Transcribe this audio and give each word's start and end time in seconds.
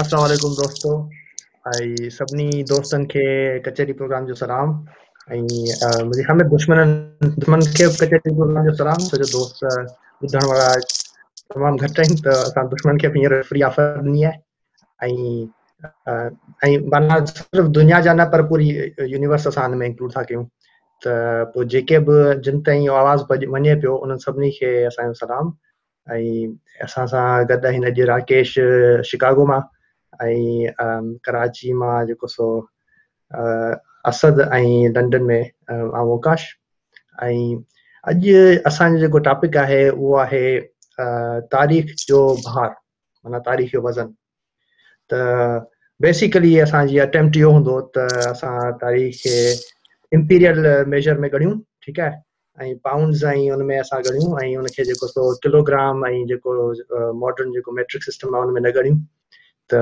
अस्सलाम 0.00 0.22
वालेकुम 0.22 0.52
दोस्तों। 0.60 0.94
ऐं 1.72 2.08
सभिनी 2.16 2.62
दोस्तनि 2.70 3.06
खे 3.12 3.24
कचहरी 3.66 3.92
प्रोग्राम 4.00 4.26
जो 4.26 4.34
सलाम। 4.42 4.68
ऐं 5.32 5.40
मुंहिंजी 5.40 6.22
हामिद 6.28 6.46
दुश्मन 6.54 6.78
दुश्मन 7.38 7.60
खे 7.76 7.86
कचहरी 8.02 8.34
प्रोग्राम 8.34 8.64
जो 8.68 8.74
सलाम 8.82 9.00
छो 9.08 9.16
जो 9.22 9.28
दोस्त 9.32 9.64
ॿुधण 10.24 10.44
वारा 10.50 10.68
तमामु 11.54 11.76
घटि 11.76 12.00
आहिनि 12.02 12.16
त 12.24 12.26
असां 12.48 12.64
दुश्मन 12.74 12.98
खे 13.02 13.08
हींअर 13.16 13.34
फ्री 13.50 13.62
ऑफ़र 13.70 13.84
ॾिनी 14.06 14.22
आहे 14.30 14.36
ऐं 15.00 15.46
ऐं 16.66 16.78
माना 16.92 17.14
सिर्फ़ु 17.30 17.68
दुनिया 17.78 18.00
जा 18.06 18.12
न 18.14 18.24
पर 18.32 18.42
पूरी 18.48 18.68
यूनिवर्स 19.14 19.46
असां 19.48 19.64
हिन 19.68 19.78
में 19.78 19.86
इंक्लूड 19.86 20.10
था 20.16 20.22
कयूं? 20.30 20.44
त 21.02 21.04
पोइ 21.54 21.64
जेके 21.72 21.98
बि 22.08 22.16
जिन 22.44 22.60
ताईं 22.66 22.88
आवाज़ु 23.00 23.24
वञे 23.54 23.74
पियो 23.80 23.94
उन्हनि 24.04 24.20
सभिनी 24.26 24.50
खे 24.58 24.70
असांजो 24.90 25.14
सलाम। 25.24 25.46
ऐं 26.06 26.54
असां 26.84 27.06
सां 27.12 27.44
गॾु 27.48 27.56
अॼु 27.90 28.06
राकेश 28.06 28.54
शिकागो 29.10 29.46
माँ 29.46 29.60
ऐं 30.22 31.12
कराची 31.24 31.72
माँ 31.82 32.04
जेको 32.06 32.26
सो 32.26 32.48
असद 34.10 34.40
ऐं 34.52 34.92
लंडन 34.96 35.22
में 35.30 35.42
अवकाश 35.70 36.46
ऐं 37.22 37.56
अॼु 38.04 38.34
असांजो 38.66 38.98
जेको 39.00 39.18
टॉपिक 39.28 39.56
आहे 39.56 39.88
उहो 39.88 40.14
आहे 40.24 40.46
तारीख़ 41.54 41.94
जो 42.08 42.20
भार 42.46 42.68
माना 42.68 43.38
तारीख़ 43.46 43.72
जो 43.72 43.80
वज़न 43.88 44.12
त 45.10 45.14
बेसिकली 46.00 46.58
असांजी 46.60 46.98
अटैम्प्ट 46.98 47.36
इहो 47.36 47.50
हूंदो 47.52 47.80
त 47.96 48.06
असां 48.30 48.70
तारीख़ 48.82 49.16
खे 49.22 49.36
इम्पीरियल 50.12 50.66
मेजर 50.94 51.18
में 51.18 51.28
ॻणियूं 51.30 51.58
ठीकु 51.86 52.02
आहे 52.02 52.25
ऐं 52.62 52.74
पाउंड्स 52.84 53.24
ऐं 53.24 53.50
हुन 53.50 53.64
में 53.66 53.78
असां 53.78 54.00
ॻणियूं 54.02 54.38
ऐं 54.44 54.54
हुनखे 54.56 54.84
जेको 54.84 55.06
सो 55.06 55.32
किलोग्राम 55.46 56.06
ऐं 56.06 56.24
जेको 56.26 56.54
मॉडर्न 57.24 57.52
जेको 57.52 57.72
मैट्रिक 57.80 58.02
सिस्टम 58.04 58.34
आहे 58.36 58.44
हुन 58.44 58.54
में 58.54 58.60
न 58.60 58.72
ॻणियूं 58.78 58.96
त 59.70 59.74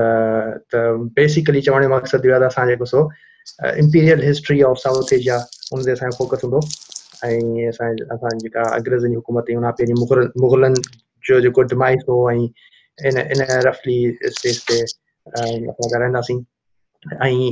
त 0.73 0.81
बेसिकली 1.19 1.61
चवण 1.67 1.83
जो 1.83 1.89
मक़सदु 1.95 2.27
इहो 2.27 2.35
आहे 2.35 2.43
त 2.43 2.51
असां 2.51 2.67
जेको 2.67 2.85
सो 2.93 3.07
imperial 3.83 4.23
history 4.27 4.61
of 4.69 4.77
South 4.83 5.13
Asia 5.19 5.37
हुन 5.73 5.85
ते 5.85 5.91
असांजो 5.91 6.17
फोकस 6.23 6.43
हूंदो। 6.43 6.59
ऐं 7.25 7.69
असांजे 7.69 8.03
असां 8.15 8.37
जेका 8.39 8.63
अंग्रेज़नि 8.75 9.15
हुकूमत 9.15 9.51
हुन 9.55 9.69
पहिरीं 9.79 9.99
मुग़ल, 9.99 10.27
मुग़लनि 10.45 10.81
जो 11.27 11.39
जेको 11.41 11.61
डिमाइस 11.73 12.03
हो 12.09 12.17
ऐं 12.31 12.47
इन 13.09 13.17
इन 13.17 13.41
रफली 13.67 13.97
स्टेज 14.37 14.61
ते 14.69 14.81
असां 14.83 15.89
ॻाल्हाईंदासीं। 15.93 16.39
ऐं 17.05 17.51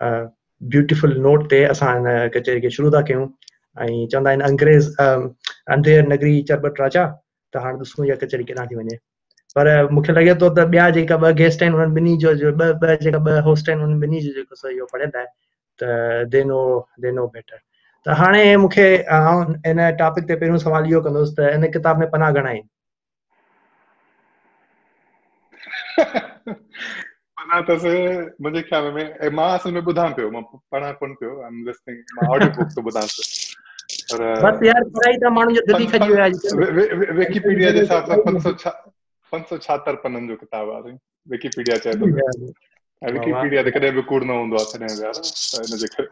ब्यूटिफुल 0.00 1.16
नोट 1.26 1.48
ते 1.50 1.62
असां 1.74 1.92
हिन 1.94 2.28
कचहरी 2.36 2.60
खे 2.66 2.70
शुरू 2.78 2.90
था 2.96 3.00
कयूं। 3.10 3.26
ऐं 3.76 4.06
चवंदा 4.12 4.30
आहिनि, 4.30 4.44
अंग्रेज़ 4.44 4.88
अंधेर 5.76 6.06
नगरी 6.12 6.34
चरबट 6.52 6.80
राजा, 6.80 7.04
त 7.52 7.64
हाणे 7.64 7.78
ॾिसूं 7.86 8.04
इहा 8.06 8.16
कचहरी 8.24 8.44
केॾांहुं 8.52 8.70
थी 8.70 8.76
वञे। 8.82 8.96
पर 9.56 9.68
मूंखे 9.96 10.12
लॻे 10.14 10.34
थो 10.40 10.48
त 10.56 10.64
ॿिया 10.74 10.88
जेका 10.96 11.16
ॿ 11.24 11.30
गेस्ट 11.40 11.62
आहिनि, 11.62 11.76
उन्हनि 11.76 11.94
ॿिन्ही 12.00 12.16
जो 12.24 12.32
ॿ 12.32 12.72
ॿ 12.82 12.96
जेका 13.04 13.18
ॿ 13.18 13.40
होस्ट 13.48 13.68
आहिनि, 13.70 13.84
उन्हनि 13.84 14.00
ॿिन्ही 14.06 14.20
जो 14.26 14.32
जेको 14.38 14.54
सो 14.62 14.68
इहो 14.76 14.86
पढ़ियल 14.92 15.18
आहे, 15.20 15.26
त 15.80 16.28
दे 16.34 16.42
नो 17.20 17.26
बेटर 17.36 17.58
त 18.06 18.16
हाणे 18.20 18.44
मूंखे 18.64 18.86
हिन 19.66 19.80
टॉपिक 20.02 20.28
ते 20.28 20.34
पहिरियों 20.42 20.58
सुवाल 20.66 20.90
इहो 20.92 21.00
कंदुसि 21.08 21.34
त 21.40 21.50
हिन 21.54 21.70
किताब 21.78 21.98
में 22.04 22.08
पना 22.16 22.30
घणा 22.30 22.48
आहिनि? 22.48 22.68
त 27.68 27.70
मुंहिंजे 28.42 28.62
ख़्याल 28.68 28.90
में 28.94 29.30
माँ 29.38 29.48
असल 29.58 29.72
में 29.76 29.80
ॿुधां 29.92 30.08
पियो 30.18 30.30
माँ 30.36 30.42
पढ़ां 30.72 30.92
कोन 31.00 31.14
पियो 31.20 31.40
आई 31.42 31.48
एम 31.48 31.64
लिसनिंग 31.68 31.98
माँ 32.18 32.26
ऑडियो 32.36 32.50
बुक 32.58 32.68
थो 32.76 32.82
ॿुधां 32.90 33.06
पियो 33.14 33.24
पर 34.12 34.22
बस 34.44 34.62
यार 34.66 34.84
पढ़ाई 34.96 35.16
त 35.24 35.32
माण्हू 35.38 35.54
जो 35.56 35.62
दिलि 35.72 35.86
खजी 35.92 36.12
आहे 36.20 36.30
विकीपीडिया 37.20 37.70
जे 37.76 37.80
हिसाब 37.80 38.04
सां 38.12 38.16
500 38.28 38.72
576 39.32 39.96
पननि 40.04 40.28
जो 40.28 40.36
किताब 40.42 40.70
आहे 40.74 40.92
विकीपीडिया 41.34 41.78
चए 41.86 41.94
थो 42.02 42.10
विकीपीडिया 43.02 43.62
ते 43.68 43.70
कॾहिं 43.78 43.92
बि 43.94 44.02
कूड़ 44.12 44.22
न 44.24 44.30
हूंदो 44.40 44.56
आहे 44.62 44.78
तॾहिं 44.78 45.00
यार 45.04 45.20
त 45.54 45.64
हिन 45.64 45.76
जे 45.84 45.88
करे 45.96 46.08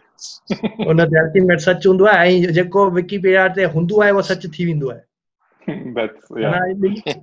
उन 0.92 1.02
ते 1.12 1.18
अल्टीमेट 1.20 1.60
सच 1.66 1.86
हूंदो 1.86 2.04
आहे 2.12 2.34
ऐं 2.48 2.52
जेको 2.58 2.84
विकीपीडिया 2.98 3.46
ते 3.58 3.64
हूंदो 3.76 4.00
आहे 4.02 4.10
उहो 4.18 4.22
सच 4.30 4.46
थी 4.58 4.66
वेंदो 4.72 4.90
आहे 4.96 5.02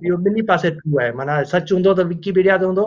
इहो 0.08 0.16
ॿिन्ही 0.28 0.42
पासे 0.50 0.70
ट्रू 0.80 0.98
आहे 1.04 1.12
माना 1.20 1.42
सच 1.54 1.72
हूंदो 1.76 1.94
त 2.00 2.06
विकीपीडिया 2.14 2.56
ते 2.64 2.64
हूंदो। 2.72 2.86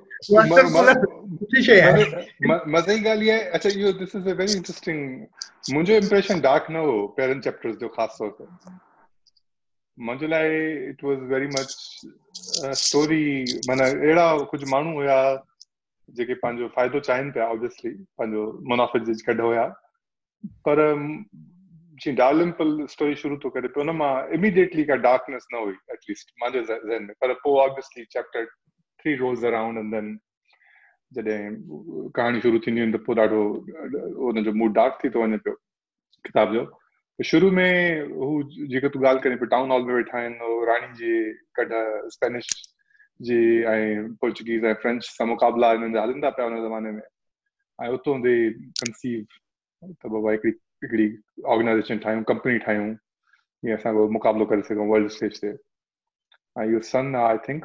मज़े 2.72 2.94
अच्छा 3.52 3.70
this 3.98 4.14
is 4.16 4.28
a 4.28 4.32
very 4.40 4.52
interesting 4.52 5.00
मुंहिंजो 5.70 5.94
इम्प्रेशन 5.94 6.40
डार्क 6.40 6.66
न 6.70 6.76
हो 6.76 7.06
पहिरनि 7.16 7.40
चैप्टर्स 7.40 7.76
जो 7.76 7.88
ख़ासि 7.88 8.16
तौर 8.18 8.30
ते 8.38 8.44
मुंहिंजे 9.98 10.26
लाइ 10.26 10.48
it 10.90 11.04
was 11.04 11.20
very 11.32 11.46
much 11.56 11.72
story 12.84 13.24
माना 13.68 13.86
अहिड़ा 13.86 14.26
कुझु 14.50 14.66
माण्हू 14.66 14.92
हुया 14.94 15.18
जेके 16.08 16.34
पंहिंजो 16.34 16.68
फ़ाइदो 16.76 17.00
चाहिनि 17.08 17.30
पिया 17.30 17.46
ऑब्वियसली 17.56 17.90
पंहिंजो 18.20 19.04
जी 19.04 19.14
कढ 19.26 19.40
हुया 19.40 19.64
पर 20.68 20.78
जीअं 22.02 22.14
डालिम्पल 22.16 22.86
स्टोरी 22.90 23.14
शुरू 23.22 23.36
थो 23.44 23.50
करे 23.56 23.68
पियो 23.68 23.84
न 23.84 23.96
माँ 23.96 24.14
इमीडिएटली 24.34 24.84
का 24.84 24.94
डार्कनेस 25.06 25.46
न 25.54 25.56
हुई 25.64 25.74
एटलीस्ट 25.92 26.32
मुंहिंजे 26.42 26.66
ज़हन 26.66 27.02
में। 27.04 27.14
पर 27.20 27.32
पोइ 27.44 27.60
obviously 27.64 28.04
chapter 28.12 28.46
three 29.00 29.14
rose 29.22 29.46
around 29.46 29.78
and 29.78 29.94
then 29.94 30.18
जॾहिं 31.12 32.10
कहाणी 32.16 32.40
शुरू 32.40 32.58
थींदियूं 32.66 32.86
आहिनि 32.86 32.98
त 32.98 33.02
पोइ 33.06 33.16
ॾाढो 33.20 33.40
हुनजो 34.26 34.52
मूड 34.62 34.72
डार्क 34.74 34.98
थी 35.04 35.10
थो 35.10 35.22
वञे 35.22 35.36
पियो, 35.46 35.54
किताब 36.24 36.52
जो। 36.54 36.64
शुरू 37.18 37.50
में 37.52 38.02
हू 38.16 38.42
जेको 38.72 38.88
तूं 38.88 39.02
ॻाल्हि 39.06 39.22
करे 39.22 39.36
पियो 39.36 39.46
टाउन 39.54 39.70
हॉल 39.70 39.82
में 39.86 39.94
वेठा 39.94 40.18
आहिनि 40.18 40.64
राणी 40.66 40.92
जी 41.00 41.12
कढ 41.56 41.72
स्पेनिश 42.14 42.46
जी 43.20 43.38
ऐं 43.72 44.14
पोर्चुगीज़ 44.20 44.64
ऐं 44.66 44.74
फ्रेंच 44.82 45.02
सां 45.04 45.26
मुक़ाबला 45.28 45.70
हिननि 45.72 45.92
जा 45.94 46.02
हलनि 46.02 46.20
था 46.24 46.30
पिया 46.36 46.46
हुन 46.46 46.62
ज़माने 46.66 46.90
में। 46.90 47.02
ऐं 47.78 47.88
उतां 47.96 48.20
दे 48.22 48.34
कंसीव 48.80 49.24
त 49.82 50.06
बाबा 50.12 50.32
हिकिड़ी 50.32 50.52
हिकिड़ी 50.84 51.08
ऑर्गेनाइजेशन 51.52 51.98
ठाहियूं 52.04 52.22
कंपनी 52.30 52.58
ठाहियूं, 52.64 52.94
जीअं 53.62 53.76
असां 53.76 53.92
मुक़ाबिलो 54.16 54.46
करे 54.52 54.62
सघूं 54.70 54.88
वर्ल्ड 54.88 55.10
स्टेज 55.18 55.40
ते। 55.40 55.48
ऐं 56.56 56.66
इहो 56.70 56.80
सन 56.92 57.14
आई 57.16 57.36
थिंक 57.48 57.64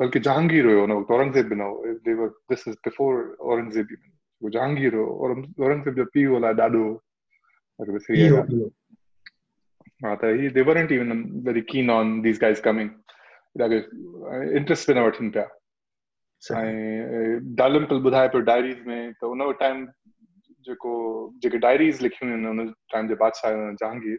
बल्कि 0.00 0.20
जहांगीर 0.20 0.66
हुयो 0.66 0.80
हुन 0.80 0.92
वक़्तु 0.92 1.14
औरंगज़ेब 1.14 1.48
बि 1.48 1.56
न 1.56 1.60
हो 1.60 2.28
दिस 2.50 2.68
इज़ 2.68 2.74
बिफोर 2.74 3.36
औरंगज़ेब 3.40 3.88
उहो 4.42 4.50
जहांगीर 4.50 4.94
हुयो 4.94 5.06
औरंग- 5.06 5.60
औरंगज़ेब 5.60 5.94
जो 5.94 6.04
आहे 6.04 6.22
इहो 6.22 6.38
ॻाल्हि। 6.40 8.26
इहो 8.26 8.70
हा 10.04 10.14
त 10.14 10.24
ही 10.24 10.48
they 10.48 10.62
weren't 10.62 10.92
even 10.92 11.42
very 11.46 11.60
keen 11.60 11.90
on 11.90 12.22
these 12.22 12.38
guys 12.42 12.60
coming 12.60 12.90
ॾाढो 13.60 13.74
इंट्रस्ट 14.56 14.90
बि 14.90 15.00
न 15.00 15.02
वठनि 15.02 15.28
पिया। 15.28 15.48
सही। 16.40 16.58
ऐं 16.58 17.54
डालमपल 17.54 17.96
ॿुधाए 17.96 18.28
पियो 18.28 18.40
डायरीज़ 18.40 18.86
में 18.86 19.12
त 19.12 19.24
उन 19.24 19.52
टाइम 19.52 19.88
जेको 20.66 21.32
जेके 21.42 21.58
डायरीज़ 21.58 22.02
लिखियूं 22.02 22.32
आहिनि 22.32 22.48
उन 22.48 22.74
टाइम 22.92 23.08
जे 23.08 23.14
बादशाह 23.14 23.52
जहांगीर। 23.52 24.18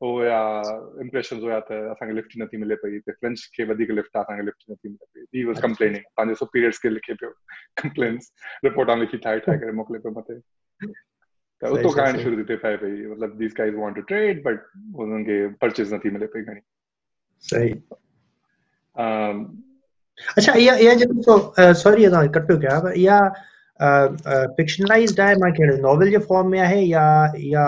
हो 0.00 0.10
हुया 0.16 0.38
इम्प्रेशन 1.02 1.38
हुया 1.42 1.58
त 1.68 1.72
असांखे 1.92 2.14
लिफ्ट 2.16 2.32
नथी 2.38 2.56
मिले 2.62 2.74
पई 2.82 2.98
फ्रेंच 3.08 3.44
खे 3.56 3.64
वधीक 3.70 3.90
लिफ्ट 3.98 4.16
असांखे 4.18 4.44
लिफ्ट 4.46 4.70
नथी 4.70 4.88
मिले 4.88 5.06
पई 5.06 5.38
ही 5.38 5.44
वॉज़। 5.44 5.60
कंप्लेनिंग 5.62 6.02
पंहिंजे 6.16 6.34
सुपीरियर्स 6.40 6.78
खे 6.82 6.92
लिखे 6.94 7.14
पियो 7.20 7.30
कंप्लेन्स 7.82 8.30
रिपोर्टां 8.64 8.98
लिखी 9.00 9.18
ठाहे 9.26 9.38
ठाहे 9.46 9.58
करे 9.58 9.72
मोकिले 9.80 9.98
पियो 9.98 10.12
मथे 10.18 10.38
त 11.62 11.72
उतो 11.76 11.90
कहाणी। 11.96 12.22
शुरू 12.22 12.44
थी 12.50 12.56
पए 12.64 12.76
पई 12.82 12.90
मतिलबु 13.06 13.38
these 13.38 13.54
guys 13.58 13.74
want 13.74 13.94
to 13.96 14.02
trade 14.12 14.42
but 14.46 14.66
हुननि 14.96 15.24
खे 15.30 15.38
परचेज 15.64 15.94
नथी 15.94 16.10
मिले 16.18 16.26
पई 16.34 16.42
घणी 16.42 16.60
सही 17.44 17.72
अच्छा 20.36 20.52
इहा 20.52 20.74
इहा 20.84 20.94
जेको 21.00 21.72
सॉरी 21.84 22.04
असां 22.04 22.26
कट 22.36 22.46
पियो 22.48 22.58
कयां 22.60 22.80
पर 22.82 22.92
इहा 23.04 23.18
फिक्शनलाइज़्ड 24.60 25.20
आहे 25.20 25.34
माँ 25.40 25.50
कहिड़े 25.56 25.76
नॉवल 25.80 26.10
जे 26.10 26.18
फॉर्म 26.28 26.50
में 26.50 26.60
आहे 26.60 26.80
या 26.82 27.02
या 27.48 27.64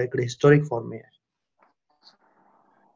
हिकिड़े 0.00 0.22
हिस्टोरिक 0.22 0.64
फॉर्म 0.68 0.90
में 0.90 0.98
आहे 0.98 1.08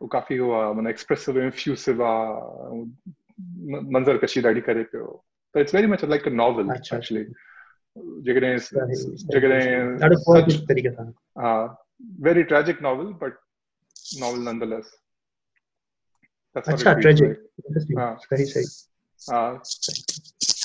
उहो 0.00 0.08
काफ़ी 0.08 0.38
उहो 0.38 0.52
आहे 0.52 0.74
माना 0.74 0.90
एक्सप्रेसिव 0.90 1.38
म- 3.70 3.86
मंज़र 3.94 4.16
कशी 4.16 4.40
ॾाढी 4.42 4.60
करे 4.60 4.82
पियो 4.82 5.06
त 5.54 5.58
it's 5.58 5.74
very 5.74 5.86
much 5.86 6.04
like 6.04 6.26
a 6.26 6.30
novel 6.30 6.70
अच्छा, 6.70 6.96
एक्चुअली 6.96 7.24
जेकॾहिं 8.22 8.56
जेकॾहिं 9.32 10.16
सच 10.16 10.64
तरीक़े 10.68 10.90
सां। 10.90 11.10
हा 11.38 11.52
very 12.20 12.42
tragic 12.42 12.82
novel 12.82 13.04
but 13.04 13.38
novel 14.20 14.48
nonetheless 14.48 14.86
अच्छा 16.56 16.92
ट्रेजिक 16.92 17.28
like. 17.28 17.98
हाँ। 17.98 18.16
सही 18.16 18.44
सही। 18.44 18.64
हा। 19.20 19.48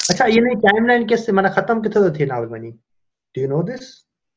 अच्छा 0.10 0.26
ये 0.26 0.40
नहीं 0.42 0.56
टाइमलाइन 0.56 1.06
किस 1.08 1.30
माना 1.30 1.50
खत्म 1.50 1.82
किथे 1.82 2.00
थो 2.00 2.20
थिए 2.20 2.26
नॉवल 2.26 2.48
वञी 2.48 2.72
डू 2.72 3.42
यू 3.42 3.48
नो 3.48 3.64
दिस 3.64 4.05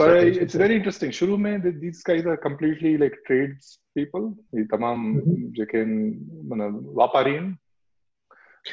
पर 0.00 0.20
सही, 0.20 0.32
सही, 0.32 0.40
इट्स 0.42 0.52
सही। 0.52 0.62
वेरी 0.62 0.74
इंटरेस्टिंग 0.74 1.12
शुरू 1.18 1.36
में 1.44 1.60
these 1.80 2.02
guys 2.08 2.26
are 2.26 2.36
completely 2.46 2.96
like 3.02 3.14
trades 3.26 3.74
people 3.94 4.24
ही 4.58 4.64
तमाम 4.72 5.04
हम्म। 5.16 5.52
जेके 5.58 5.78
आहिनि 5.78 6.40
माना 6.48 6.66
वापारी 7.00 7.30
आहिनि 7.36 7.54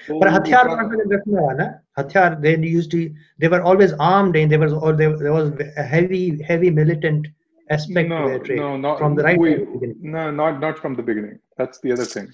पोइ 0.07 0.19
पर 0.21 0.27
हथियार 0.33 0.67
उहा- 0.67 0.77
वठण 0.79 0.97
में 0.97 1.17
घटि 1.17 1.31
न 1.31 1.37
हुआ 1.37 1.53
न 1.59 1.69
हथियार 1.99 2.35
they 2.43 2.53
used 2.73 2.91
to 2.95 2.99
they 3.43 3.49
were 3.53 3.61
always 3.71 3.93
armed 4.09 4.37
and 4.41 4.53
there 4.55 4.61
was 4.65 4.73
or 4.73 4.93
there, 5.01 5.15
there 5.17 5.33
was 5.33 5.51
a 5.83 5.87
heavy 5.93 6.21
heavy 6.49 6.71
militant 6.81 7.27
aspect 7.69 8.09
no, 8.09 8.21
to 8.23 8.29
their 8.29 8.39
trade 8.47 8.59
no, 8.61 8.71
not, 8.77 8.97
from 9.01 9.15
the 9.15 9.23
right 9.25 9.37
we, 9.43 9.51
from 9.53 9.65
the 9.65 9.73
beginning. 9.73 10.11
no, 10.15 10.23
not 10.39 10.59
not 10.63 10.79
from 10.79 10.95
the 10.95 11.05
beginning. 11.09 11.37
That's 11.57 11.79
the 11.85 11.93
other 11.97 12.07
thing. 12.15 12.27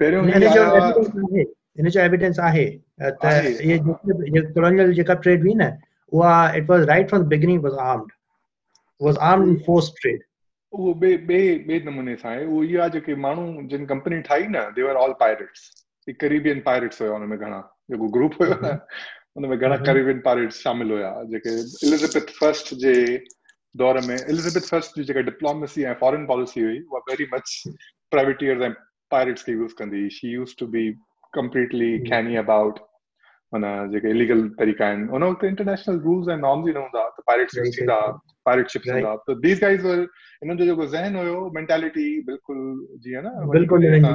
पहिरियों 0.00 0.24
हिन 0.26 0.42
ही 0.42 0.48
जो 0.48 0.62
आया 0.62 0.80
evidence 0.80 1.16
आहे 1.30 1.42
हिन 1.78 1.88
जो 1.94 2.00
evidence 2.00 2.38
आहे 2.48 2.64
त 3.00 3.24
आहे, 3.24 3.50
ये 3.70 3.76
हा। 3.78 3.92
कॉलोनियल 4.58 4.92
जेका 4.94 5.14
ट्रेड 5.24 5.42
हुई 5.42 5.54
न 5.54 5.70
उहा 6.11 6.35
it 6.57 6.69
was 6.69 6.87
right 6.89 7.09
from 7.09 7.23
the 7.23 7.27
beginning 7.27 7.63
was 7.63 7.77
armed 7.87 8.11
was 9.01 9.17
armed 9.29 9.47
in 9.49 9.55
force 9.65 9.91
trade 10.01 10.23
उहो 10.73 10.93
ॿिए 11.01 11.17
ॿिए 11.27 11.57
ॿिए 11.67 11.79
नमूने 11.85 12.15
सां 12.15 12.31
आहे 12.31 12.45
उहो 12.45 12.63
इहा 12.63 12.81
आहे 12.81 12.89
जेके 12.91 13.15
माण्हू 13.25 13.67
जिन 13.69 13.85
कंपनी 13.85 14.21
ठाही 14.21 14.47
न 14.47 14.63
they 14.75 14.83
were 14.83 14.95
all 15.03 15.13
pirates 15.19 15.69
Caribbean 16.21 16.59
pirates 16.65 17.01
हुया 17.01 17.11
हुन 17.11 17.29
में 17.29 17.37
घणा 17.37 17.59
जेको 17.91 18.07
ग्रुप 18.17 18.33
हुयो 18.41 18.55
न 18.63 18.73
हुन 19.37 19.45
में 19.49 19.57
घणा 19.57 19.73
हम्म। 19.75 19.85
करीबियन 19.85 20.19
पायरेट्स 20.25 20.61
शामिल 20.63 20.91
हुया 20.91 21.11
जेके 21.31 21.53
एलिज़ाबेथ 21.87 22.33
फ़र्स्ट 22.39 22.73
जे 22.83 22.95
दौर 23.75 23.99
में 24.07 24.15
एलिज़ाबेथ 24.15 24.67
फ़र्स्ट 24.69 24.97
जी 24.97 25.03
जेका 25.03 25.21
डिप्लोमेसी 25.29 25.83
ऐं 25.83 25.93
फॉरेन 26.01 26.25
पॉलिसी 26.25 26.61
हुई 26.61 26.79
उहा 26.81 26.99
वेरी 27.09 27.27
मच 27.33 27.63
प्राइवेटियर्स 28.11 28.61
ऐं 28.63 28.71
पायरेट्स 29.11 29.43
खे 29.45 29.51
यूज़ 29.53 29.73
कंदी 29.79 29.99
हुई 29.99 30.09
she 30.11 30.31
used 30.33 30.55
to 30.59 30.67
be 30.67 30.89
completely 31.33 31.91
hmm. 31.91 32.09
Canny 32.09 32.35
about 32.43 32.79
JK 33.63 34.09
illegal 34.09 34.49
तरीक़ा 34.49 34.87
आहिनि 34.87 35.47
इंटरनेशनल 35.47 35.99
रूल्स 35.99 36.29
ऐं 36.29 36.37
नॉर्म्स 36.37 36.69
ई 36.69 36.71
न 36.71 36.77
हूंदा 36.77 37.09
त 37.09 37.23
थींदा 37.79 38.21
right, 38.55 38.69
शिप्स 38.69 38.87
Right. 38.87 39.05
हूंदा 39.05 39.15
त 39.15 39.37
दीस 39.37 39.61
गाइस 39.61 39.81
जो 39.81 40.85
ज़हन 40.85 41.15
हुयो 41.15 41.51
मेंटालिटी 41.55 42.21
बिल्कुलु 42.21 42.87
जीअं 42.97 43.21
न 43.25 43.49
बिल्कुल 43.49 43.81
जी 43.81 43.89
न 43.89 44.05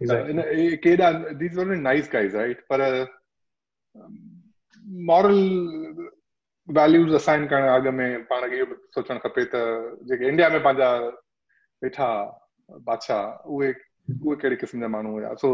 exactly. 0.00 1.76
नाइस 1.76 2.10
गाइस 2.12 2.34
राइट 2.34 2.60
पर 2.72 3.06
मॉरल 4.88 5.34
वैल्यूज़ 6.70 7.14
असाइन 7.14 7.46
करण 7.46 7.68
अॻ 7.68 7.92
में 7.92 8.24
पाण 8.24 8.48
खे 8.48 8.56
इहो 8.56 8.74
सोचणु 8.94 9.18
खपे 9.18 9.44
त 9.44 9.56
जेके 10.08 10.28
इंडिया 10.28 10.48
में 10.48 10.62
पंहिंजा 10.62 10.98
वेठा 11.82 12.40
बादशाह 12.70 13.48
उहे 13.48 13.72
उहे 14.10 14.36
कहिड़े 14.36 14.56
क़िस्म 14.56 14.80
जा 14.80 14.88
माण्हू 14.88 15.12
हुया 15.12 15.34
सो 15.42 15.48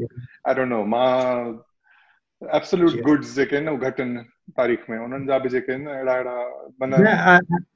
आई 0.00 0.54
डोंट 0.54 0.68
नो 0.68 0.84
माँ 0.94 1.08
एब्सोल्यूट। 2.42 3.00
गुड्स 3.04 3.34
जेके 3.36 3.56
आहिनि 3.56 3.70
उहे 3.70 3.90
घटि 3.90 4.02
आहिनि 4.02 4.22
तारीख़ 4.58 4.80
में। 4.90 4.98
उन्हनि 4.98 5.26
जा 5.26 5.38
बि 5.38 5.48
जेके 5.48 5.72
आहिनि 5.72 5.90
अहिड़ा 5.90 6.12
अहिड़ा 6.12 6.34
माना 6.80 6.96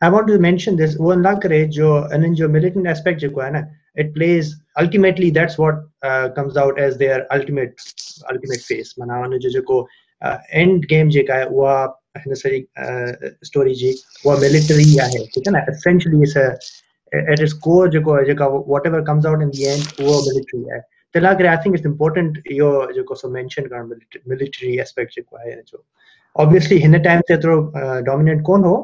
I 0.04 0.10
want 0.10 0.26
to 0.26 0.38
mention 0.46 0.76
this 0.76 0.96
वो 1.00 1.14
ना 1.14 1.32
करे 1.44 1.64
जो 1.76 1.88
इन्हनि 2.14 2.34
जो 2.36 2.48
मिलिटेंट 2.56 2.86
एस्पेक्ट 2.86 3.20
जेको 3.20 3.40
आहे 3.40 3.52
न 3.54 3.66
it 4.00 4.12
plays 4.14 4.52
ultimately 4.78 5.30
that's 5.38 5.58
what 5.60 5.76
comes 6.36 6.56
out 6.64 6.78
as 6.80 6.96
their 6.96 7.20
ultimate 7.36 7.74
ultimate 8.30 8.60
face 8.60 8.94
माना 9.00 9.16
हुन 9.24 9.38
जो 9.38 9.50
जेको 9.50 9.86
एंड 10.22 10.84
गेम 10.90 11.08
जेका 11.16 11.34
आहे 11.34 11.44
उहा 11.44 11.78
हिन 12.18 12.34
सॼी 12.34 12.60
स्टोरी 13.46 13.74
जी 13.80 13.94
उहा 14.26 14.36
मिलिटरी 14.40 14.98
आहे 15.06 15.24
ठीकु 15.34 15.50
आहे 15.50 15.56
न? 15.56 15.64
एसेंशली 15.72 16.22
इट्स 16.22 16.36
एट 16.36 16.52
जेको 17.14 18.12
आहे 18.12 18.24
जेका 18.26 18.46
whatever 18.86 19.00
comes 19.10 19.26
out 19.26 19.42
in 19.42 19.50
the 19.56 19.64
end 19.72 20.06
उहो 20.06 20.18
मिलिटरी 20.28 20.62
आहे 20.70 20.80
त 21.14 21.22
इन 21.22 21.34
करे 21.38 21.48
आई 21.48 21.56
थिंक 21.64 21.74
इट्स 21.76 21.86
इम्पोर्टेंट 21.86 22.42
इहो 22.50 22.70
जेको 22.92 23.14
सो 23.22 23.30
मेंशन 23.38 23.66
करणु 23.72 24.28
मिलिटरी 24.34 24.76
एस्पेक्ट 24.86 25.14
जेको 25.14 25.36
आहे 25.36 25.50
हिन 25.50 25.62
जो 25.72 25.84
ऑब्वियसली 26.36 26.78
हिन 26.86 26.98
टाइम 27.08 27.20
ते 27.28 27.34
एतिरो 27.34 27.60
डोमिनेंट 28.10 28.42
कोन 28.50 28.64
हो 28.64 28.76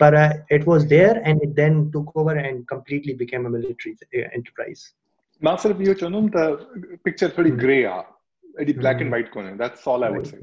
but 0.00 0.14
uh, 0.14 0.32
it 0.48 0.66
was 0.66 0.86
there 0.86 1.20
and 1.24 1.42
it 1.42 1.54
then 1.56 1.90
took 1.92 2.16
over 2.16 2.36
and 2.36 2.66
completely 2.68 3.14
became 3.14 3.46
a 3.46 3.50
military 3.50 3.96
enterprise. 4.38 4.82
माँ 5.42 5.56
सिर्फ़ 5.62 5.82
इहो 5.82 5.94
चवंदुमि 5.94 6.30
त 6.36 7.00
पिक्चर 7.04 7.28
थोड़ी 7.38 7.50
ग्रे 7.58 7.82
आहे 7.84 8.62
एॾी 8.62 8.72
ब्लैक 8.78 9.00
एंड 9.02 9.10
वाइट 9.12 9.30
कोन्हे 9.32 9.52
that's 9.58 9.86
all 9.88 10.04
I 10.04 10.12
would 10.12 10.24
say 10.26 10.36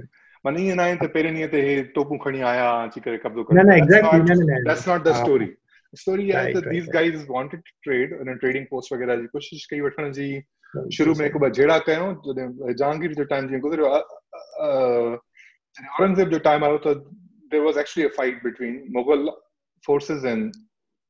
माने 0.45 0.61
ईअं 0.67 0.75
न 0.75 0.79
आहे 0.79 0.95
त 0.95 1.09
पहिरें 1.13 1.31
ॾींहं 1.31 1.49
ते 1.51 1.61
हे 1.67 1.81
तोपूं 1.95 2.17
खणी 2.25 2.41
आया 2.51 2.69
अची 2.83 2.99
करे 3.07 3.17
कब्ज़ो 3.23 3.43
करे 3.43 3.63
न 3.63 3.67
न 3.69 3.77
एग्जैक्टली 3.77 4.19
न 4.19 4.37
न 4.51 4.63
that's 4.67 4.87
not 4.87 5.03
the 5.07 5.15
story 5.15 5.49
story 6.01 6.31
आहे 6.31 6.53
त 6.53 6.67
these 6.67 6.87
guys 6.93 7.25
wanted 7.29 7.59
to 7.59 7.71
trade 7.83 8.13
in 8.21 8.37
trading 8.43 8.65
post 8.71 8.93
वगैरह 8.93 9.15
जी। 9.21 9.27
कोशिश 9.37 9.65
कई 9.71 9.79
वठण 9.87 10.11
जी 10.19 10.27
शुरू 10.97 11.13
में 11.19 11.25
हिकु 11.25 11.39
ॿ 11.39 11.49
जहिड़ा 11.57 11.77
कयूं 11.89 12.13
जॾहिं 12.27 12.73
जहांगीर 12.81 13.13
जो 13.19 13.23
टाइम 13.33 13.47
जीअं 13.49 13.61
गुज़रियो 13.65 13.87
औरंगज़ेब 15.99 16.29
जो 16.29 16.39
टाइम 16.47 16.65
आयो 16.65 16.77
त 16.85 16.95
there 17.51 17.63
was 17.63 17.77
actually 17.77 18.07
a 18.09 18.11
fight 18.17 18.43
between 18.43 18.75
Mughal 18.97 19.29
forces 19.83 20.25
and 20.25 20.51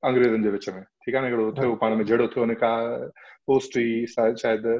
अंग्रेजनि 0.03 0.43
जे 0.43 0.49
विच 0.57 0.69
में। 0.69 0.81
ठीकु 0.83 1.17
आहे 1.17 1.25
न 1.25 1.31
हिकिड़ो 1.31 1.51
थियो 1.61 1.75
पाण 1.81 1.95
में 1.95 2.05
जहिड़ो 2.05 2.27
थियो 2.35 2.43
हुन 2.45 2.53
खां 2.63 2.75
पोस्ट 3.47 3.77
हुई 3.77 4.05
शायदि 4.15 4.77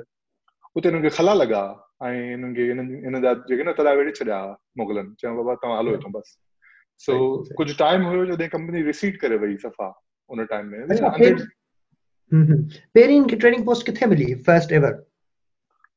उते 0.78 0.90
हुननि 0.90 1.02
खे 1.10 1.16
खला 1.18 1.34
लॻा 1.34 1.64
ऐं 2.06 2.14
हिननि 2.30 2.54
खे 2.56 2.64
हिन 2.72 3.22
जा 3.24 3.34
जेके 3.50 3.64
न 3.64 3.74
तला 3.78 3.92
वेड़े 4.00 4.12
छॾिया 4.20 4.40
मुगलनि। 4.78 5.16
चयो 5.22 5.36
बाबा 5.36 5.56
तव्हां 5.64 5.78
हलो 5.80 5.92
हितां 5.96 6.12
बसि। 6.12 6.36
सो 7.00 7.14
कुझु 7.58 7.74
टाइम 7.80 8.04
हुयो 8.06 8.26
जॾहिं 8.26 8.50
कंपनी 8.50 8.82
रिसीड 8.84 9.20
करे 9.20 9.38
वई 9.38 9.56
सफ़ा 9.58 9.88
उन 10.30 10.46
टाइम 10.46 10.66
में। 10.68 10.80
पहिरीं 12.34 13.24
ट्रेनिंग 13.26 13.66
पोस्ट 13.66 13.86
किथे 13.86 14.06
मिली? 14.06 14.34
फ़र्स्ट 14.36 14.72
एवर 14.72 14.94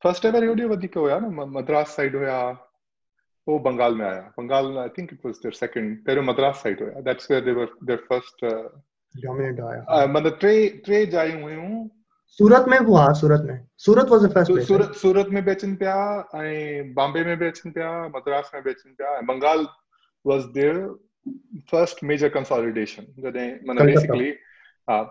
फ़र्स्ट 0.03 0.25
एवर 0.25 0.47
होॾे 0.47 0.65
वधीक 0.69 0.97
हुया 0.99 1.19
न 1.19 1.47
मद्रास 1.57 1.95
साइड 1.97 2.17
हुया 2.17 2.41
पोइ 3.47 3.59
बंगाल 3.61 3.95
में 3.95 4.05
आया। 4.07 4.21
Bengal 4.39 4.77
I 4.79 4.89
think 4.99 5.13
it 5.13 5.21
was 5.27 5.35
their 5.35 5.55
second 5.55 5.97
पहिरियों 6.07 6.25
मद्रास 6.27 6.61
साइड 6.63 6.83
हुया 6.83 7.01
that's 7.07 7.31
where 7.31 7.45
they 7.45 7.53
were 7.53 7.69
their 7.85 8.05
first 8.09 8.45
dominate 9.15 9.61
आया। 9.61 10.07
मतलब 10.07 10.39
टे 10.41 10.53
टे 10.87 11.05
जायूं 11.15 11.43
हुयूं 11.43 11.87
सूरत 12.39 12.65
में 12.69 12.79
हुआ 12.79 13.13
सूरत 13.15 13.43
में। 13.47 13.59
Surat 13.87 14.09
was 14.09 14.25
the 14.25 14.33
first 14.33 14.53
place 14.53 14.67
Surat 14.69 14.95
Surat 14.97 15.29
में 15.33 15.45
बेचन 15.45 15.75
पिया 15.77 15.97
ऐं 16.37 16.95
बॉम्बे 16.95 17.25
में 17.25 17.39
बेचन 17.39 17.71
पिया 17.71 17.91
मद्रास 18.17 18.51
में 18.55 18.63
बेचन 18.65 18.91
पिया 18.91 19.21
Bengal 19.33 19.67
was 20.27 20.45
their 20.59 20.87
first 21.71 22.05
major 22.11 22.29
consolidation 22.37 23.07
जॾहिं 23.23 23.51
माना 23.67 23.83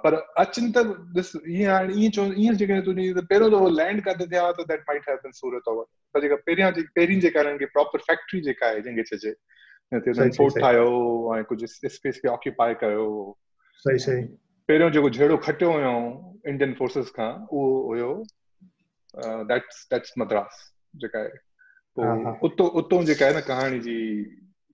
पर 0.04 0.14
अचनि 0.42 0.72
त 0.76 0.84
ॾिस 1.18 1.32
ईअं 1.48 1.72
हाणे 1.72 1.94
ईअं 2.04 2.12
चव 2.12 2.34
ईअं 2.38 2.56
जेकॾहिं 2.62 2.82
तुंहिंजी 2.86 3.14
त 3.22 3.74
लैंड 3.80 4.02
किथे 4.08 4.26
थिया 4.32 4.52
त 4.52 4.68
that 4.68 4.80
might 4.90 5.10
have 5.10 5.18
been 5.24 5.32
Surat 5.32 5.68
over 5.68 5.84
पर 6.14 6.22
जेका 6.22 6.36
पहिरियाँ 6.36 6.72
जेकी 6.72 6.88
पहिरीं 6.96 7.20
जेका 7.20 7.42
हिननि 7.42 7.58
खे 7.58 7.66
प्रॉपर 7.66 8.00
फैक्ट्री 8.08 8.42
जेका 8.42 8.68
आहे 8.68 8.82
जंहिंखे 8.82 9.18
चइजे 9.18 9.34
फोर्ट 10.38 10.60
ठाहियो 10.60 11.38
ऐं 11.38 11.44
कुझु 11.44 11.68
स्पेस 11.68 12.20
खे 12.24 12.28
ऑक्यूपाए 12.28 12.74
कयो 12.74 13.08
सही 13.86 14.00
सही। 14.00 14.22
पहिरियों 14.70 14.92
जेको 14.92 15.10
जहिड़ो 15.10 15.38
खटियो 15.38 15.72
हुयो 15.72 15.92
इंडियन 16.48 16.74
फोर्सिस 16.74 17.10
खां 17.10 17.32
उहो 17.34 17.68
हुयो 17.88 18.12
दैट्स 19.52 19.88
दैट्स 19.94 20.14
मद्रास 20.20 20.74
जेका 20.96 21.20
आहे 21.20 21.30
पोइ 21.98 22.34
उतो 22.50 22.68
उतो 22.82 23.04
जेका 23.04 23.26
आहे 23.26 23.38
न 23.38 23.42
कहाणी 23.42 23.80
जी 23.80 23.98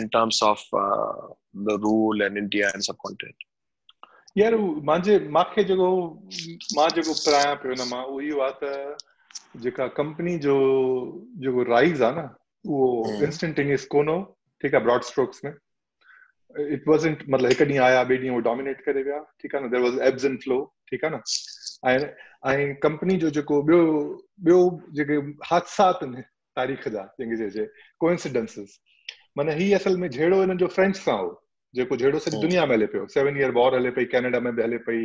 in 0.00 0.08
terms 0.10 0.40
of 0.42 0.62
uh, 0.72 1.28
the 1.66 1.78
rule 1.78 2.22
and 2.22 2.38
India 2.38 2.70
and 2.74 2.84
subcontinent. 2.84 3.36
यार 4.36 4.54
मुंहिंजे 4.58 5.18
मूंखे 5.34 5.64
जेको 5.64 5.88
माँ 6.76 6.88
जेको 6.94 7.12
पढ़ायां 7.18 7.56
पियो 7.64 7.74
न 7.74 7.88
माँ 7.90 8.02
उहो 8.04 8.20
इहो 8.20 8.40
आहे 8.46 8.54
त 8.62 9.62
जेका 9.64 9.86
कंपनी 9.98 10.36
जो 10.46 10.54
जेको 11.44 11.62
राइज़ 11.70 12.02
आहे 12.04 12.14
न 12.16 12.28
उहो 12.64 13.22
इंस्टेंटेनियस 13.26 13.84
कोन 13.94 14.08
हो 14.08 14.18
ठीकु 14.62 14.76
आहे 14.76 14.84
ब्रॉड 14.84 15.02
स्ट्रोक्स 15.10 15.44
में 15.44 15.52
इट 16.74 16.88
वॉज़ंट 16.88 17.22
मतिलबु 17.30 17.52
हिकु 17.52 17.64
ॾींहुं 17.64 17.84
आया 17.84 18.02
ॿिए 18.08 18.18
ॾींहुं 18.18 18.36
उहो 18.36 18.40
डोमिनेट 18.48 18.80
करे 18.86 19.02
विया 19.02 19.18
ठीकु 19.42 19.56
आहे 19.56 19.66
न 19.66 19.70
there 19.70 19.80
was 19.86 20.00
ebbs 20.08 20.24
and 20.24 20.38
flow 20.42 20.58
ठीकु 20.90 21.06
आहे 21.06 21.16
न 21.16 21.22
ऐं 21.92 22.52
ऐं 22.52 22.74
कंपनी 22.82 23.16
जो 23.24 23.30
जेको 23.38 23.60
ॿियो 23.70 23.80
ॿियो 24.48 24.58
जेके 24.98 25.20
हादसात 25.52 26.02
आहिनि 26.02 26.22
तारीख़ 26.56 26.88
जा 26.88 27.02
जंहिंखे 27.20 27.36
चइजे 27.44 27.68
कोइंसिडेंसिस 28.00 28.78
माना 29.36 29.52
ही 29.52 29.72
असल 29.74 29.96
में 29.98 30.08
जहिड़ो 30.10 30.40
हिननि 30.40 30.56
जो 30.58 30.66
फ्रेंच 30.74 30.96
सां 30.96 31.16
हो 31.18 31.30
जेको 31.74 31.96
जहिड़ो 31.96 32.18
सॼी 32.18 32.40
दुनिया 32.40 32.66
में 32.66 32.74
हले 32.76 32.86
पियो। 32.86 33.06
सेवन 33.14 33.36
ईयर 33.40 33.50
वॉर 33.52 33.74
हले 33.74 33.90
पई 33.90 34.04
कैनेडा 34.14 34.40
में 34.40 34.54
बि 34.56 34.62
हले 34.62 34.76
पई 34.88 34.98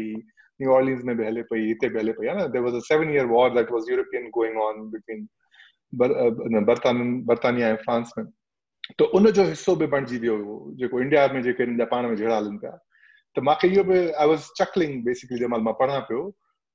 न्यू 0.62 0.72
ऑर्लिन्स 0.72 1.04
में 1.06 1.16
बि 1.18 1.26
हले 1.26 1.42
पई 1.52 1.66
हिते 1.68 1.90
बि 1.90 2.00
हले 2.00 2.12
पई 2.18 2.28
आहे 2.28 2.38
न? 2.38 2.52
There 2.52 2.62
was 2.62 2.76
a 2.76 2.80
seven 2.88 3.14
year 3.14 3.26
war 3.36 3.54
that 3.56 3.72
was 3.72 3.90
European 3.92 4.30
going 4.36 4.58
on 4.62 4.90
between 4.92 5.28
बर्तानिया 7.28 7.68
ऐं 7.70 7.76
फ्रांस 7.86 8.12
में। 8.18 8.26
त 9.00 9.02
उनजो 9.14 9.44
हिसो 9.44 9.76
बि 9.76 9.88
बणिजी 9.88 10.18
वियो 10.18 10.36
हुयो 10.36 10.74
जेको 10.80 11.02
इंडिया 11.02 11.28
में 11.34 11.42
जेके 11.44 11.64
हिन 11.64 11.78
जा 11.78 11.86
पाण 11.94 12.08
में 12.10 12.16
जहिड़ा 12.16 12.38
हलनि 12.38 12.58
पिया। 12.58 12.72
त 13.36 13.40
मूंखे 13.50 13.68
इहो 13.68 13.84
बि 13.90 13.98
आई 14.12 14.28
वॉज़ 14.28 14.46
चकलिंग 14.60 15.04
बेसिकली 15.06 15.38
जंहिं 15.38 15.50
महिल 15.52 15.64
माँ 15.64 15.74
पढ़ां 15.80 16.00
पियो। 16.10 16.22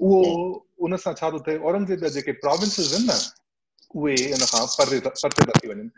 उहो 0.00 0.20
उन 0.86 0.96
सां 1.04 1.12
छा 1.20 1.30
थो। 1.30 1.38
थिए 1.46 1.58
औरंगज़ेब 1.70 2.00
जा 2.00 2.08
जेके 2.18 2.32
प्रोविंसिस 2.44 2.92
आहिनि 2.92 3.06
न 3.12 3.18
उहे 4.02 4.14
इन 4.36 4.44
खां 4.52 4.64
परे 4.78 4.98
परते 5.08 5.44
था 5.48 5.52
थी 5.62 5.68
वञनि 5.68 5.88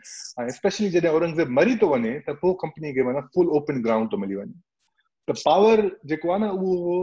ऐं 0.43 0.49
स्पेशली 0.57 0.89
जॾहिं 0.95 1.13
औरंगज़ेब 1.19 1.49
मरी 1.59 1.75
थो 1.83 1.87
वञे 1.93 2.13
त 2.27 2.37
पोइ 2.41 2.53
कंपनी 2.63 2.93
खे 2.97 3.03
माना 3.09 3.21
फुल 3.35 3.49
ओपन 3.59 3.81
ग्राउंड 3.87 4.11
थो 4.13 4.17
मिली 4.25 4.35
वञे 4.41 4.53
त 5.27 5.35
पावर 5.45 5.81
जेको 6.11 6.31
आहे 6.31 6.39
न 6.43 6.49
उहो 6.67 6.95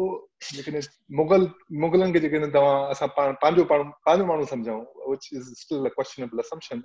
जेकॾहिं 0.54 0.82
मुगल 1.20 1.48
मुगलनि 1.84 2.12
खे 2.12 2.20
जेकॾहिं 2.26 2.50
तव्हां 2.56 2.78
असां 2.94 3.08
पंहिंजो 3.18 3.64
पंहिंजो 3.72 4.26
माण्हू 4.32 4.78
which 5.10 5.28
is 5.32 5.52
still 5.60 5.88
questionable 5.98 6.38
assumption 6.46 6.82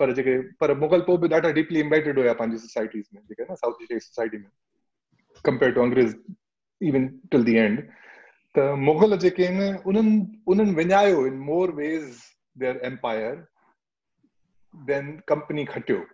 पर 0.00 0.12
जेके 0.14 0.38
पर 0.60 0.74
मुगल 0.78 1.00
पोइ 1.06 1.16
बि 1.22 1.28
ॾाढा 1.34 1.50
डीपली 1.60 1.80
इम्बेटेड 1.80 2.18
हुया 2.18 2.32
पंहिंजी 2.40 2.58
सोसाइटीज़ 2.66 3.06
में 3.14 3.22
जेके 3.28 3.52
न 3.52 3.54
साउथ 3.62 3.86
ईस्ट 3.92 4.08
सोसाइटी 4.08 4.38
में 4.38 4.50
कंपेयर 5.44 5.72
टू 5.72 5.82
अंग्रेज़ 5.82 6.14
इवन 6.80 7.06
टिल 7.30 7.44
दी 7.44 7.54
एंड 7.56 7.80
त 8.54 8.58
मुगल 8.88 9.16
जेके 9.18 9.46
आहिनि 9.46 9.68
उन्हनि 9.86 10.42
उन्हनि 10.48 10.72
विञायो 10.74 11.26
in 11.26 11.34
more 11.48 11.70
ways 11.80 12.20
their 12.58 12.80
empire 12.84 13.34
than 14.74 15.18
company 15.28 15.64
खटियो। 15.64 16.04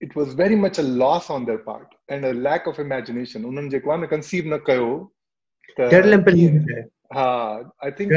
It 0.00 0.12
was 0.16 0.34
very 0.38 0.56
much 0.62 0.78
a 0.78 0.82
loss 0.82 1.28
on 1.28 1.44
their 1.46 1.58
part 1.58 1.94
and 2.08 2.24
a 2.24 2.32
lack 2.32 2.66
of 2.72 2.76
imagination 2.82 3.44
उन्हनि 3.44 3.68
जेको 3.68 3.90
आहे 3.90 4.02
न 4.02 4.06
कंसीव 4.06 4.44
न 4.54 4.58
कयो 4.66 4.90
हा 7.16 7.24
I 7.84 7.90
think 8.00 8.12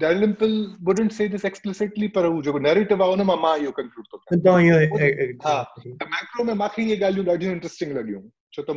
Dalrymple 0.00 0.56
wouldn't 0.88 1.12
say 1.18 1.28
this 1.34 1.44
explicitly 1.50 2.08
पर 2.14 2.26
हू 2.26 2.42
जेको 2.42 2.58
नैरेटिव 2.58 3.02
आहे 3.02 3.12
उन 3.12 3.22
माँ 3.26 3.36
माँ 3.42 3.56
इहो 3.58 3.70
कंक्लूड 3.78 4.06
थो 4.12 4.18
कयां। 4.18 5.38
हा 5.46 5.54
मैक्रो 6.14 6.44
में 6.44 6.54
मूंखे 6.54 6.82
इहे 6.82 6.96
ॻाल्हियूं 7.04 7.26
ॾाढियूं 7.26 7.52
इंट्रस्टिंग 7.52 7.92
लॻियूं। 7.98 8.22
छो 8.52 8.62
त 8.62 8.76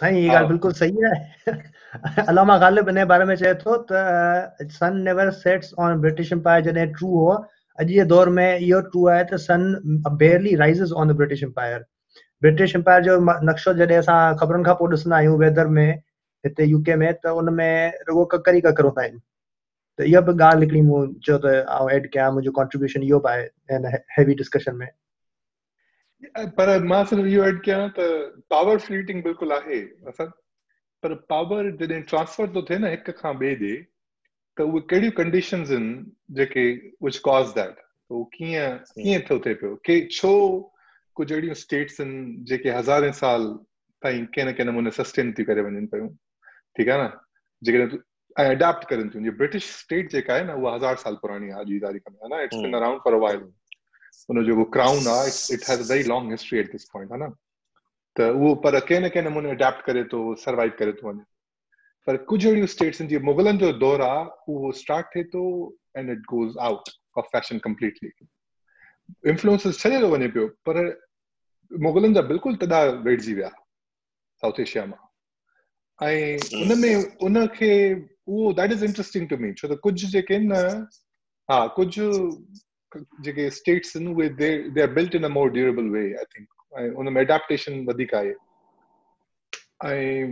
साईं 0.00 0.16
ये 0.16 0.28
ॻाल्हि 0.34 0.48
बिल्कुलु 0.48 0.74
सही 0.74 1.04
आहे 1.12 1.52
अलामा 2.32 2.56
गालिब 2.58 2.88
इन 2.88 3.04
बारे 3.12 3.24
में 3.30 3.34
चए 3.36 3.54
थो 3.62 3.76
त 3.90 4.68
sun 4.78 5.00
never 5.08 5.30
sets 5.38 5.72
on 5.86 6.00
British 6.00 6.32
empire 6.32 6.62
जॾहिं 6.68 6.86
ट्रू 6.98 7.08
हो 7.14 7.30
अॼु 7.78 7.88
जे 7.88 8.04
दौर 8.12 8.28
में 8.38 8.48
इहो 8.58 8.80
ट्रू 8.92 9.06
आहे 9.14 9.24
त 9.32 9.40
sun 9.46 9.66
barely 10.22 10.54
rises 10.62 10.92
on 11.02 11.12
the 11.12 11.16
British 11.22 11.42
empire 11.48 11.84
British 12.42 12.74
empire 12.76 13.02
जो 13.08 13.18
नक्शो 13.50 13.72
जॾहिं 13.82 13.98
असां 13.98 14.18
ख़बरुनि 14.42 14.64
खां 14.70 14.74
पोइ 14.82 14.90
ॾिसंदा 14.96 15.16
आहियूं 15.16 15.38
वेदर 15.44 15.66
में 15.78 15.88
हिते 16.44 16.64
यूके 16.64 16.94
में 17.02 17.12
त 17.24 17.34
उन 17.42 17.52
में 17.54 17.92
रुगो 18.08 18.24
ककर 18.36 18.56
ई 18.56 18.60
ककर 18.68 18.84
हूंदा 18.84 19.02
आहिनि। 19.02 19.20
त 19.98 20.06
इहा 20.12 20.20
बि 20.28 20.32
ॻाल्हि 20.44 20.64
हिकिड़ी 20.64 20.82
मूं 20.88 21.00
चयो 21.26 21.38
त 21.44 21.54
आउं 21.78 21.90
एड 21.96 22.10
कयां 22.12 22.30
मुंहिंजो 22.36 22.52
कॉन्ट्रीब्यूशन 22.60 23.02
इहो 23.10 23.18
बि 23.26 23.30
आहे 23.32 23.42
हिन 23.72 23.86
हैवी 24.18 24.34
डिस्कशन 24.42 24.76
में। 24.76 24.88
पर 26.58 26.82
माँ 26.84 27.04
सिर्फ़ु 27.10 27.26
इहो 27.26 27.44
एड 27.44 27.60
कयां 27.64 27.88
त 27.98 28.08
पावर 28.50 28.78
फ्लीटिंग 28.86 29.22
बिल्कुलु 29.24 29.54
आहे 29.54 29.80
असां 30.12 30.26
पर 31.02 31.14
पावर 31.32 31.70
जॾहिं 31.82 32.02
ट्रांसफ़र 32.10 32.54
थो 32.54 32.62
थिए 32.70 32.78
न 32.78 32.90
हिक 32.94 33.10
खां 33.20 33.34
ॿिए 33.42 33.54
ॾे 33.60 33.76
त 34.56 34.66
उहे 34.66 34.80
कहिड़ियूं 34.90 35.12
कंडीशन्स 35.20 35.70
आहिनि 35.70 35.94
जेके 36.40 36.64
विच 37.04 37.18
कॉज़ 37.28 37.54
दैट 37.58 37.76
उहो 38.10 38.24
कीअं 38.34 38.76
कीअं 38.98 39.20
थो 39.30 39.38
थिए 39.46 39.54
पियो 39.62 39.74
के 39.84 40.00
छो 40.18 40.32
कुझु 41.16 41.34
अहिड़ियूं 41.34 41.54
स्टेट्स 41.62 42.00
आहिनि 42.00 42.44
जेके 42.50 42.70
हज़ारे 42.78 43.12
साल 43.22 43.48
ताईं 44.02 44.26
कंहिं 44.34 44.46
न 44.48 44.52
कंहिं 44.52 44.70
नमूने 44.70 44.90
सस्टेन 44.98 45.32
थी 45.38 45.44
करे 45.44 45.62
वञनि 45.62 45.86
पियूं। 45.94 46.08
ठीकु 46.76 46.90
आहे 46.90 47.02
न? 47.02 47.10
जेकॾहिं 47.62 47.98
ऐं 48.40 48.54
अडेप्ट 48.54 48.84
करनि 48.90 49.10
थियूं 49.14 49.22
जीअं 49.24 49.36
ब्रिटिश 49.36 49.70
स्टेट 49.78 50.10
जेका 50.12 50.34
आहे 50.34 50.44
न 50.44 50.50
उहा 50.60 50.74
हज़ार 50.74 50.96
साल 51.06 51.14
पुराणी 51.22 51.50
आहे 51.50 51.60
अॼु 51.60 51.66
जी 51.70 51.78
तारीख़ 51.86 52.10
में 52.10 52.18
है 52.22 52.28
ना? 52.36 52.42
It's 52.42 52.56
been 52.56 52.74
around 52.74 53.00
for 53.04 53.14
a 53.14 53.18
while 53.26 53.40
उन 54.30 54.44
जेको 54.46 54.64
क्राउन 54.76 55.08
आहे 55.08 55.28
it 55.54 55.68
has 55.68 55.92
very 55.92 56.04
long 56.08 56.30
history 56.30 56.58
at 56.58 56.72
this 56.72 56.84
point 56.92 57.12
है 57.12 57.18
न? 57.18 57.30
त 58.16 58.20
उहो 58.36 58.54
पर 58.64 58.78
कंहिं 58.80 59.00
न 59.00 59.08
कंहिं 59.08 59.30
नमूने 59.30 59.50
अडेप्ट 59.50 59.84
करे 59.86 60.04
थो 60.12 60.20
सर्वाइव 60.44 60.72
करे 60.78 60.92
थो 60.92 61.08
वञे 61.08 61.24
पर 62.06 62.16
कुझु 62.30 62.48
अहिड़ियूं 62.48 62.66
स्टेट्स 62.74 63.00
आहिनि 63.02 63.18
मुगलनि 63.26 63.58
जो 63.58 63.72
दौरु 63.84 64.04
आहे 64.04 64.24
उहो 64.52 64.72
स्टार्ट 64.80 65.18
थो 65.34 65.44
and 65.96 66.10
it 66.10 66.22
goes 66.32 66.58
out 66.68 66.90
of 67.18 67.26
fashion 67.32 67.58
completely 67.66 68.10
influences 69.30 69.78
छॾे 69.80 70.00
थो 70.02 70.08
वञे 70.16 70.28
पियो 70.34 70.46
पर 70.68 70.76
मुगलनि 71.70 72.14
जा 72.14 72.22
बिल्कुलु 72.32 72.56
तॾा 72.66 72.82
वेड़जी 73.06 73.34
विया 73.34 73.48
साउथ 74.42 74.60
एशिया 74.60 74.84
माँ। 74.86 75.02
ऐं 76.00 76.38
उन 76.62 76.78
में 76.78 76.94
उनखे 77.28 77.72
that 78.58 78.72
is 78.72 78.84
interesting 78.84 79.28
to 79.28 79.36
me 79.36 79.52
छो 79.52 79.68
त 79.68 79.78
कुझु 79.82 80.06
जेके 80.08 80.34
आहिनि 80.34 80.48
न 80.52 80.86
हा 81.50 81.58
जेके 82.96 83.48
स्टेट्स 83.50 83.96
आहिनि 83.96 84.12
उहे 84.14 84.28
they 84.42 84.48
they 84.70 84.82
are 84.82 84.90
built 84.92 85.14
in 85.14 85.24
a 85.24 85.28
more 85.38 85.50
durable 85.52 85.88
way 85.96 86.04
I 86.18 86.24
think 86.36 86.96
उन 86.98 87.12
में 87.12 87.20
एडेप्टेशन 87.22 87.84
वधीक 87.88 88.14
आहे 88.14 88.34
ऐं 89.84 90.26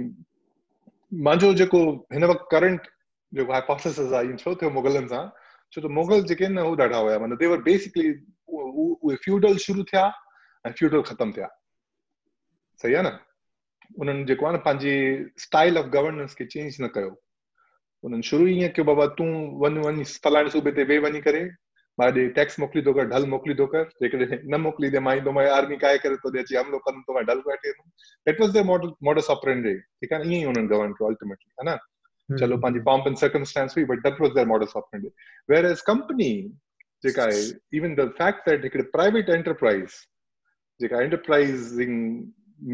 मुंहिंजो 1.26 1.52
जेको 1.60 1.80
हिन 2.12 2.24
वक़्तु 2.24 2.46
करंट 2.50 2.88
जेको 3.32 3.52
हाइपोथेसिस 3.52 4.12
आहे 4.12 4.36
छो 4.36 4.54
थियो 4.62 4.70
मुगलनि 4.70 5.08
सां 5.08 5.28
छो 5.72 5.80
त 5.80 5.84
मुगल 6.00 6.22
जेके 6.28 6.44
आहिनि 6.44 6.60
उहे 6.60 6.82
ॾाढा 6.82 6.98
हुया। 6.98 7.18
माना 7.18 7.36
देवर 7.44 7.62
बेसिकली 7.62 8.10
उहे 8.48 9.16
फ्यूडल 9.24 9.56
शुरू 9.64 9.82
थिया 9.92 10.04
ऐं 10.64 10.72
फ्यूडल 10.72 11.02
ख़तमु 11.08 11.32
थिया। 11.36 11.48
सही 12.82 12.94
आहे 12.94 13.02
न? 13.04 13.18
उन्हनि 14.00 14.24
जेको 14.24 14.46
आहे 14.46 14.56
न 14.56 14.58
पंहिंजी 14.66 14.94
स्टाइल 15.44 15.78
ऑफ़ 15.78 15.86
गवर्नेंस 15.96 16.34
खे 16.34 16.44
चेंज 16.44 16.76
न 16.80 16.86
कयो। 16.94 17.10
उन्हनि 18.04 18.22
शुरू 18.30 18.46
ईअं 18.46 18.70
कयो 18.76 18.84
बाबा 18.84 19.06
तूं 19.18 19.30
वञ 19.62 19.80
वञी 19.86 20.04
फलाणे 20.24 20.50
सूबे 20.50 20.72
ते 20.72 20.84
वेही 20.90 21.00
वञी 21.04 21.20
करे। 21.20 21.42
माँ 21.98 22.10
ॾे 22.12 22.26
टैक्स 22.38 22.58
मोकिली 22.60 22.82
थो 22.86 22.92
कर 22.94 23.06
ढल 23.08 23.26
मोकिली 23.34 23.54
थो 23.60 23.66
कर 23.74 23.84
जेकॾहिं 24.02 24.38
न 24.54 24.60
मोकिली 24.66 24.90
त 24.90 25.02
माँ 25.06 25.14
ईंदो 25.16 25.32
माँ 25.38 25.44
आर्मी 25.56 25.76
काए 25.84 25.98
करे 26.04 26.16
थो 26.24 26.30
अची 26.38 26.56
हमिलो 26.56 26.78
कंदुमि 26.86 27.04
त 27.08 27.14
माँ 27.16 27.24
ढल 27.30 27.42
वठी 27.46 27.68
वेंदुमि 27.68 27.90
that 28.26 28.40
was 28.40 28.52
the 28.58 28.64
model 28.72 28.92
modus 29.10 29.30
operandi 29.36 29.74
ठीकु 29.78 30.14
आहे 30.14 30.30
ईअं 30.30 30.40
ई 30.40 30.44
हुननि 30.44 30.66
गवर्न 30.74 30.92
कयो 31.00 31.08
अल्टीमेटली 31.08 31.52
है 31.60 31.72
न 31.72 32.38
चलो 32.40 32.56
पंहिंजी 32.62 32.80
पॉम्प 32.90 33.06
एंड 33.08 33.16
सर्कमस्टेंस 33.16 33.74
हुई 33.76 33.84
but 33.92 34.02
that 34.06 34.20
was 34.20 34.32
the 34.38 34.46
modus 34.48 34.72
operandi 34.76 35.08
whereas 35.66 35.80
company 35.90 36.30
जेका 37.04 37.22
आहे 37.22 37.42
इवन 37.78 37.94
द 37.94 38.08
फैक्ट 38.18 38.48
दैट 38.48 38.64
हिकिड़े 38.64 38.84
प्राइवेट 38.96 39.28
एंटरप्राइज़ 39.30 40.00
जेका 40.80 41.00
एंटरप्राइज़िंग 41.02 41.96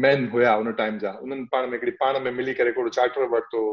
मैन 0.03 0.27
हुया 0.29 0.53
हुन 0.53 0.71
टाइम 0.73 0.97
जा 0.99 1.11
उन्हनि 1.23 1.47
पाण 1.51 1.67
में 1.67 1.73
हिकिड़ी 1.73 1.91
पाण 1.99 2.19
में 2.23 2.31
मिली 2.31 2.53
करे 2.53 2.69
हिकिड़ो 2.69 2.89
चार्टर 2.99 3.27
वरितो 3.33 3.63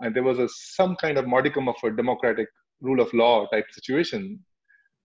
ऐं 0.00 0.12
there 0.12 0.22
was 0.22 0.40
a 0.40 0.46
some 0.50 0.94
kind 1.00 1.18
of 1.18 1.26
modicum 1.36 1.68
of 1.68 1.86
democratic 1.96 2.48
rule 2.82 3.00
of 3.00 3.16
law 3.16 3.28
type 3.52 3.66
situation 3.72 4.28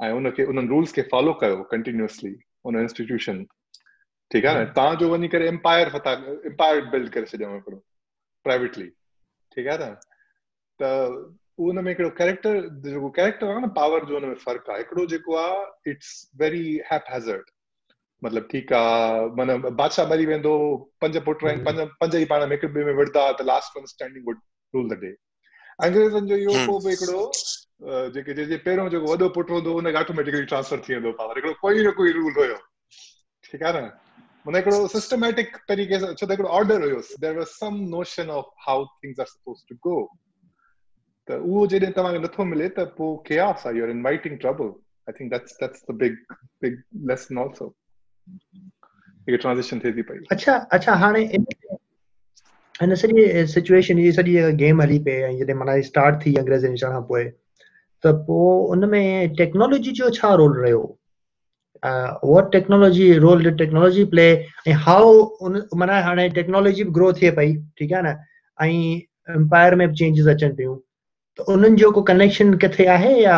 ऐं 0.06 0.12
उनखे 0.20 0.44
उन्हनि 0.54 0.68
रूल्स 0.68 0.94
खे 0.94 1.02
फॉलो 1.12 1.34
कयो 1.44 1.62
कंटिन्यूसली 1.76 2.34
उन 2.66 2.80
इंस्टीट्यूशन 2.82 3.44
ठीकु 4.32 4.48
आहे 4.48 4.64
न 4.64 4.66
तव्हां 4.78 4.96
जो 4.98 5.10
वञी 5.14 5.28
करे 5.36 5.48
एम्पायर 5.48 5.90
फता 5.96 6.12
एम्पायर 6.52 6.82
बिल्ड 6.96 7.10
करे 7.14 7.26
छॾियो 7.32 7.54
हिकिड़ो 7.54 7.78
प्राइवेटली 8.46 8.88
ठीकु 9.56 9.70
आहे 9.70 9.90
न? 9.90 9.96
त 10.80 11.40
उन 11.64 11.80
में 11.86 11.92
हिकिड़ो 11.92 12.10
कैरेक्टर 12.20 12.60
जेको 12.84 13.10
कैरेक्टर 13.18 13.48
आहे 13.48 13.60
न 13.66 13.68
पावर 13.80 14.06
जो 14.06 14.14
हुन 14.20 14.26
में 14.30 14.36
फ़र्क़ु 14.46 14.72
आहे 14.74 14.80
हिकिड़ो 14.82 15.06
जेको 15.12 15.36
आहे 15.42 15.92
इट्स 15.92 16.14
वेरी 16.42 16.64
हैप 16.92 17.06
हैज़र्ड 17.14 17.52
मतिलबु 18.22 18.48
ठीकु 18.52 18.76
आहे 18.76 19.26
माना 19.38 19.56
बादशाह 19.82 20.08
मरी 20.10 20.26
वेंदो 20.26 20.54
पंज 21.02 21.18
पुट 21.28 21.44
आहिनि 21.46 21.64
पंज 21.68 21.80
पंज 22.02 22.16
ई 22.22 22.26
पाण 22.32 22.46
में 22.50 22.56
हिकु 22.56 22.68
ॿिए 22.78 22.86
में 22.86 22.94
विढ़ंदा 23.02 23.32
त 23.32 23.46
last 23.52 23.78
one 23.78 23.86
standing 23.94 24.26
would 24.28 24.40
rule 24.74 24.90
the 24.94 25.00
day 25.04 25.12
अंग्रेज़नि 25.88 26.28
जो 26.30 26.36
इहो 26.46 26.66
को 26.68 26.80
बि 26.86 26.96
हिकिड़ो 26.96 27.22
जेके 28.16 28.34
जे 28.34 28.58
पहिरियों 28.58 28.90
जेको 28.90 29.16
वॾो 29.16 29.30
पुटु 29.36 29.54
हूंदो 29.54 29.74
हुनखे 29.74 29.98
ऑटोमेटिकली 30.00 30.46
ट्रांसफ़र 30.52 30.80
थी 30.88 30.94
वेंदो 30.94 31.12
पावर 31.20 31.38
हिकिड़ो 31.38 31.54
कोई 31.62 31.86
न 31.88 31.92
कोई 32.00 32.12
रूल 32.20 32.34
हुयो। 32.38 32.58
ठीकु 33.52 33.66
आहे 33.66 33.82
न? 33.82 33.92
माना 34.46 34.58
हिकिड़ो 34.58 34.88
सिस्टमेटिक 34.94 35.58
तरीक़े 35.68 36.00
सां, 36.00 36.14
छो 36.14 36.26
त 36.26 36.32
हिकिड़ो 36.32 36.50
ऑर्डर 36.60 36.82
हुयो। 36.84 37.02
There 37.22 37.38
was 37.38 37.48
some 37.60 37.76
notion 37.96 38.30
of 38.40 38.46
how 38.68 38.86
things 39.04 39.20
are 39.20 39.26
supposed 39.26 39.64
to 39.70 39.76
go 39.88 39.98
त 41.28 41.32
उहो 41.44 41.66
जॾहिं 41.74 41.92
तव्हांखे 41.98 42.20
नथो 42.24 42.44
मिले, 42.46 42.68
त 42.70 42.80
पोइ 42.98 43.18
केयास 43.28 43.64
आहे। 43.68 43.78
You're 43.80 43.90
inviting 43.90 44.38
trouble 44.40 44.74
I 45.10 45.20
think 45.20 45.32
that's 45.32 45.58
that's 45.62 45.84
the 45.92 45.96
big 46.02 46.18
big 46.64 46.82
lesson 47.12 47.38
also 47.46 47.68
हिकु 49.28 49.38
ट्रांज़िशन 49.42 49.80
थिए 49.84 49.94
थी 49.98 50.02
पई। 50.10 50.26
अच्छा 50.32 50.56
अच्छा 50.80 50.96
हाणे 51.06 51.22
हिन 52.82 52.96
सॼी 52.96 53.46
सिचुएशन 53.48 53.98
जी 54.04 54.12
सॼी 54.12 54.36
गेम 54.66 54.82
हली 54.82 55.00
पई 55.08 55.12
ऐं 55.30 55.38
जॾहिं 55.38 55.56
माना 55.60 55.80
स्टार्ट 55.94 56.26
थी 56.26 56.36
अंग्रेज़नि 56.44 56.78
खां 56.84 57.02
पोइ 57.14 57.24
त 58.04 58.12
पोइ 58.28 58.68
उन 58.76 58.90
में 58.90 59.36
टेक्नोलॉजी 59.38 59.92
जो 60.02 60.10
छा 60.20 60.34
रोल 60.42 60.58
रहियो 60.62 60.82
what 62.26 62.52
technology 62.52 63.12
role 63.20 63.50
technology 63.58 64.04
play 64.14 64.26
ऐं 64.68 64.74
हाउ 64.88 65.12
उन 65.48 65.62
माना 65.78 66.00
हाणे 66.04 66.28
टेक्नोलॉजी 66.40 66.84
बि 66.84 66.92
ग्रो 67.00 67.12
थिए 67.22 67.32
पई 67.40 67.56
ठीकु 67.78 67.96
आहे 67.96 68.04
न? 68.04 68.16
ऐं 68.60 69.36
एम्पायर 69.36 69.76
में 69.76 69.88
बि 69.90 69.96
चेंजिस 69.96 70.28
अचनि 70.36 70.54
पियूं। 70.58 70.78
त 71.40 71.46
उन्हनि 71.50 71.76
जो 71.82 71.90
को 71.92 72.02
कनेक्शन 72.10 72.54
किथे 72.64 72.86
आहे 72.96 73.14
या 73.22 73.36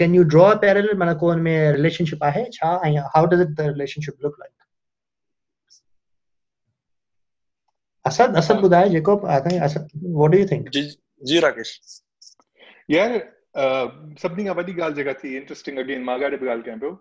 कैन 0.00 0.14
यू 0.14 0.22
ड्रॉ 0.34 0.54
पैरल 0.64 0.92
माना 0.98 1.14
को 1.22 1.30
हुन 1.30 1.40
में 1.48 1.72
रिलेशनशिप 1.76 2.24
आहे? 2.30 2.44
छा? 2.52 2.74
ऐं 2.86 2.96
how 3.16 3.26
does 3.34 3.42
it 3.42 3.48
the 3.56 3.68
relationship 3.74 4.14
look 4.24 4.36
like 4.40 4.52
Asad 8.04 8.36
Asad 8.36 8.54
हाँ। 8.54 8.62
ॿुधाए 8.62 8.88
जेको 8.90 9.16
Asad 9.26 9.88
what 10.04 10.30
do 10.32 10.38
you 10.38 10.46
think 10.50 10.68
जी 10.76 10.82
जी 11.30 11.38
राकेश। 11.40 11.78
यार 12.90 13.18
सभिनी 13.54 14.44
खां 14.44 14.54
वॾी 14.54 14.74
ॻाल्हि 14.80 14.94
जेका 14.96 15.12
थी 15.22 15.36
इंटरेस्टिंग 15.36 15.78
अगेन 15.78 16.02
माँ 16.04 16.18
ॻाल्हि 16.18 16.38
बि 16.38 16.48
ॻाल्हि 16.48 16.64
कयां 16.64 16.78
पियो 16.78 16.92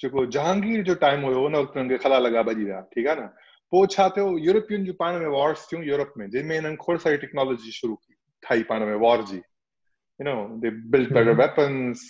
जेको 0.00 0.26
जहांगीर 0.36 0.82
जो 0.84 0.94
टाइम 1.06 1.24
हुयो 1.24 1.40
हुन 1.42 1.56
वक़्तु 1.56 1.78
हुननि 1.78 1.96
खे 1.96 2.02
खला 2.04 2.18
लॻा 2.18 2.42
भॼी 2.42 2.64
विया 2.64 2.80
ठीकु 2.94 3.08
आहे 3.10 3.20
न? 3.20 3.26
पोइ 3.72 3.86
छा 3.90 4.08
थियो 4.16 4.36
यूरोपियन 4.38 4.84
जूं 4.84 4.94
पाण 4.98 5.18
में 5.18 5.26
वॉर्स 5.26 5.66
थियूं 5.72 5.84
यूरोप 5.84 6.12
में 6.18 6.28
जंहिंमें 6.30 6.54
हिननि 6.60 6.76
खोड़ 6.76 6.98
सारी 6.98 7.16
टेक्नोलॉजी 7.24 7.70
शुरू 7.72 7.94
की 7.94 8.14
ठाही 8.42 8.62
पाण 8.70 8.84
में 8.86 8.94
war 9.06 9.24
ji. 9.30 9.36
You 9.36 10.24
know 10.24 10.34
they 10.62 10.70
build 10.70 11.12
better. 11.14 11.32
Weapons 11.40 12.04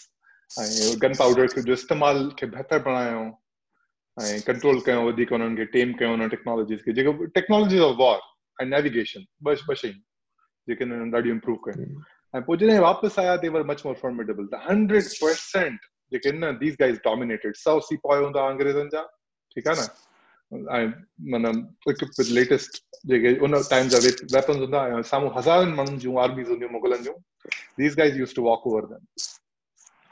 ऐं 0.50 1.00
गन 1.02 1.14
पाउडर 1.14 1.46
जो 1.46 1.72
इस्तेमाल 1.72 2.30
खे 2.38 2.46
बहितर 2.46 2.82
बणायो 2.88 3.22
ऐं 4.16 4.40
कंट्रोल 4.46 4.80
कयो 4.80 5.02
वधीक 5.08 5.32
उन्हनि 5.32 5.56
खे 5.56 5.64
टेम 5.76 5.92
कयो 6.00 6.12
उन 6.12 6.28
टेक्नोलॉजीस 6.28 6.82
खे 6.82 6.92
जेको 6.92 7.12
टेक्नोलॉजी 7.38 7.78
ऑफ़ 7.78 7.96
वॉर 7.96 8.18
ऐं 8.62 8.66
नेविगेशन 8.66 9.24
ॿ 9.46 9.54
ॿ 9.70 9.74
शयूं 9.74 10.00
जेके 10.68 10.84
हिननि 10.84 11.10
ॾाढियूं 11.16 11.34
इम्प्रूव 11.34 11.56
कयूं 11.68 11.86
पोइ 12.34 12.56
जॾहिं 12.58 12.78
वापसि 12.78 13.20
आया 13.20 13.36
ते 13.36 13.48
वर 13.48 13.62
मच 13.66 13.82
मोर 13.86 13.94
फॉर्मेडेबल 13.94 14.46
त 14.46 14.60
हंड्रेड 14.70 15.04
परसेंट 15.04 15.80
जेके 16.12 16.32
न 16.32 16.52
दीस 16.58 16.76
गाइस 16.80 16.96
डोमिनेटेड 17.04 17.56
सौ 17.56 17.78
सिपाही 17.80 18.24
हूंदा 18.24 18.46
अंग्रेज़नि 18.48 18.88
जा 18.92 19.02
ठीकु 19.56 19.70
आहे 19.70 19.82
न? 19.82 19.88
ऐं 20.52 20.88
माना 21.30 21.48
इक्विप 21.90 22.10
विद 22.18 22.28
लेटेस्ट 22.28 22.82
जेके 23.06 23.38
उन 23.38 23.62
टाइम 23.70 23.88
जा 23.88 23.98
वेपन्स 23.98 24.56
हूंदा 24.56 24.86
ऐं 24.88 25.02
साम्हूं 25.02 25.30
हज़ारनि 25.36 25.72
माण्हुनि 25.72 25.98
जूं 25.98 26.20
आर्मीज़ 26.22 26.48
हूंदियूं 26.48 26.70
मुगलनि 26.70 27.04
जूं 27.04 27.14
these 27.78 27.96
guys 27.98 28.16
used 28.16 28.34
to 28.34 28.42
walk 28.42 28.66
over 28.66 28.86
them 28.86 29.06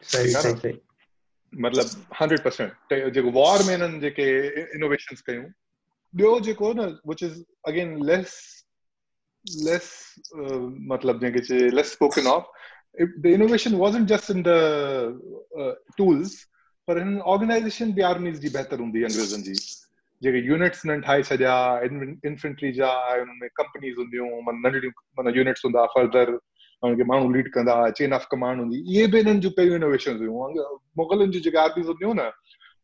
सही 0.02 0.32
सही? 0.34 0.54
सही। 0.54 0.80
मतिलबु 1.52 2.14
हंड्रेड 2.20 2.44
परसेंट 2.44 2.94
जेको 3.14 3.30
वॉर 3.30 3.62
में 3.62 3.76
हिननि 3.76 4.00
जेके 4.00 4.26
इनोवेशन्स 4.76 5.20
कयूं 5.20 5.44
ॿियो 6.14 6.40
जेको 6.40 6.72
न 6.72 6.98
which 7.08 7.22
is 7.22 7.42
again 7.68 8.04
less 8.06 8.61
less 9.44 9.88
मतिलबु 10.92 11.18
जंहिंखे 11.18 11.40
चए 11.46 11.68
less 11.76 11.92
spoken 11.92 12.26
of 12.26 12.44
the 13.22 13.26
innovation 13.26 13.74
wasn't 13.76 14.06
just 14.06 14.30
in 14.30 14.42
the 14.46 14.56
tools 15.98 16.34
पर 16.88 16.98
हिन 16.98 17.18
ऑर्गेनाइज़ेशन 17.34 17.92
बि 17.94 18.02
आर्मीज़ 18.10 18.40
जी 18.40 18.48
बहितर 18.56 18.80
हूंदी 18.80 19.02
अंग्रेज़नि 19.10 19.42
जी। 19.42 19.54
जेके 20.22 20.38
यूनिट्स 20.46 20.84
हिननि 20.86 21.00
ठाहे 21.06 21.22
छॾिया 21.22 21.54
इन्फेंट्री 22.30 22.72
जा 22.72 22.88
ऐं 23.14 23.18
हुननि 23.18 23.38
में 23.40 23.48
कंपनीज़ 23.60 23.96
हूंदियूं 23.98 24.26
माना 24.48 24.68
नंढड़ियूं 24.68 24.92
माना 25.18 25.30
यूनिट्स 25.38 25.64
हूंदा 25.64 25.84
फर्दर 25.94 26.30
हुनखे 26.82 27.04
माण्हू 27.10 27.32
लीड 27.32 27.48
कंदा 27.54 27.74
चेन 27.98 28.12
ऑफ़ 28.12 28.26
कमांड 28.30 28.60
हूंदी 28.60 28.78
इहे 28.94 29.06
बि 29.14 29.18
हिननि 29.18 29.40
जूं 29.40 29.50
पहिरियूं 29.56 29.76
इनोवेशन 29.78 30.18
हुयूं 30.18 30.66
मुगलनि 30.98 31.32
जूं 31.32 31.40
जेके 31.48 31.58
आर्मीज़ 31.64 31.86
हूंदियूं 31.86 32.14
न 32.14 32.30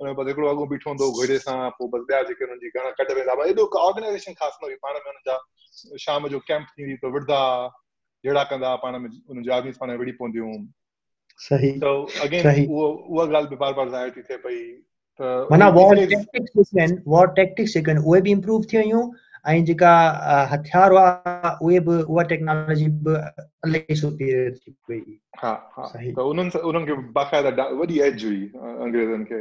हुन 0.00 0.12
बसि 0.14 0.28
हिकिड़ो 0.30 0.48
अॻो 0.48 0.66
बीठो 0.72 0.90
हूंदो 0.90 1.10
घोड़े 1.12 1.38
सां 1.44 1.58
पोइ 1.78 1.88
बसि 1.92 2.12
ॿिया 2.12 2.22
जेके 2.30 2.44
हुननि 2.44 2.60
जी 2.64 2.70
घणा 2.80 2.90
कढ 3.02 3.12
वेंदा 3.18 3.32
हुआ 3.32 3.46
एॾो 3.52 3.66
ऑर्गेनाइज़ेशन 3.84 4.32
ख़ासि 4.40 4.58
न 4.62 4.70
हुई 4.70 4.74
पाण 4.86 4.98
में 5.04 5.12
हुननि 5.12 5.22
जा 5.30 5.98
शाम 6.06 6.28
जो 6.34 6.38
कैंप 6.50 6.66
थींदी 6.78 6.96
त 7.04 7.12
विढ़ंदा 7.14 7.40
जहिड़ा 8.24 8.42
कंदा 8.52 8.74
पाण 8.84 8.98
में 8.98 9.08
हुननि 9.10 9.42
जी 9.44 9.50
आर्मीज़ 9.60 9.78
पाण 9.80 9.88
में 9.90 9.96
विड़ी 10.04 10.12
पवंदियूं 10.20 10.52
सही 11.40 11.72
त 11.84 11.94
अगेन 12.26 12.50
उहो 12.66 12.86
उहा 12.88 13.24
ॻाल्हि 13.24 13.48
बि 13.50 13.56
बार 13.64 13.72
बार 13.80 13.88
ज़ाहिर 13.96 14.10
थी 14.16 14.22
थिए 14.28 14.36
पई 14.46 14.60
त 15.20 15.48
माना 15.52 15.68
वॉर 15.78 16.04
टैक्टिक्स 16.14 16.52
जेके 16.56 16.80
आहिनि 16.80 17.02
वॉर 17.14 17.28
टैक्टिक्स 17.40 17.74
जेके 17.74 17.90
आहिनि 17.90 18.04
उहे 18.10 18.20
बि 18.28 18.30
इम्प्रूव 18.38 18.64
थी 18.72 18.78
वयूं 18.78 19.04
ऐं 19.48 19.64
जेका 19.64 19.92
हथियार 20.52 20.90
हुआ 20.92 21.58
उहे 21.62 21.80
बि 21.88 22.02
उहा 22.02 22.22
टेक्नोलॉजी 22.32 22.88
बि 23.06 23.14
इलाही 23.68 23.96
सुपीरियर 24.00 24.50
थी 24.56 24.74
वई 24.90 25.18
हा 25.42 25.52
हा 25.76 25.86
त 25.94 26.26
उन्हनि 26.32 26.60
उन्हनि 26.70 26.86
खे 26.86 26.94
बाक़ाइदा 27.20 27.64
वॾी 27.82 28.00
एज 28.08 28.24
हुई 28.24 28.42
अंग्रेज़नि 28.86 29.24
खे 29.30 29.40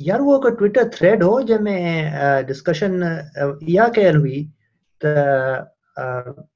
यार 0.00 0.20
वो 0.26 0.34
हिकु 0.36 0.50
ट्विटर 0.58 0.88
थ्रेड 0.94 1.22
हो 1.22 1.40
जंहिंमें 1.48 2.46
डिस्कशन 2.46 3.02
इहा 3.68 3.88
कयल 3.96 4.16
हुई 4.16 4.38
त 5.04 6.46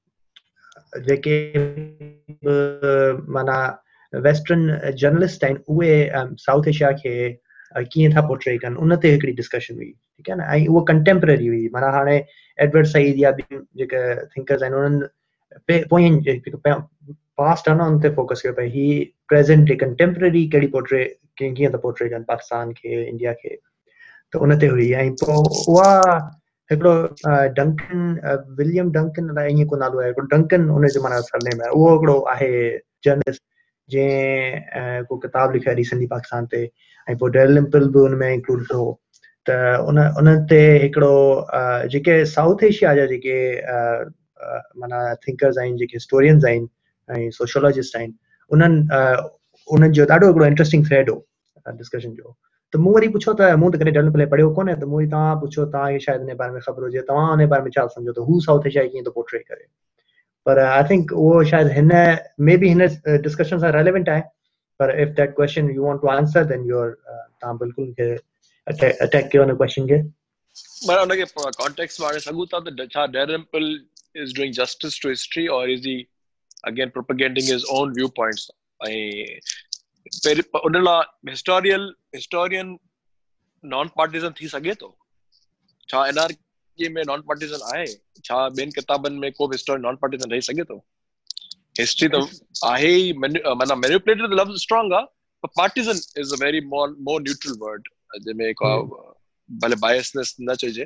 जेके 1.07 1.35
माना 3.37 3.57
वेस्टर्न 4.13 4.93
जर्नलिस्ट 5.01 5.43
आहिनि 5.43 5.59
उहे 5.75 5.95
साउथ 6.45 6.67
एशिया 6.67 6.89
अ, 7.75 7.81
कीअं 7.93 8.15
था 8.15 8.21
पोर्ट्रे 8.27 8.57
कनि 8.57 8.75
उन 8.83 8.95
ते 9.03 9.09
हिकिड़ी 9.11 9.33
डिस्कशन 9.41 9.75
हुई 9.75 9.91
ठीकु 9.91 10.31
आहे 10.31 10.39
न? 10.39 10.43
ऐं 10.55 10.67
उहो 10.67 10.81
कंटेम्पररी 10.89 11.47
हुई 11.47 11.67
माना 11.73 11.89
हाणे 11.95 12.15
एडवर्ड 12.59 12.85
सईद 12.87 13.15
या 13.19 13.29
ॿियूं 13.39 13.61
जेके 13.77 14.01
थिंकर्स 14.35 14.63
आहिनि 14.63 14.77
उन्हनि 14.77 15.07
पे- 15.67 15.87
पोयनि 15.89 16.21
जेके 16.21 16.73
पास्ट 17.37 17.69
आहे 17.69 17.77
न 17.77 17.81
उन 17.81 18.15
फोकस 18.15 18.41
कयो 18.41 18.53
भई 18.53 19.13
प्रेज़ेंट 19.27 19.67
डे 19.67 19.75
कंटेम्पररी 19.75 20.47
कहिड़ी 20.47 20.67
पोर्ट्रे 20.67 21.17
कीअं 21.37 21.53
कीअं 21.53 21.73
था 21.73 21.77
पोर्ट्रे 21.77 22.09
कनि 22.09 22.23
पाकिस्तान 22.27 22.71
खे 22.73 23.09
इंडिया 23.09 23.33
खे 23.33 23.59
उन 24.41 24.67
हुई 24.67 24.91
ऐं 24.91 25.11
पोइ 25.11 25.35
उहा 25.73 26.17
हिकिड़ो 26.71 26.93
डंकन 27.27 28.19
विलियम 28.57 28.91
डंकन 28.91 29.29
अलाए 29.29 29.49
ईअं 29.51 29.67
को 29.67 29.75
नालो 29.75 29.99
आहे 29.99 30.09
हिकिड़ो 30.09 30.27
डंकन 30.27 30.69
हुनजो 30.69 31.03
माना 31.03 31.19
सरनेम 31.21 31.61
आहे 31.61 31.71
उहो 31.71 31.93
हिकिड़ो 31.93 32.19
आहे 32.19 32.77
जर्नलिस्ट 33.03 33.43
जंहिं 33.91 35.03
को 35.03 35.17
किताब 35.17 35.53
लिखी 35.53 35.69
आहे 35.69 35.75
रिसेंटली 35.75 36.07
पाकिस्तान 36.07 36.47
ऐं 37.09 37.17
पोइ 37.17 37.31
डेल 37.31 37.51
लिम्पल 37.51 37.87
बि 37.89 37.99
हुन 37.99 38.15
में 38.15 38.33
इंक्लूड 38.33 38.65
उन 38.71 39.99
उन 39.99 40.47
हिकिड़ो 40.51 41.47
जेके 41.87 42.25
साउथ 42.25 42.63
एशिया 42.63 42.93
माना 44.79 45.13
थिंकर्स 45.27 45.57
आहिनि 45.57 45.77
जेके 45.77 45.97
हिस्टोरियंस 45.97 46.45
आहिनि 46.45 46.67
ऐं 47.09 47.29
सोशोलॉजिस्ट 47.37 47.95
आहिनि 47.97 48.13
उन्हनि 48.51 48.79
उन्हनि 49.67 49.93
जो 49.93 50.05
ॾाढो 50.05 50.27
हिकिड़ो 50.27 50.45
इंट्रस्टिंग 50.45 50.85
थ्रेड 50.87 51.09
हो 51.09 51.23
डिस्कशन 51.77 52.11
जो। 52.15 52.35
त 52.73 52.77
मूं 52.77 52.93
वरी 52.93 53.07
पुछो 53.07 53.33
त, 53.33 53.41
मूं 53.59 53.71
त 53.71 53.75
कॾहिं 53.81 53.93
डल 53.93 54.09
प्ले 54.11 54.25
पढ़ियो 54.33 54.49
कोन्हे, 54.53 54.75
त 54.75 54.83
मूं 54.83 54.97
वरी 54.97 55.07
तव्हां 55.07 55.35
पुछो 55.41 55.65
तव्हांखे 55.65 55.99
शायदि 56.05 56.25
हिन 56.25 56.37
बारे 56.37 56.51
में 56.51 56.61
ख़बर 56.61 56.83
हुजे, 56.83 57.01
तव्हां 57.09 57.29
हुन 57.29 57.45
बारे 57.47 57.63
में 57.63 57.71
छा 57.71 57.85
सम्झो, 57.95 58.11
त 58.13 58.25
हू 58.27 58.39
साउथ 58.47 58.67
एशिया 58.67 58.83
कीअं 58.87 59.05
थो 59.05 59.11
पोर्ट्रे 59.17 59.39
करे। 59.39 59.65
पर 60.45 60.59
आई 60.59 60.83
थिंक 60.89 61.11
उहो 61.11 61.43
शायदि 61.51 61.71
हिन 61.73 61.91
मे 62.45 62.57
बी 62.57 62.69
हिन 62.69 62.87
डिस्कशन 63.27 63.59
सां 63.59 63.71
रेलेवेंट 63.73 64.09
आहे, 64.09 64.21
पर 64.79 64.99
if 65.01 65.09
that 65.21 65.35
question 65.35 65.69
you 65.75 65.83
want 65.85 66.01
to 66.01 66.07
answer 66.17 66.43
then 66.51 66.65
your 66.69 66.91
तव्हां 67.07 67.57
बिल्कुलु 67.57 67.91
अटैक 68.67 69.29
कयो 69.31 69.43
हुन 69.43 69.55
क्वेश्चन 69.55 69.87
खे। 69.87 70.01
माना 70.87 70.99
हुनखे 71.01 71.25
कॉन्टेक्स्ट 71.37 72.01
में 72.01 72.19
सघूं 72.19 72.45
था 72.53 72.59
त 72.69 72.87
छा 72.91 73.05
Dalrymple 73.17 73.63
is 74.23 74.33
doing 74.35 74.53
justice 74.53 75.01
to 75.01 75.09
history 75.09 75.47
or 75.57 75.71
is 75.71 75.87
he 75.87 75.97
again 76.67 76.89
propagating 76.97 77.47
his 77.51 77.63
own 77.71 77.93
viewpoints 78.19 78.49
ऐं 78.87 79.39
पहिरीं 80.23 80.59
उन 80.65 80.83
लाइ 80.83 81.29
हिस्टोरियल 81.31 81.93
हिस्टोरियन 82.15 82.77
नॉन 83.63 83.89
पार्टिजन 83.97 84.33
थी 84.41 84.47
सघे 84.47 84.73
थो 84.81 84.97
छा 85.89 86.05
एनआरकी 86.07 86.89
में 86.97 87.03
नॉन 87.07 87.21
पार्टिजन 87.29 87.67
आहे 87.73 87.85
छा 88.25 88.35
ॿियनि 88.47 88.71
किताबनि 88.79 89.19
में 89.19 89.31
को 89.31 89.47
बि 89.47 89.55
हिस्टोरियन 89.55 89.85
नॉन 89.85 89.95
पार्टिजन 90.01 90.31
रही 90.31 90.41
सघे 90.49 90.63
थो 90.71 90.77
हिस्ट्री 91.79 92.07
त 92.13 92.21
आहे 92.71 92.91
ई 92.97 93.13
manu- 93.23 93.55
माना 93.61 93.75
मैनिपुलेटेड 93.75 94.33
लफ्ज़ 94.39 94.61
स्ट्रॉन्ग 94.61 94.93
आहे 94.93 95.05
पर 95.43 95.47
partisan 95.57 95.99
is 96.21 96.33
a 96.33 96.37
very 96.43 96.61
more 96.73 96.95
more 97.09 97.21
neutral 97.21 97.57
word 97.61 97.87
जंहिंमें 98.21 98.53
को 98.61 98.69
भले 99.49 99.75
बायसनेस 99.81 100.35
न 100.41 100.55
चइजे 100.61 100.85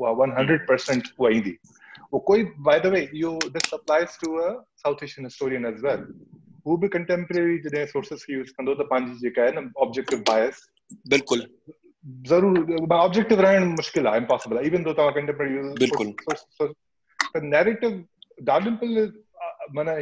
वन 0.00 0.32
हंड्रेड 0.38 0.66
परसेंट 0.68 1.08
उहा 1.18 1.30
ईंदी 1.36 1.56
उहो 2.12 2.18
कोई 2.26 2.44
बाय 2.68 2.80
द 2.80 2.86
वे 2.94 3.00
इहो 3.14 3.32
this 3.56 3.72
applies 3.74 4.18
to 4.20 4.34
a 4.38 4.50
South 4.82 5.02
Asian 5.04 5.26
historian 5.26 5.66
as 5.66 5.86
well 5.86 6.04
who 6.66 6.76
be 6.76 6.88
contemporary 6.88 7.58
जॾहिं 7.58 7.86
सोर्सिस 7.86 8.24
खे 8.24 8.32
यूज़ 8.34 8.52
कंदो 8.58 8.74
त 8.74 8.86
पंहिंजी 8.90 9.18
जेका 9.20 9.42
आहे 9.42 9.52
न 9.60 9.70
ऑब्जेक्टिव 9.86 10.18
बायस 10.26 10.66
बिल्कुलु। 11.08 11.42
ज़रूर 12.28 12.92
ऑब्जेक्टिव 12.94 13.40
रहण 13.40 13.64
मुश्किल 13.76 14.06
आहे 14.06 14.18
इम्पॉसिबल 14.18 14.56
आहे 14.56 14.66
इवन 14.66 14.82
दो 14.82 14.92
तव्हां 14.92 15.12
कंटेम्पररी 15.14 15.76
बिल्कुलु। 15.78 16.34
त 17.34 17.42
नैरेटिव 17.42 18.04
डार्लिंपल 18.50 19.12
माना 19.74 19.92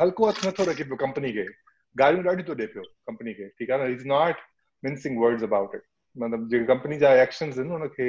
हल्को 0.00 0.28
हथ 0.28 0.44
नथो 0.44 0.64
रखे 0.70 0.84
पियो 0.84 0.96
कंपनी 0.96 1.32
खे 1.32 1.44
गालियूं 1.96 2.24
ॾाढी 2.26 2.42
थो 2.48 2.54
ॾिए 2.54 2.66
पियो 2.66 2.82
कंपनी 3.10 3.34
खे 3.34 3.48
ठीकु 3.48 3.72
आहे 3.72 3.88
न? 3.88 3.92
Is 3.94 4.06
not 4.08 4.36
mincing 4.82 5.20
words 5.20 5.42
about 5.42 5.74
it 5.74 5.82
मतिलबु 6.16 6.48
जेके 6.48 6.64
कंपनी 6.66 6.98
जा 6.98 7.12
एक्शन्स 7.22 7.58
आहिनि 7.58 7.74
उनखे 7.74 8.08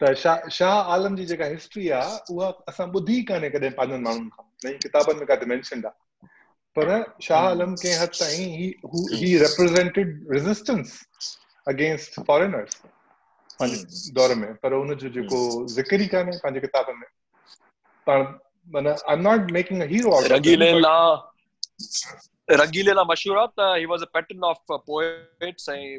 त 0.00 0.12
शाह 0.22 0.48
शाह 0.58 0.92
आलम 0.94 1.16
जी 1.16 1.24
जेका 1.32 1.46
हिस्ट्री 1.54 1.88
आहे 1.98 2.16
उहा 2.34 2.48
असां 2.72 2.86
ॿुधी 3.00 3.20
कान्हे 3.30 3.50
कॾहिं 3.56 3.70
पंहिंजनि 3.80 4.02
माण्हुनि 4.08 4.30
खां 4.36 4.72
किताबनि 4.86 5.18
में 5.18 5.26
काथे 5.32 5.46
मेंशनड 5.54 5.86
आहे 5.86 6.28
पर 6.76 6.88
शाह 7.28 7.48
आलम 7.50 7.74
कंहिं 7.84 7.98
हद 7.98 8.16
ताईं 8.20 8.48
ही 9.22 9.36
रिप्रेज़ेंटेड 9.44 10.08
रेज़िस्टेंस 10.32 10.98
अगेंस्ट 11.66 12.20
फॉरेनर्स 12.26 12.76
पंहिंजे 13.60 14.12
दौर 14.14 14.34
में। 14.40 14.52
पर 14.62 14.72
उनजो 14.74 15.08
जेको 15.16 15.40
ज़िक्र 15.74 16.00
ई 16.02 16.06
कान्हे 16.14 16.36
पंहिंजे 16.44 16.60
किताबनि 16.66 16.98
में। 16.98 17.06
पाण 18.06 18.22
माना 18.74 18.90
I 19.08 19.16
am 19.16 19.22
not 19.28 19.50
making 19.52 19.82
a 19.82 19.86
hero 19.92 20.12
out 20.14 20.30
मशहूर 23.10 23.38
आहे 23.38 23.46
त 23.58 23.74
he 23.78 23.86
was 23.92 24.02
a 24.02 24.10
pattern 24.14 24.44
of 24.50 24.72
poets 24.90 25.68
ऐं 25.68 25.98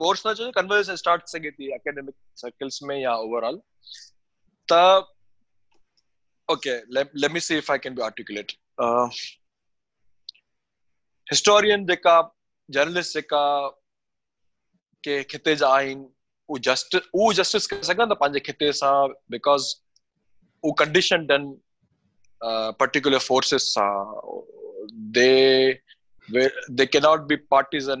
कोर्स 0.00 0.26
न 0.26 0.32
चयो 0.34 0.50
कन्वर्सेशन 0.60 0.96
स्टार्ट 0.96 1.28
सघे 1.28 1.50
थी 1.50 1.72
एकेडमिक 1.74 2.14
सर्कल्स 2.40 2.82
में 2.88 2.96
या 2.96 3.14
ओवरऑल 3.26 3.60
त 4.68 4.80
okay 6.48 6.76
let 6.94 7.32
me 7.32 7.40
see 7.40 7.56
if 7.58 7.72
I 7.72 7.78
can 7.86 7.94
be 7.94 8.02
articulate 8.02 8.52
historian 11.26 11.86
जेका 11.86 12.16
जर्नलिस्ट 12.68 13.14
जेका 13.14 13.44
के 15.04 15.22
खिते 15.32 15.54
जा 15.56 15.74
उहो 15.78 16.58
जस्ट 16.66 16.94
उहो 16.96 17.32
जस्टिस 17.32 17.66
करे 17.66 17.86
सघनि 17.86 18.06
था 18.10 18.14
पंहिंजे 18.20 18.40
खिते 18.48 18.72
सां 18.80 18.94
बिकॉज़ 19.30 19.64
उहो 20.64 20.72
कंडीशन 20.82 21.26
डन 21.26 21.48
पर्टिकुलर 22.82 23.18
फोर्सिस 23.28 23.62
सां 23.74 23.90
दे 25.18 25.30
where 26.34 26.50
they 26.78 26.86
cannot 26.86 27.26
be 27.30 27.36
partisan 27.54 28.00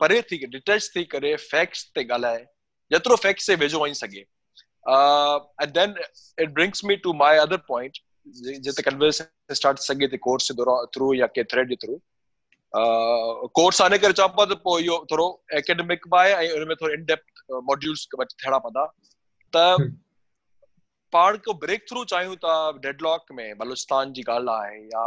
परे 0.00 0.20
थी 0.30 0.38
डिटेच 0.46 0.90
थी 0.96 1.04
करे 1.14 1.34
फैक्ट्स 1.44 1.84
ते 1.94 2.04
ॻाल्हाए 2.12 2.44
जेतिरो 2.90 3.16
फैक्ट्स 3.24 3.46
ते 3.46 3.54
वेझो 3.62 3.82
वञी 3.84 3.94
सघे। 3.94 4.20
And 4.20 5.72
then 5.72 5.94
it 6.42 6.54
brings 6.54 6.84
me 6.84 6.96
to 7.06 7.12
my 7.22 7.38
other 7.38 7.56
point 7.68 7.98
जिते 8.66 8.82
कन्वर्सेशन 8.82 9.54
स्टार्ट 9.54 9.78
सघे 9.88 10.08
थी 10.08 10.16
कोर्स 10.28 10.52
जे 10.52 10.64
थ्रू 10.96 11.12
या 11.14 11.26
के 11.38 11.44
थ्रेड 11.52 11.68
जे 11.68 11.76
थ्रू 11.84 12.00
कोर्स 13.58 13.80
आने 13.82 13.98
करे 13.98 14.12
चवां 14.12 14.28
पियो 14.36 14.46
त 14.54 14.58
पोइ 14.64 14.82
इहो 14.82 14.98
थोरो 15.10 15.26
एकेडमिक 15.58 16.06
बि 16.08 16.18
आहे 16.18 16.34
ऐं 16.34 16.50
हुनमें 16.52 16.76
थोरो 16.82 16.92
इनडेप्थ 16.94 17.42
मॉड्यूल्स 17.70 18.06
थियणा 18.14 18.58
पवंदा। 18.58 18.84
त 19.52 19.90
पाण 21.12 21.36
को 21.44 21.52
ब्रेक 21.62 21.88
थ्रू 21.88 22.04
चाहियूं 22.10 22.36
था 22.42 22.56
डेडलॉक 22.82 23.32
में 23.38 23.58
बलूचिस्तान 23.58 24.12
जी 24.12 24.22
ॻाल्हि 24.28 24.54
आहे 24.54 24.76
या 24.92 25.06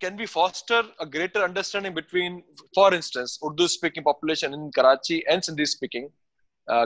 can 0.00 0.16
we 0.16 0.26
foster 0.26 0.82
a 1.00 1.06
greater 1.06 1.42
understanding 1.42 1.94
between, 1.94 2.42
for 2.74 2.92
instance, 2.94 3.38
Urdu 3.44 3.68
speaking 3.68 4.02
population 4.02 4.54
in 4.54 4.70
Karachi 4.78 5.24
and 5.28 5.42
Sindhi 5.42 5.66
speaking? 5.66 6.08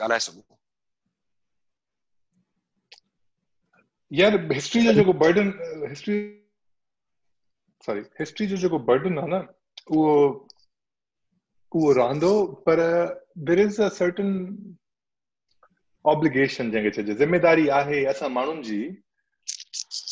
ॻाल्हाए 0.00 0.18
सघूं 0.20 0.42
यार 4.12 4.36
हिस्ट्री 4.52 4.82
जो 4.82 4.92
जेको 4.92 5.12
बर्डन 5.12 5.48
हिस्ट्री 5.88 6.18
सॉरी 7.86 8.00
हिस्ट्री 8.20 8.46
जो 8.46 8.56
जेको 8.56 8.78
बर्डन 8.90 9.18
आहे 9.18 9.28
न 9.28 9.46
उहो 9.90 10.14
उहो 11.72 11.92
रहंदो 11.92 12.30
पर 12.68 12.80
there 13.48 13.60
is 13.60 13.82
a 13.82 13.88
certain 13.98 14.30
obligation 16.04 16.70
जंहिंखे 16.70 16.90
चइजे 16.96 17.14
ज़िमेदारी 17.14 17.68
आहे 17.80 18.04
असां 18.12 18.28
माण्हुनि 18.30 18.62
जी 18.62 18.80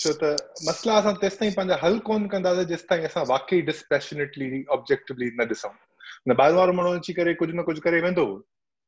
छो 0.03 0.13
त 0.13 0.37
ताईं 1.41 1.53
पंहिंजा 1.55 1.77
हल 1.83 1.99
कोन 2.09 2.27
कंदासीं 2.29 2.65
जेसि 2.73 2.87
ताईं 2.91 3.25
वाकई 3.29 3.61
डिस्पैशनेटली 3.71 4.65
ऑब्जेक्टिवली 4.77 5.31
न 5.41 5.47
न 6.29 6.37
वारो 6.55 6.73
अची 6.99 7.13
करे, 7.13 7.35
कुझु 7.35 7.53
न 7.53 7.63
कुझु 7.63 7.81
करे 7.81 8.01
वेंदो। 8.01 8.27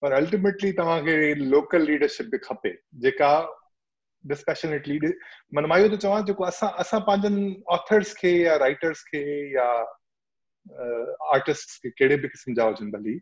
पर 0.02 0.12
अल्टीमेटली 0.12 0.72
तव्हांखे 0.78 1.16
लोकल 1.50 1.82
लीडरशिप 1.86 2.26
बि 2.30 2.38
खपे, 2.44 2.70
जेका 3.02 3.30
डिस्पैशनेटली 4.24 4.98
माना 5.54 5.66
माँ 5.68 5.78
इहो 5.78 5.88
थो 5.92 5.96
चवां, 5.96 6.24
जेको 6.24 6.44
असां 6.44 6.68
असां 6.82 7.00
पंहिंजनि 7.08 7.62
ऑथर्स 7.76 8.14
खे 8.18 8.32
या 8.42 8.56
राइटर्स 8.64 9.02
खे 9.10 9.22
या 9.54 9.68
आर्टिस्ट 11.34 11.82
खे 11.82 11.90
कहिड़े 11.90 12.16
बि 12.16 12.28
क़िस्म 12.28 12.54
जा 12.54 12.64
हुजनि 12.64 12.90
भली, 12.90 13.18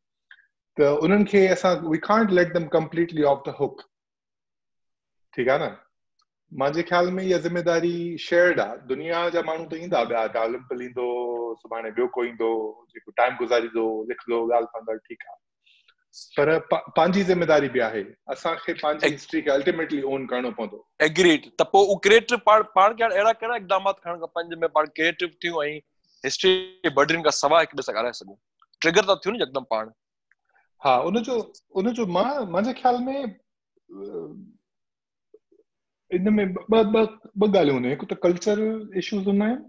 त 0.76 0.80
उन्हनि 1.06 1.24
खे 1.30 1.46
असां 1.56 1.74
we 1.88 1.98
can't 2.06 2.30
let 2.38 2.52
them 2.54 2.66
completely 2.76 3.22
off 3.32 3.42
the 3.48 3.54
hook 3.60 3.82
ठीकु 5.34 5.50
आहे 5.50 5.58
न? 5.66 5.76
मुंहिंजे 6.52 6.82
ख़्याल 6.88 7.10
में 7.12 7.22
इहा 7.24 7.38
ज़िमेदारी 7.46 7.96
शेयर्ड 8.24 8.60
आहे 8.60 8.76
दुनिया 8.88 9.28
जा 9.36 9.42
माण्हू 9.46 9.64
त 9.70 9.80
ईंदा 9.86 10.00
ॿिया 10.10 10.26
डालिम्पल 10.36 10.82
ईंदो 10.82 11.08
सुभाणे 11.60 11.90
ॿियो 11.90 12.06
को 12.14 12.24
ईंदो, 12.24 12.50
जेको 12.94 13.10
टाइम 13.16 13.36
गुज़ारींदो, 13.36 13.86
लिखंदो, 14.08 14.38
ॻाल्हि 14.54 14.68
कंदड़ 14.76 14.98
ठीकु 15.08 15.28
आहे। 15.30 15.38
पर 16.38 16.58
पंहिंजी 16.72 17.22
ज़िमेदारी 17.24 17.68
बि 17.68 17.80
आहे. 17.80 18.02
असांखे 18.32 18.72
पंहिंजी 18.82 19.08
हिस्ट्री 19.08 19.40
खे 19.42 19.50
अल्टीमेटली 19.50 20.02
ओन 20.14 20.26
करणो 20.26 20.50
पवंदो. 20.58 20.86
एग्रीड 21.02 21.50
त 21.58 21.62
पोइ 21.72 21.84
उहो 21.86 21.96
क्रिएटिव 22.06 22.38
पाण 22.46 22.62
पाण 22.74 22.94
खे 22.96 23.04
अहिड़ा 23.04 23.32
कहिड़ा 23.32 23.56
इक़दामात 23.56 24.00
खणण 24.04 24.18
खपनि 24.24 24.44
जंहिंमें 24.48 24.70
पाण 24.74 24.86
क्रिएटिव 24.96 25.30
थियूं 25.44 25.64
ऐं 25.64 25.76
हिस्ट्री 26.24 26.90
बर्डन 26.96 27.22
खां 27.22 27.30
सवाइ 27.40 27.64
हिक 27.64 27.74
ॿिए 27.74 27.82
सां 27.88 27.94
ॻाल्हाए 27.94 28.12
सघूं? 28.20 28.34
ट्रिगर 28.80 29.04
था 29.08 29.14
थियूं 29.24 29.36
न 29.36 29.42
यकदम 29.42 29.64
पाण. 29.70 29.90
हा 30.82 30.96
उनजो 31.10 31.34
उनजो 31.82 32.06
माँ 32.18 32.28
मुंहिंजे 32.44 32.72
ख्याल 32.80 32.98
में 33.04 33.18
इन 36.10 36.32
में 36.32 36.44
ॿ 36.44 36.56
ॿ 36.72 37.06
ॿ 37.42 37.48
ॻाल्हियूं 37.56 37.74
हूंदियूं 37.76 37.94
हिकु 37.94 38.06
त 38.06 38.18
कल्चरल 38.22 38.98
इश्यूज़ 39.02 39.24
हूंदा 39.28 39.44
आहिनि 39.44 39.64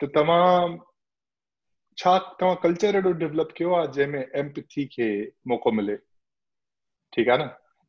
त 0.00 0.10
तव्हां 0.14 0.76
छा 1.98 2.16
तव्हां 2.40 2.56
कल्चर 2.62 2.96
एॾो 2.96 3.12
डेवलप 3.22 3.48
कयो 3.58 3.72
आहे 3.74 3.86
जंहिंमें 3.94 4.26
एम्पथी 4.42 4.84
खे 4.94 5.08
मौक़ो 5.52 5.70
मिले। 5.78 5.96
ठीकु 7.12 7.30
आहे 7.30 7.44
न? 7.44 7.46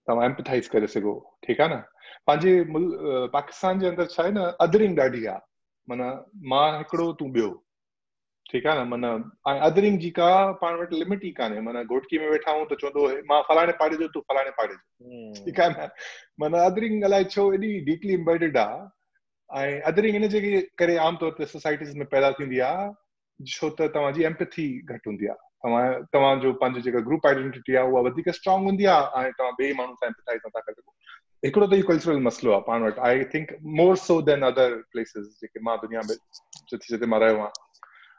तव्हां 0.07 0.25
एम्पथाइज़ 0.29 0.69
करे 0.69 0.87
सघो 0.93 1.13
ठीकु 1.45 1.63
आहे 1.63 1.75
न? 1.75 1.79
पंहिंजे 2.27 2.53
मुल्क 2.73 2.93
अ, 2.99 3.27
पाकिस्तान 3.33 3.79
जे 3.79 3.87
अंदरि 3.87 4.05
छा 4.13 4.23
आहे 4.23 4.31
न 4.31 4.45
अदरिंग 4.67 4.99
ॾाढी 4.99 5.25
आहे 5.25 5.39
माना 5.87 6.07
माँ 6.53 6.67
हिकिड़ो 6.77 7.11
तूं 7.19 7.27
ॿियो। 7.33 7.49
ठीकु 8.51 8.69
आहे 8.69 8.83
न? 8.83 8.87
माना 8.89 9.09
ऐं 9.53 9.59
अदरिंग 9.69 9.99
जी 9.99 10.09
का 10.19 10.29
पाण 10.61 10.75
वटि 10.79 10.99
लिमिट 10.99 11.25
ई 11.25 11.31
कान्हे। 11.39 11.61
माना 11.67 11.83
घोटकी 11.83 12.19
में 12.19 12.29
वेठा 12.29 12.51
आहियूं 12.51 12.65
त 12.71 12.79
चवंदो 12.81 13.07
माँ 13.33 13.41
फलाणे 13.49 13.73
पाड़े 13.81 13.97
जो 13.97 14.07
तूं 14.15 14.21
फलाणे 14.31 14.51
पाड़े 14.61 14.73
जो। 14.73 15.43
ठीकु 15.45 15.61
आहे 15.61 15.69
न? 15.85 15.89
माना 16.39 16.63
अदरिंग 16.71 17.03
अलाए 17.11 17.23
छो 17.35 17.51
एॾी 17.53 17.79
डीपली 17.91 18.13
इम्बेडेड 18.13 18.57
आहे 18.57 18.81
ऐं 19.49 19.81
अदरिंग 19.91 20.15
इन 20.15 20.27
जे 20.33 20.41
करे 20.77 20.95
आमतौर 21.05 21.35
ते 21.37 21.45
सोसाइटीज़ 21.53 21.95
में 21.97 22.07
पैदा 22.15 22.31
थींदी 22.39 22.59
आहे 22.71 22.89
छो 23.39 23.69
त 23.69 23.81
तव्हांजी 23.95 24.23
एम्पथी 24.25 24.67
घटि 24.79 25.09
हूंदी 25.09 25.27
आहे 25.27 25.47
तव्हां 25.63 26.01
तव्हांजो 26.13 26.79
जेका 26.81 26.99
ग्रुप 27.07 27.27
आइडेंटिटी 27.27 27.75
आहे 27.75 27.91
उहा 27.91 28.01
वधीक 28.09 28.29
स्ट्रांग 28.35 28.65
हूंदी 28.65 28.85
आहे 28.85 29.25
ऐं 29.25 29.31
तव्हां 29.39 29.53
ॿिए 29.59 29.73
माण्हू 29.77 29.95
सां 29.95 30.07
एम्पथाइज़ 30.07 30.41
नथा 30.47 30.59
करे। 30.59 30.81
सघो 30.81 30.93
हिकिड़ो 31.45 31.67
त 31.67 31.73
इहो 31.73 31.87
कल्चरल 31.87 32.19
मसइलो 32.27 32.51
आहे 32.53 32.61
पाण 32.67 32.83
वटि। 32.83 33.01
I 33.07 33.23
think 33.33 33.51
more 33.79 33.95
so 34.03 34.21
than 34.29 34.41
other 34.51 34.75
places 34.91 35.25
जेके 35.41 35.59
माँ 35.63 35.77
दुनिया 35.81 36.01
में 36.09 36.15
जिते 36.15 36.85
जिते 36.89 37.05
माँ 37.13 37.19
रहियो 37.19 37.35
आहियाँ 37.35 37.51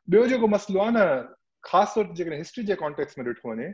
ॿियो 0.08 0.26
जेको 0.28 0.46
मसइलो 0.48 0.80
आहे 0.80 0.90
न, 0.96 1.00
ख़ासि 1.64 1.92
तौर 1.94 2.14
जेकॾहिं 2.16 2.38
हिस्ट्री 2.38 2.64
जे 2.64 2.74
कॉन्टेक्स्ट 2.82 3.18
में 3.18 3.24
ॾिठो 3.26 3.50
वञे 3.50 3.68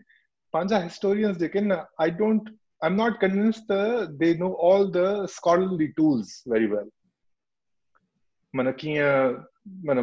पंहिंजा 0.55 0.79
historians 0.79 1.37
JK 1.39 1.61
I 2.03 2.11
don't 2.21 2.49
I 2.85 2.91
am 2.91 2.97
not 2.97 3.21
convince 3.21 3.61
त 3.71 3.73
they 4.23 4.35
know 4.39 4.53
all 4.71 4.91
the 4.97 5.27
scholarly 5.35 5.87
tools 5.97 6.43
very 6.49 6.67
well 6.75 6.91
माना 8.55 8.71
कीअं, 8.81 9.33
माना 9.87 10.03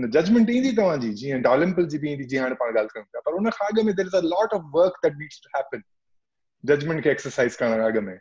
जजमेंट 0.00 0.50
ईंदी 0.50 0.70
तव्हांजी 0.76 1.12
जीअं 1.12 1.40
डॉलिम्पल 1.42 1.86
जी। 1.88 1.98
बि 1.98 2.12
ईंदी 2.12 2.24
जीअं 2.24 2.42
हाणे 2.42 2.54
पाण 2.54 2.68
ॻाल्हि 2.68 2.88
कयूं 2.94 3.04
पिया 3.04 3.20
पर 3.26 3.32
उन 3.32 3.50
खां 3.50 3.68
अॻु 3.68 3.84
में 3.86 3.94
there 3.94 4.06
is 4.06 4.16
a 4.16 4.20
lot 4.20 4.54
of 4.54 4.62
work 4.74 4.98
that 5.02 5.16
needs 5.18 5.40
to 5.44 5.58
happen 5.58 5.82
judgement 6.64 7.02
खे 7.04 7.10
एक्सरसाइज 7.10 7.56
करण 7.56 7.82
खां 7.82 7.90
अॻु 7.92 8.00
में। 8.00 8.18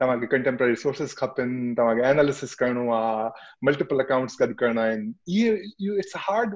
तव्हांखे 0.00 0.26
कंटेम्पररी 0.26 0.76
सोर्सिस 0.76 1.14
खपनि, 1.16 1.74
तव्हांखे 1.78 2.02
एनालिसिस 2.08 2.54
करणो 2.54 2.90
आहे 2.92 3.28
मल्टीपल 3.64 4.00
अकाउंट्स 4.00 4.36
गॾु 4.40 4.54
करणा 4.58 4.82
आहिनि। 4.82 5.12
इहे, 5.28 5.50
इहो 5.80 5.96
इट्स 5.96 6.12
हार्ड 6.16 6.54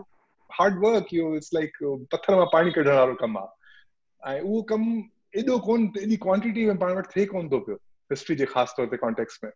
हार्ड 0.51 0.79
वर्क 0.85 1.07
इहो 1.13 1.35
इट्स 1.37 1.51
लाइक 1.55 1.77
पथर 2.13 2.37
माँ 2.37 2.47
पाणी 2.53 2.71
कढण 2.71 2.95
वारो 2.97 3.15
कमु 3.15 3.39
आहे 3.39 4.37
ऐं 4.37 4.41
उहो 4.41 4.63
कमु 4.63 5.03
एॾो 5.37 5.59
कोन, 5.59 5.91
एॾी 5.99 6.17
क्वांटिटी 6.17 6.67
में 6.67 6.79
पाण 6.79 6.93
वटि 6.93 7.09
थिए 7.17 7.27
कोन 7.27 7.49
थो 7.49 7.59
पियो। 7.59 7.77
हिस्ट्री 8.11 8.37
जे 8.37 8.45
ख़ासि 8.47 8.75
तौर 8.77 8.87
ते 8.87 8.97
कॉन्टेक्स्ट 8.97 9.45
में। 9.45 9.51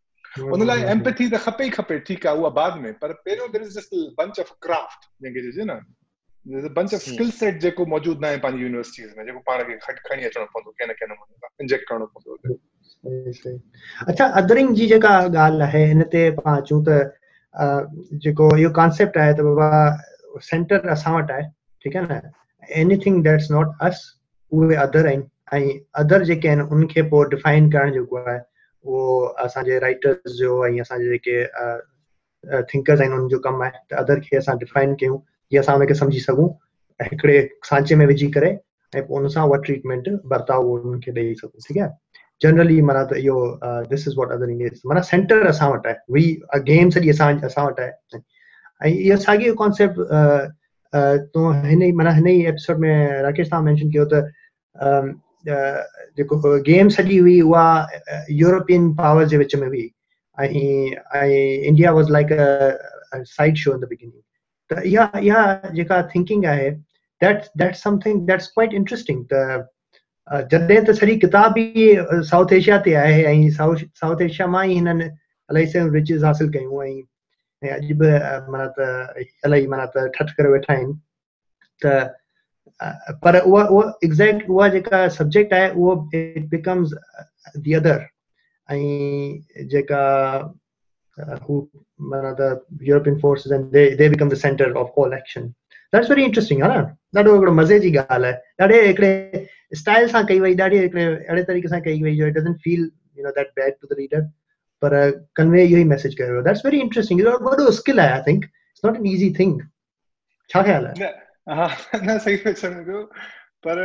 उन 0.55 0.67
लाइ 0.67 0.83
एम्पथी 0.95 1.29
त 1.31 1.39
खपे 1.45 1.67
ई 1.67 1.71
खपे 1.77 1.99
ठीकु 2.09 2.29
आहे 2.29 2.39
उहा 2.39 2.51
बाद 2.59 2.77
में 2.83 2.93
पर 3.03 3.13
पहिरियों 3.13 3.51
there 3.53 3.63
is 3.63 3.79
just 3.79 3.95
bunch 4.19 4.41
of 4.41 4.53
craft 4.67 5.09
जंहिंखे 5.23 5.43
चइजे 5.51 5.65
न 5.71 5.81
बंच 6.77 6.95
ऑफ़ 6.95 7.03
स्किल 7.03 7.31
सेट 7.39 7.61
जेको 7.61 7.87
मौजूदु 7.95 8.21
न 8.21 8.25
आहे 8.25 8.39
पंहिंजी 8.45 8.65
यूनिवर्सिटीज़ 8.65 9.15
में 9.19 9.25
जेको 9.27 9.39
पाण 9.51 9.63
खे 9.71 9.77
खणी 10.09 10.25
अचणो 10.25 10.45
पवंदो 10.55 10.71
कंहिं 10.71 10.91
न 10.91 10.93
कंहिं 11.01 11.15
नमूने 11.15 11.65
इंजेक्ट 11.65 11.89
करणो 11.89 12.07
पवंदो 12.17 12.59
अच्छा 14.09 14.27
अदरिंग 14.43 14.75
जी 14.75 14.87
जेका 14.89 15.11
ॻाल्हि 15.19 15.63
आहे 15.69 15.85
हिन 15.87 16.03
ते 16.13 16.31
पाण 16.41 16.61
अचूं 16.61 16.83
त 16.89 16.99
जेको 18.25 18.57
इहो 18.57 18.71
कॉन्सेप्ट 18.81 19.19
आहे 19.19 19.33
त 19.39 19.41
बाबा 19.49 20.41
सेंटर 20.51 20.89
असां 20.95 21.15
वटि 21.15 21.33
आहे 21.33 21.49
ठीकु 21.85 21.99
आहे 21.99 22.21
न? 22.21 22.31
एनीथिंग 22.81 23.23
दैट्स 23.25 23.51
नॉट 23.51 23.69
अस 23.89 24.03
उहे 24.53 24.77
अदर 24.87 25.07
आहिनि। 25.07 25.25
ऐं 25.57 25.79
अदर 26.03 26.25
जेके 26.31 26.49
आहिनि 26.49 26.63
उनखे 26.77 27.03
पोइ 27.13 27.29
डिफाइन 27.35 27.71
करणु 27.71 27.93
जेको 27.93 28.17
आहे। 28.29 28.39
उहो 28.85 29.25
असांजे 29.45 29.79
राइटर्स 29.81 30.33
जो 30.39 30.65
ऐं 30.67 30.81
असांजे 30.81 31.09
जेके 31.09 31.43
थिंकर्स 32.73 33.01
आहिनि 33.01 33.15
उन्हनि 33.15 33.31
जो 33.31 33.39
कमु 33.45 33.63
आहे 33.63 33.79
त 33.91 33.95
अदर 34.03 34.19
खे 34.25 34.37
असां 34.37 34.57
डिफाइन 34.59 34.95
कयूं 35.01 35.19
जीअं 35.53 35.63
असां 35.63 35.77
उनखे 35.79 35.95
सम्झी 35.95 36.21
सघूं 36.21 36.49
हिकिड़े 37.01 37.41
सांचे 37.71 37.95
में 37.95 38.07
विझी 38.07 38.31
करे 38.37 38.57
ऐं 38.93 39.03
उन 39.17 39.29
सां 39.35 39.47
उहा 39.49 39.59
ट्रीटमेंट 39.65 40.09
बर्ताव 40.33 40.69
उन्हनि 40.73 41.01
खे 41.05 41.13
ॾेई 41.21 41.35
सघूं 41.43 41.61
ठीकु 41.69 41.81
आहे 41.81 41.91
जनरली 42.43 42.81
माना 42.89 43.05
त 43.11 43.17
इहो 43.25 43.39
this 43.91 44.09
is 44.09 44.17
what 44.19 44.33
other 44.33 44.51
English 44.51 44.81
माना 44.87 45.01
सेंटर 45.11 45.47
असां 45.47 45.71
वटि 45.73 45.89
आहे 45.89 46.13
वी 46.13 46.25
गेम 46.73 46.91
सॼी 46.97 47.11
असां 47.11 47.35
असां 47.47 47.65
वटि 47.67 47.83
ऐं 47.83 48.91
इहो 48.91 49.17
साॻियो 49.27 49.55
कॉन्सेप्ट 49.63 50.01
तूं 51.35 51.47
हिन 51.65 51.83
ई 51.83 51.93
माना 52.01 52.11
हिन 52.19 52.27
ई 52.29 52.45
एपिसोड 52.49 52.79
में 52.85 53.23
राकेश 53.23 53.51
तव्हां 53.51 53.65
मेंशन 53.65 53.91
कयो 53.97 54.05
त 54.13 54.23
जेको 55.49 56.59
गेम 56.71 56.89
सॼी 56.97 57.17
हुई 57.17 57.41
उहा 57.41 57.67
यूरोपियन 58.41 58.93
पावर 58.97 59.25
जे 59.29 59.37
विच 59.39 59.55
में 59.57 59.67
हुई 59.69 59.91
ऐं 60.39 61.29
India 61.69 61.91
was 61.93 62.11
like 62.13 62.29
side 63.15 63.57
show 63.57 63.73
in 63.75 63.81
the 63.81 63.89
beginning 63.89 64.23
त 64.71 64.83
इहा 64.87 65.11
इहा 65.25 65.71
जेका 65.75 66.03
थिंकिंग 66.15 66.45
आहे 66.55 66.71
that's 67.21 67.51
that's 67.59 67.83
something 67.83 68.27
that's 68.27 68.47
quite 68.55 68.75
interesting 68.81 69.25
त 69.33 69.69
जॾहिं 70.53 70.85
त 70.85 70.93
सॼी 71.01 71.17
किताब 71.25 71.55
ई 71.59 71.87
साउथ 72.31 72.53
एशिया 72.53 72.79
ते 72.87 72.95
आहे 73.03 73.23
ऐं 73.33 73.51
साउथ 73.59 73.85
साउथ 74.01 74.23
एशिया 74.29 74.47
माँ 74.55 74.65
ई 74.67 74.75
हिननि 74.75 75.05
इलाही 75.05 75.67
सारियूं 75.67 75.93
रिचिस 75.95 76.25
हासिल 76.25 76.51
कयूं 76.57 76.83
ऐं 76.87 77.01
ऐं 77.63 77.71
अॼु 77.77 77.95
बि 78.03 78.11
माना 78.53 78.67
त 78.79 79.25
इलाही 79.47 79.67
माना 79.75 79.87
त 79.97 80.07
ठठ 80.19 80.31
करे 80.41 80.49
वेठा 80.57 80.73
आहिनि 80.75 80.95
त 81.83 81.87
अ, 81.87 82.13
पर 83.25 83.39
उहा 83.41 83.65
उहा 83.65 83.93
एग्ज़ैक्ट 84.05 84.49
उहा 84.51 84.69
जेका 84.77 85.07
सब्जेक्ट 85.19 85.53
आहे 85.53 85.71
उहो 85.71 86.11
इट 86.15 86.49
बिकम्स 86.51 86.93
दी 87.57 87.73
अदर 87.75 88.07
ऐं 88.69 89.69
जेका 89.69 90.03
uh, 91.19 91.63
माना 92.11 92.33
त 92.41 92.65
European 92.89 93.19
forces 93.21 93.53
and 93.53 93.65
they 93.73 93.85
they 93.97 94.09
become 94.09 94.29
the 94.31 94.35
centre 94.43 94.73
of 94.83 95.01
all 95.01 95.15
action 95.15 95.49
that's 95.95 96.11
very 96.11 96.25
interesting 96.25 96.63
है 96.63 96.69
ना? 96.69 96.81
ॾाढो 97.17 97.33
हिकिड़ो 97.35 97.53
मज़े 97.53 97.79
जी 97.81 97.91
ॻाल्हि 97.97 98.31
आहे 98.31 98.63
ॾाढे 98.63 98.81
हिकिड़े 98.87 99.47
स्टाइल 99.79 100.09
सां 100.09 100.25
कई 100.27 100.41
वई 100.41 100.55
ॾाढी 100.57 100.79
हिकिड़े 100.79 101.05
अहिड़े 101.05 101.43
तरीक़े 101.45 101.69
सां 101.69 101.81
कई 101.83 102.03
वई 102.03 102.17
जो 102.17 102.27
it 102.27 102.35
doesn't 102.35 102.57
feel 102.65 102.81
you 103.19 103.25
know 103.25 103.31
that 103.39 103.49
bad 103.57 103.75
to 103.81 103.95
the 103.95 103.99
reader 103.99 104.21
पर 104.83 104.95
कन्वे 105.37 105.65
इहो 105.65 105.79
ई 105.79 105.85
मैसेज 105.95 106.15
कयो। 106.19 106.43
दैट्स 106.43 106.65
वेरी 106.65 106.81
इंटरेस्टिंग 106.81 107.21
इहो 107.21 107.39
वॾो 107.47 107.71
स्किल 107.81 108.01
आहे 108.01 108.13
I 108.19 108.23
think 108.27 108.45
it's 108.45 108.85
not 108.85 108.97
an 108.97 109.07
easy 109.15 109.31
thing 109.39 109.61
छा 110.51 110.63
ख़्याल 110.63 110.87
आहे 110.87 111.11
हा 111.49 111.67
न 112.05 112.19
सही 112.19 112.37
पियो 112.37 112.53
चवण 112.53 112.85
पियो 112.85 113.03
पर 113.67 113.79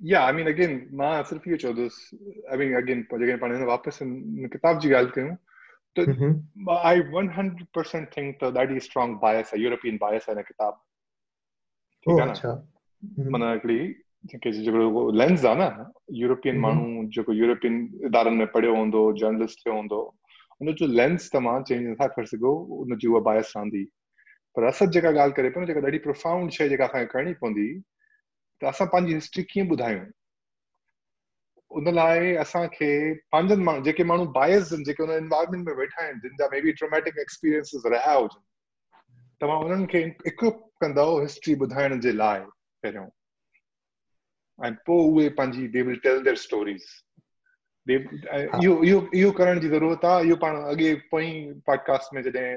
या 0.00 0.20
आई 0.26 0.32
मीन 0.32 0.46
अगेन 0.46 0.74
माँ 0.94 1.22
सिर्फ़ु 1.30 1.50
इहो 1.50 1.56
चवंदुसि 1.62 2.44
आई 2.52 2.58
मीन 2.58 2.74
अगेन 2.76 3.02
जॾहिं 3.12 3.38
पाण 3.38 3.54
हिन 3.56 3.64
वापसि 3.66 4.04
किताब 4.54 4.80
जी 4.80 4.92
ॻाल्हि 4.92 5.12
कयूं 5.14 5.34
त 5.98 6.70
I 6.90 7.00
one 7.14 7.30
hundred 7.36 7.66
percent 7.74 8.08
think 8.16 8.36
त 8.42 8.52
ॾाढी 8.58 8.80
स्ट्रांग 8.80 9.16
बायस 9.22 9.50
आहे 9.54 9.62
यूरोपियन 9.64 9.98
बायस 10.00 10.28
आहे 10.28 10.36
हिन 10.36 10.44
किताब 10.48 10.80
ठीकु 12.06 12.20
आहे 12.20 12.30
न 12.30 12.32
माना 13.32 13.52
हिकिड़ी 13.52 13.78
जेके 14.30 14.52
जेको 14.52 15.10
लेंस 15.12 15.44
आहे 15.44 15.56
न 15.58 15.90
यूरोपियन। 16.22 16.58
माण्हू 16.60 17.04
जेको 17.16 17.32
यूरोपियन 17.32 17.76
इदारनि 18.06 18.36
में 18.36 18.46
पढ़ियो 18.54 18.74
हूंदो 18.76 19.12
जर्नलिस्ट 19.20 19.66
थियो 19.66 19.74
हूंदो 19.74 20.00
उनजो 20.60 20.86
लेंस 20.86 21.30
तव्हां 21.32 21.62
चेंज 21.62 21.86
नथा 21.88 22.06
करे 22.06 22.26
सघो 22.26 22.52
उहा 22.84 23.20
बायस 23.30 23.52
रहंदी 23.56 23.84
पर 24.56 24.64
असद 24.68 24.90
जेका 24.92 25.08
ॻाल्हि 25.08 25.34
करे 25.36 25.48
पियो 25.50 25.62
न 25.62 25.66
जेका 25.66 25.80
ॾाढी 25.86 25.98
प्रोफाउंड 26.06 26.50
शइ 26.52 26.68
जेका 26.68 26.84
असांखे 26.84 27.06
करणी 27.12 27.32
पवंदी 27.40 27.68
त 28.62 28.64
असां 28.70 28.86
पंहिंजी 28.92 29.14
हिस्ट्री 29.14 29.42
कीअं 29.50 29.68
ॿुधायूं? 29.70 30.04
उन 31.70 31.88
लाइ 31.94 32.34
असांखे 32.42 32.90
पंहिंजनि 33.32 33.64
माण्हू 33.64 33.82
जेके 33.84 34.04
माण्हू 34.10 34.26
बायस 34.32 34.72
आहिनि 34.72 34.84
जेके 34.84 35.12
एनवायरमेंट 35.16 35.66
में 35.68 35.74
वेठा 35.76 36.02
आहिनि 36.02 36.20
जिन 36.22 36.36
जा 36.38 36.48
मे 36.52 36.60
बी 36.60 36.72
ट्रोमेटिक 36.80 37.18
एक्सपीरियंसिस 37.20 37.82
रहिया 37.86 38.12
हुजनि 38.12 38.46
तव्हां 39.40 39.58
उन्हनि 39.64 39.86
खे 39.92 40.00
इक्विप 40.26 40.62
कंदव 40.80 41.20
हिस्ट्री 41.20 41.54
ॿुधाइण 41.66 42.00
जे 42.00 42.12
लाइ 42.12 42.40
पहिरियों। 42.82 43.06
ऐं 44.58 44.72
पोइ 44.86 45.04
उहे 45.10 45.28
पंहिंजी 45.40 45.66
they 45.74 45.82
will 45.88 45.98
tell 46.06 46.22
their 46.22 46.36
stories 46.46 46.86
इहो 47.90 48.82
इहो 48.84 48.98
इहो 49.14 49.30
करण 49.38 49.60
जी 49.60 49.68
ज़रूरत 49.68 50.04
आहे। 50.04 50.26
इहो 50.26 50.36
पाण 50.46 50.56
अॻे 50.62 50.94
पोइ 51.10 51.30
पॉडकास्ट 51.66 52.14
में 52.14 52.22
जॾहिं 52.22 52.56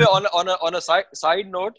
Way, 0.00 0.08
on 0.16 0.26
a, 0.26 0.30
on 0.40 0.48
a, 0.48 0.56
on 0.66 0.74
a 0.78 0.80
side, 0.88 1.08
side 1.20 1.48
note, 1.58 1.78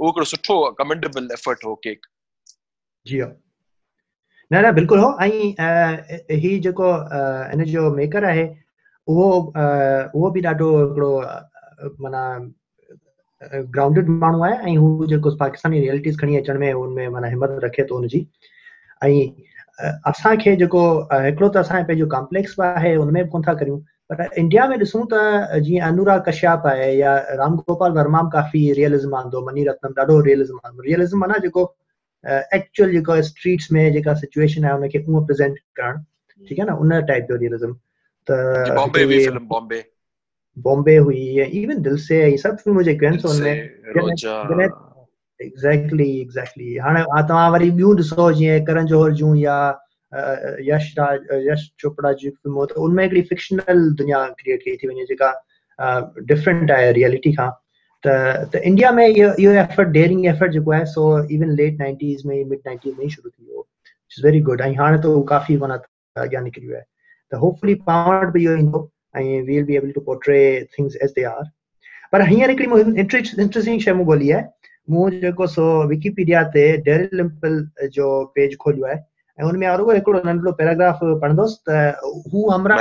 उहो 0.00 0.08
हिकिड़ो 0.08 0.24
सुठो 0.26 0.54
कमेंडेबल 0.78 1.28
एफर्ट 1.32 1.64
हो, 1.64 1.74
केक। 1.84 2.06
जी 3.06 3.18
हा। 3.20 3.26
न 4.52 4.64
न, 4.66 4.72
बिल्कुलु 4.74 5.02
हो। 5.02 5.16
ऐं 5.22 6.36
ही 6.44 6.58
जेको 6.66 6.90
हिन 7.50 7.64
जो 7.64 7.90
मेकर 7.94 8.24
आहे 8.24 8.44
उहो 9.08 9.30
उहो 10.18 10.30
बि 10.30 10.40
ॾाढो 10.42 10.68
हिकिड़ो 10.88 11.12
माना 12.02 12.22
ग्राउंडेड 13.74 14.08
माण्हू 14.08 14.42
आहे। 14.44 14.72
ऐं 14.72 14.76
हू 14.76 15.06
जेको 15.06 15.30
पाकिस्तानी 15.36 15.80
रियलिटीज़ 15.80 16.18
खणी 16.20 16.36
अचण 16.36 16.58
में 16.58 16.72
हुनमें 16.72 17.08
माना 17.08 17.28
हिमत 17.28 17.58
रखे 17.64 17.84
थो 17.90 17.94
हुनजी 17.96 18.26
ऐं 19.04 19.14
असांखे 20.10 20.56
जेको 20.56 20.82
हिकिड़ो 21.12 21.48
त 21.48 21.56
असांजो 21.56 21.86
पंहिंजो 21.86 22.06
कॉम्प्लेक्स 22.16 22.54
बि 22.60 22.66
आहे 22.66 22.94
हुनमें 22.94 23.22
बि 23.24 23.30
कोन 23.30 23.42
था 23.48 23.54
करियूं। 23.62 23.80
पर 24.10 24.28
इंडिया 24.38 24.66
में 24.68 24.76
ॾिसूं 24.78 25.04
त 25.12 25.60
जीअं 25.66 25.86
अनुराग 25.88 26.20
कश्यप 26.28 26.66
आहे 26.66 26.90
या 26.96 27.12
राम 27.40 27.56
गोपाल 27.68 27.92
वर्मा 27.92 28.22
बि 28.22 28.30
काफ़ी 28.32 28.60
रियलिज़म 28.78 29.14
आंदो 29.16 29.40
मनी 29.46 29.64
रत्नम 29.68 29.92
ॾाढो 30.00 30.20
रियलिज़म 30.28 30.58
आंदो। 30.66 30.82
रियलिज़म 30.88 31.18
माना 31.20 31.38
जेको 31.44 31.62
एक्चुअल 32.58 32.92
जेको 32.92 33.20
स्ट्रीट्स 33.30 33.72
में 33.72 33.92
जेका 33.92 34.14
सिचुएशन 34.20 34.64
आहे 34.64 34.74
उनखे 34.74 34.98
उहो 35.08 35.20
प्रेज़ेंट 35.24 35.58
करणु 35.80 35.98
ठीकु 36.48 36.62
आहे 36.62 36.70
न? 36.70 36.74
उन 36.74 37.00
टाइप 37.08 37.26
जो 37.30 37.36
रियलिज़म 37.44 37.72
त 38.28 38.30
बॉम्बे 38.76 39.00
हिकिड़ी 39.00 39.14
हुई 39.14 39.24
फ़िल्म 39.26 39.46
बॉम्बे 39.48 39.84
बॉम्बे 40.56 40.96
हुई 40.96 41.22
इवन 41.62 41.82
दिल 41.82 41.96
से 42.06 42.24
ही 42.24 42.36
सभु 42.38 42.56
फिल्मूं 42.64 42.82
आहिनि 42.84 42.98
दिल 43.00 43.18
सो 43.18 43.28
हुनमें 43.28 44.68
एग्ज़ैक्टली 45.40 46.10
एग्ज़ैक्टली 46.20 46.76
हाणे 46.84 47.02
तव्हां 47.28 47.50
वरी 47.52 47.70
ॿियूं 47.70 47.96
ॾिसो 47.96 48.32
जीअं 48.32 48.64
करण 48.66 48.86
जौहर 48.92 49.10
जूं 49.20 49.34
या 49.36 49.56
यश 50.68 50.94
राज 50.98 51.26
यश 51.48 51.70
चोपड़ा 51.80 52.12
जी 52.22 52.30
फिल्मूं 52.30 52.66
त 52.66 52.86
उनमें 52.86 53.02
हिकिड़ी 53.04 53.22
फिक्शनल 53.32 53.90
दुनिया 54.00 54.24
क्रिएट 54.40 54.62
कई 54.64 54.76
थी 54.82 54.88
वञे 54.88 55.04
जेका 55.10 55.30
डिफरेंट 56.32 56.70
आहे 56.70 56.92
रियलिटी 56.98 57.32
खां 57.36 57.48
त 58.04 58.16
त 58.52 58.60
इंडिया 58.70 58.90
में 58.98 59.06
इहो 59.06 59.32
इहो 59.44 59.52
एफर्ट 59.64 59.88
डेयरिंग 59.98 60.26
एफर्ट 60.34 60.52
जेको 60.52 60.72
आहे 60.78 60.84
सो 60.94 61.06
इवन 61.38 61.54
लेट 61.60 61.78
नाइंटीज़ 61.80 62.26
में 62.28 62.36
मिड 62.50 62.60
नाइंटीज़ 62.66 62.96
में 62.98 63.04
ई 63.06 63.10
शुरू 63.16 63.30
थी 63.30 63.44
वियो 63.44 63.66
इज़ 64.12 64.26
वेरी 64.26 64.40
गुड 64.50 64.60
ऐं 64.60 64.74
हाणे 64.80 64.98
त 65.06 65.14
काफ़ी 65.28 65.56
माना 65.64 65.80
अॻियाँ 66.16 66.42
निकिरी 66.42 66.66
वियो 66.66 66.76
आहे 66.78 66.86
त 67.32 67.40
होपफुली 67.44 67.74
पाण 67.88 68.10
वटि 68.16 68.32
बि 68.38 68.44
इहो 68.44 68.56
ईंदो 68.64 68.88
ऐं 69.16 69.42
we'll 69.46 69.64
be 69.64 69.76
able 69.76 69.90
to 69.98 70.00
portray 70.10 70.42
things 70.78 70.96
as 71.04 71.12
they 71.16 71.24
are 71.32 71.48
पर 72.12 72.26
हींअर 72.28 72.50
हिकिड़ी 72.50 72.68
मूं 72.70 72.80
इंट्रस्टिंग 73.04 73.80
शइ 73.80 73.92
मूं 73.92 74.06
ॻोल्ही 74.06 74.30
आहे 74.32 74.44
मूं 74.90 75.46
सो 75.56 75.66
विकीपीडिया 75.88 76.42
ते 76.56 76.64
डेरिल 76.88 77.16
लिम्पल 77.22 77.58
जो 77.98 78.08
पेज 78.34 78.56
खोलियो 78.64 78.86
आहे 78.86 78.98
में 79.38 79.76
रुगो 79.76 79.92
हिकिड़ो 79.92 80.20
नंढिड़ो 80.24 80.52
पैराग्राफ 80.58 80.98
पढ़ंदुसि 81.22 81.56
त 81.68 81.96
हू 82.32 82.48
हमरा। 82.50 82.76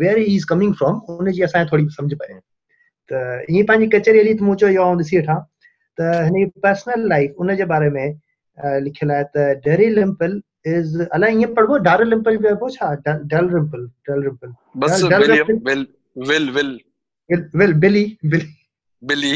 Where 0.00 0.18
he 0.18 0.24
is 0.36 0.46
coming 0.48 0.74
from 0.80 1.00
हुनजी 1.08 1.42
असांखे 1.42 1.70
थोरी 1.72 1.88
सम्झ 1.98 2.12
पए। 2.14 2.38
त 3.10 3.12
ईअं 3.50 3.64
पंहिंजी 3.66 3.86
कचहरी 3.98 4.18
हली 4.18 4.34
त 4.34 4.42
मूं 4.48 4.54
चयो 4.62 4.68
इहो 4.68 4.90
ॾिसी 4.98 5.18
वठां 5.18 5.38
त 5.98 6.10
हिन 6.26 6.34
जी 6.38 6.44
पर्सनल 6.66 7.08
लाइफ 7.08 7.40
उनजे 7.44 7.64
बारे 7.72 7.90
में 7.96 8.06
लिखियलु 8.84 9.14
आहे 9.14 9.24
त 9.36 9.46
डेरी 9.64 9.88
लिम्पल 9.94 10.40
इज़ 10.74 11.00
अलाए 11.18 11.32
ईअं 11.40 11.54
पढ़बो 11.54 11.76
डार 11.88 12.04
लिम्पल 12.04 12.36
बि 12.36 12.48
पढ़बो 12.48 12.68
छा 12.76 12.92
डेल 13.06 13.48
रिम्पल 13.54 13.86
डेल 14.08 14.22
रिम्पल 14.28 14.54
बस 14.84 15.02
William 15.04 15.58
Will 15.68 15.86
Will 16.30 16.50
Will 16.56 16.78
Will 17.60 17.72
Billy 17.84 18.04
Billy 18.24 18.48
Billy 19.02 19.32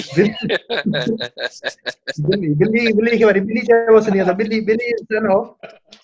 Billy, 2.28 2.54
Billy, 2.54 2.92
Billy 2.92 3.18
खे 3.18 3.24
वरी 3.24 3.40
Billy 3.40 3.62
चइबोसि 3.66 4.10
नी 4.12 4.18
असां 4.20 4.34
Billy, 4.36 4.60
Billy 4.60 4.88
is 4.94 5.02
son 5.12 5.26
of, 5.34 5.44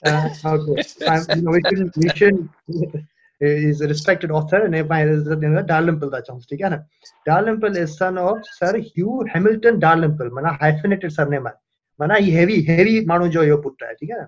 uh, 0.03 0.29
okay, 0.53 0.83
I'm, 1.07 1.23
you 1.37 1.43
know, 1.43 1.53
we 1.53 1.61
shouldn't, 1.69 1.97
we 1.97 2.09
shouldn't, 2.17 2.51
he's 3.41 3.81
a 3.81 3.89
respected 3.89 4.31
author 4.31 4.65
and 4.65 4.75
पंहिंजे 4.93 5.63
डार्लिम्पल 5.73 6.11
था 6.15 6.21
चऊं 6.29 6.41
ठीकु 6.51 6.65
आहे 6.67 6.75
न 6.75 6.79
डार्लिम्पल 7.27 7.77
is 7.83 7.97
son 7.99 8.19
of 8.19 8.39
Sir 8.59 8.73
Hugh 8.79 9.19
Hamilton 9.35 9.81
डार्लिम्पल 9.81 10.31
माना 10.39 10.59
hyphenated 10.63 11.17
surname 11.19 11.47
आहे 11.47 11.59
माना 12.01 12.15
ही 12.15 12.31
हेवी 12.31 12.61
हेवी 12.69 13.05
माण्हू 13.07 13.29
जो 13.29 13.43
इहो 13.43 13.57
पुटु 13.63 13.85
आहे 13.85 13.95
ठीकु 13.95 14.15
आहे 14.15 14.23
न 14.23 14.27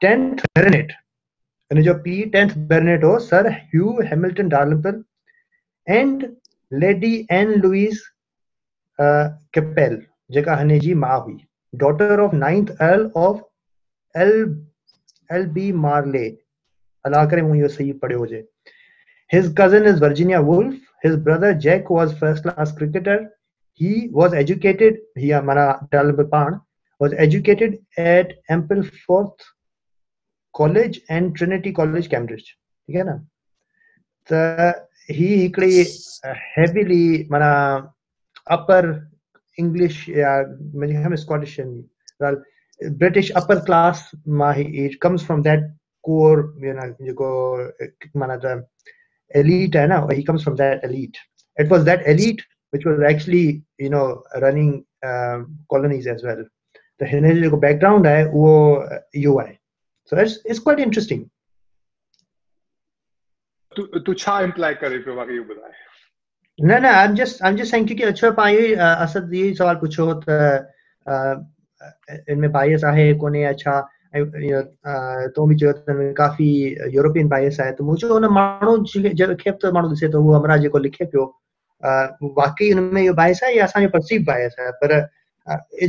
टेंथ 0.00 0.46
बेरनेट 0.56 0.92
हिन 1.70 1.82
जो 1.82 1.94
पीउ 2.06 2.28
टेंथ 2.30 2.56
बेरनेट 2.70 3.04
हो 3.04 3.18
Sir 3.28 3.48
Hugh 3.50 3.98
Hamilton 4.10 4.48
Dalrymple 4.48 5.02
and 5.86 6.26
Lady 6.72 7.14
Anne 7.38 7.54
Louise 7.62 8.02
Capel 9.00 10.00
जेका 10.32 10.56
हिन 10.56 10.78
जी 10.80 10.94
माउ 11.04 11.20
हुई 11.24 11.36
daughter 11.72 12.20
of 12.20 12.34
ninth 12.36 12.70
earl 12.80 13.10
of 13.16 13.40
Albemarle 15.86 16.26
अला 17.04 17.24
करे 17.30 17.42
मूं 17.42 17.56
इहो 17.56 17.68
सही 17.68 17.92
पढ़ियो 18.04 18.18
हुजे 18.18 18.46
His 19.30 19.48
cousin 19.48 19.86
is 19.86 19.98
Virginia 19.98 20.40
Woolf. 20.40 20.74
His 21.02 21.16
brother 21.16 21.54
Jack 21.54 21.88
was 21.90 22.16
first 22.18 22.42
class 22.42 22.72
cricketer. 22.72 23.30
He 23.72 24.08
was 24.12 24.34
educated, 24.34 24.98
he 25.16 25.32
mana 25.32 25.88
Dalibal 25.90 26.30
Pan, 26.30 26.60
was 27.00 27.14
educated 27.14 27.78
at 27.96 28.34
Ampleforth 28.50 29.40
College 30.54 31.00
and 31.08 31.34
Trinity 31.34 31.72
College, 31.72 32.08
Cambridge. 32.08 32.52
ठीक 32.88 32.96
है 32.96 33.04
ना 33.04 33.16
त 34.28 34.88
ही 35.10 35.26
हिकिड़ी 35.34 35.84
हेवीली 36.56 37.28
माना 37.30 37.50
अपर 38.57 38.87
इंग्लिश 39.59 40.07
या 40.09 40.37
मुंहिंजे 40.41 40.93
ख्याल 40.93 41.09
में 41.09 41.17
स्कॉटिश 41.17 41.59
ब्रिटिश 42.81 43.31
अपर 43.41 43.59
क्लास 43.65 44.09
मां 44.41 44.53
ही 44.55 44.63
it 44.85 44.99
comes 45.01 45.25
from 45.25 45.41
that 45.43 45.71
core 46.03 46.43
जेको 47.01 47.31
माना 48.19 48.35
द 48.43 48.63
elite 49.31 49.75
है 49.75 49.87
ना 49.87 49.97
he 50.11 50.23
comes 50.23 50.43
from 50.43 50.55
that 50.55 50.83
elite 50.83 51.17
it 51.57 51.69
was 51.69 51.83
that 51.85 52.05
elite 52.07 52.41
which 52.73 52.85
was 52.85 53.01
actually 53.09 53.63
you 53.77 53.89
know 53.89 54.23
running 54.41 54.85
um, 55.03 55.57
colonies 55.71 56.07
as 56.07 56.23
well 56.23 56.43
त 56.99 57.07
हिन 57.09 57.27
जो 57.33 57.41
जेको 57.41 57.57
बैकग्राउंड 57.57 58.07
आहे 58.07 58.23
उहो 58.23 58.55
इहो 59.15 59.37
आहे 59.39 59.57
so 60.11 60.17
it's 60.23 60.33
it's 60.45 60.63
quite 60.67 60.81
interesting 60.85 61.21
तू 63.75 63.85
तू 63.99 64.13
छा 64.13 64.39
इम्प्लाय 64.41 64.73
करे 64.81 64.97
पियो 64.99 65.15
मूंखे 65.15 65.33
इहो 65.35 65.43
ॿुधाए 65.53 65.71
न 66.58 66.70
न 66.82 66.86
I'm 66.96 67.14
just 67.20 67.40
I'm 67.46 67.56
just 67.60 67.70
saying 67.74 67.86
क्योंकि 67.86 68.02
अच्छा 68.10 68.30
पाण 68.38 68.50
इहो 68.50 68.60
ई 68.66 68.72
अ, 68.74 68.86
असद 69.04 69.32
ई 69.34 69.52
सवाल 69.58 69.76
पुछो 69.84 70.04
इनमें 72.32 72.50
बायस 72.52 72.84
आहे 72.90 73.12
कोन्हे 73.22 73.42
या 73.42 73.52
छा 73.62 73.74
ऐं 74.16 74.20
इहो, 74.20 74.60
अ, 74.60 75.26
तो 75.36 75.46
बि 75.46 75.54
चयो 75.62 75.72
काफ़ी 76.20 76.46
यूरोपियन 76.94 77.28
बायस 77.28 77.60
आहे 77.60 77.72
त 77.78 77.82
मूं 77.88 77.96
चयो 78.02 78.12
हुन 78.12 78.24
माण्हू 78.38 78.76
जंहिंखे 78.94 79.50
बि 79.50 79.70
माण्हू 79.78 79.90
ॾिसे 79.90 80.08
थो 80.14 80.20
उहो 80.22 80.32
हमरा 80.38 80.56
जेको 80.66 80.78
लिखे 80.86 81.04
पियो 81.14 81.24
वाकई 82.38 82.70
हुन 82.72 82.96
इहो 83.04 83.14
बायस 83.22 83.42
आहे 83.44 83.56
या 83.56 83.64
असांजो 83.64 83.88
परसीव 83.98 84.22
बायस 84.26 84.54
आहे 84.60 84.70
पर 84.84 84.96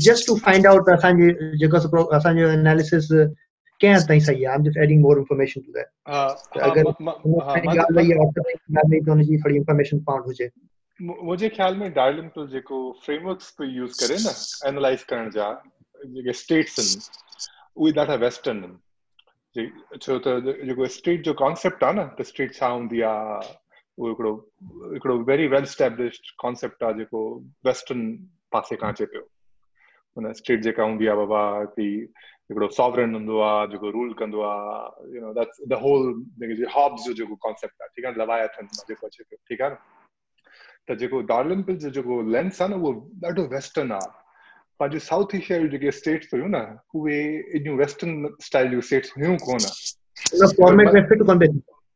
जस्ट 0.08 0.28
टू 0.28 0.36
फाइंड 0.46 0.68
आउट 0.68 0.90
असांजी 0.98 1.30
जेको 1.64 2.06
असांजो 2.18 2.48
एनालिसिस 2.58 3.12
ताईं 3.84 4.20
सही 4.26 4.44
आहे 4.46 4.58
I'm 4.58 4.64
just 4.68 4.78
adding 4.84 5.02
more 5.06 5.18
information 5.20 5.64
to 5.66 5.72
that. 5.78 5.90
हा 6.08 6.22
त 6.56 6.58
हा, 6.58 6.70
अगरि 6.70 6.84
म- 6.84 7.16
हुन 7.24 7.34
म- 7.34 7.42
हा, 7.42 7.54
ताईं 7.56 7.66
मां- 7.66 7.78
ॻाल्हि 7.78 7.96
वई 7.98 8.12
आहे 8.12 8.26
औसत 8.26 8.40
ताईं 8.40 8.78
ॻाल्हि 8.78 8.98
वई 8.98 9.06
त 9.06 9.10
हुनजी 9.10 9.38
थोरी 9.46 9.56
इंफॉर्मेशन 9.58 10.00
पाउंड 10.10 10.26
हुजे 10.26 10.50
मु- 11.00 11.18
मुंहिंजे 11.22 11.50
ख्याल 11.56 11.76
में 11.78 11.92
डार्लिंगटन 11.94 12.48
जेको 12.56 12.78
फ्रेमवर्क्स 13.06 13.52
पे 13.60 13.66
यूज़ 13.76 13.96
करे 14.00 14.18
न 14.26 14.34
एनालाइज 14.72 15.04
करण 15.12 15.30
जा 15.38 15.50
जेके 16.16 16.34
स्टेट्स 16.44 16.80
आहिनि 16.80 17.00
उहे 17.78 17.92
ॾाढा 18.02 18.16
वेस्टर्न 18.26 18.64
आहिनि 18.64 18.78
जे- 19.56 20.00
छो 20.02 20.18
त 20.28 20.40
जेको 20.70 20.88
स्टेट 21.00 21.24
जो 21.30 21.34
कॉन्सेप्ट 21.44 21.84
आहे 21.84 21.94
न 22.00 22.08
त 22.20 22.22
स्टेट 22.32 22.54
छा 22.56 22.68
हूंदी 22.78 23.02
आहे 23.12 23.54
उहो 23.98 24.08
हिकिड़ो 24.10 24.34
हिकिड़ो 24.94 25.18
वेरी 25.32 25.48
वेल 25.56 25.66
स्टेब्लिश्ड 25.74 26.32
कॉन्सेप्ट 26.42 26.84
आहे 26.84 26.94
जेको 27.04 27.22
वेस्टर्न 27.66 28.02
पासे 28.52 28.76
खां 28.82 28.92
अचे 28.94 29.06
पियो 29.14 29.22
हुन 30.18 30.32
स्टेट 30.40 30.62
जेका 30.64 30.84
हूंदी 30.84 31.08
आहे 31.08 31.18
बाबा 31.18 31.44
की 31.78 31.88
हिकिड़ो 32.50 32.68
सॉवरन 32.78 33.14
हूंदो 33.16 33.40
आहे 33.42 33.68
जेको 33.68 33.90
रूल 33.98 34.14
कंदो 34.22 34.42
आहे 34.48 35.16
you 35.16 35.22
know 35.22 35.34
that's 35.40 35.62
the 35.70 35.80
whole 35.84 36.04
Hobbes 36.76 37.06
जो 37.06 37.14
जेको 37.22 37.36
कॉन्सेप्ट 37.48 37.82
आहे 37.82 37.90
ठीकु 37.96 38.08
आहे 38.08 38.20
लवायथन 38.22 38.68
जेको 38.90 39.08
अचे 39.08 39.24
पियो 39.24 39.38
ठीकु 39.50 39.64
आहे 39.64 39.74
न 39.74 39.78
त 40.90 40.98
जेको 41.00 41.22
डार्लिन 41.32 41.64
पिल 41.70 41.78
जो 41.86 41.90
जेको 41.98 42.22
लेंस 42.36 42.62
आहे 42.62 42.70
न 42.72 42.80
उहो 42.82 42.94
ॾाढो 43.26 43.48
वेस्टर्न 43.56 43.92
आहे 43.98 44.24
पंहिंजो 44.80 45.00
साउथ 45.06 45.36
एशिया 45.36 45.58
जूं 45.60 45.70
जेके 45.74 45.92
स्टेट्स 46.02 46.34
हुयूं 46.34 46.48
न 46.56 46.62
उहे 47.02 47.18
एॾियूं 47.60 47.78
वेस्टर्न 47.78 48.30
स्टाइल 48.50 48.72
जूं 48.72 48.82
स्टेट्स 48.90 49.14
हुयूं 49.18 49.38
कोन 49.48 49.66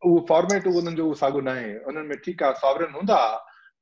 उहो 0.02 0.26
फॉर्मेट 0.30 0.68
उन्हनि 0.68 0.96
जो 0.96 1.14
साॻियो 1.22 1.42
न 1.42 1.48
आहे 1.56 1.72
उन्हनि 1.92 2.08
में 2.08 2.18
ठीकु 2.26 2.46
आहे 2.46 2.54
सॉवरन 2.66 2.94
हूंदा 2.96 3.22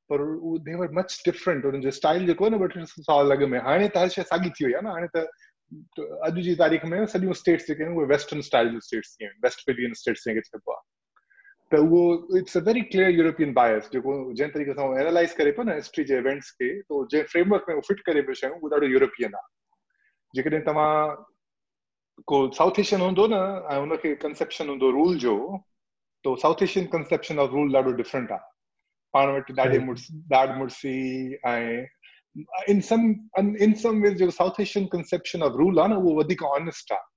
पर 0.10 0.22
उहो 0.22 0.58
देवर 0.70 0.92
मच 1.00 1.22
डिफरेंट 1.26 1.66
उन्हनि 1.66 1.84
जो 1.84 1.92
स्टाइल 2.00 2.26
जेको 2.28 2.46
आहे 2.46 2.56
न 2.56 2.60
ॿ 2.64 2.68
टे 2.76 2.86
साल 3.10 3.32
अॻ 3.38 3.46
में 3.54 3.60
हाणे 3.68 3.88
त 3.88 4.04
हर 4.04 4.10
शइ 4.18 4.24
साॻी 4.34 4.50
थी 4.60 4.66
वई 4.66 4.74
आहे 4.74 4.82
न 4.88 4.96
हाणे 4.98 5.08
त 5.16 5.28
अॼु 5.72 6.42
जी 6.42 6.56
तारीख़ 6.56 6.86
में 6.92 7.06
सॼियूं 7.14 7.34
स्टेट्स 7.40 7.68
जेके 7.68 7.84
आहिनि 7.84 7.98
उहे 7.98 8.08
वेस्टर्न 8.08 8.42
स्टाइल 8.50 8.70
जूं 8.72 8.80
स्टेट्स 8.90 9.16
थी 9.16 9.26
आहिनि 9.26 9.40
वेस्ट 9.46 9.66
फिलियन 9.70 9.94
स्टेट्स 10.02 10.24
जंहिंखे 10.26 10.50
चइबो 10.50 10.74
आहे 10.74 10.86
त 11.72 11.80
उहो 11.86 12.38
it's 12.40 12.58
a 12.58 12.62
very 12.68 12.82
clear 12.92 13.10
European 13.20 13.54
bias 13.54 13.90
जेको 13.94 14.14
जंहिं 14.34 14.52
तरीक़े 14.52 14.74
सां 14.74 14.86
एनालाइज़ 15.02 15.36
करे 15.38 15.52
पियो 15.58 15.66
न 15.70 15.76
हिस्ट्री 15.80 16.04
जे 16.12 16.18
इवेंट्स 16.24 16.52
खे 16.60 16.70
त 16.82 17.02
जंहिं 17.14 17.24
फ्रेमवर्क 17.34 17.66
में 17.70 17.76
उहो 17.76 17.88
फिट 17.88 18.04
करे 18.10 18.22
पियो 18.30 18.40
शयूं 18.42 18.60
उहो 18.60 18.70
ॾाढो 18.76 18.92
यूरोपियन 18.94 19.36
आहे 19.40 20.40
जेकॾहिं 20.40 20.62
तव्हां 20.70 20.94
को 22.32 22.38
साउथ 22.60 22.80
एशियन 22.86 23.02
हूंदो 23.02 23.28
न 23.34 23.42
ऐं 23.74 23.80
हुनखे 23.80 24.14
कंसेप्शन 24.24 24.70
हूंदो 24.70 24.92
रूल 25.00 25.18
जो 25.26 25.36
तो 26.26 26.36
South 26.46 26.64
Asian 26.70 26.86
conception 26.96 27.40
of 27.40 27.52
rule 27.60 27.76
ॾाढो 27.82 27.92
डिफरेंट 28.00 28.32
आहे 28.38 28.56
पाण 29.14 29.36
वटि 29.36 29.54
ॾाढे 29.62 29.80
मुड़स 29.90 30.08
ॾाढ 30.34 30.58
मुड़सी 30.58 30.96
ऐं 31.52 31.86
in 32.70 32.82
some 32.88 33.10
in 33.40 33.74
some 33.84 34.02
ways 34.04 34.18
जेको 34.18 34.32
South 34.32 34.60
Asian 34.62 34.86
conception 34.92 35.44
of 35.44 35.54
rule 35.58 35.80
आहे 35.80 35.90
न 35.90 35.98
उहो 36.02 36.16
वधीक 36.20 36.44
ऑनेस्ट 36.44 36.92
आहे 36.92 37.16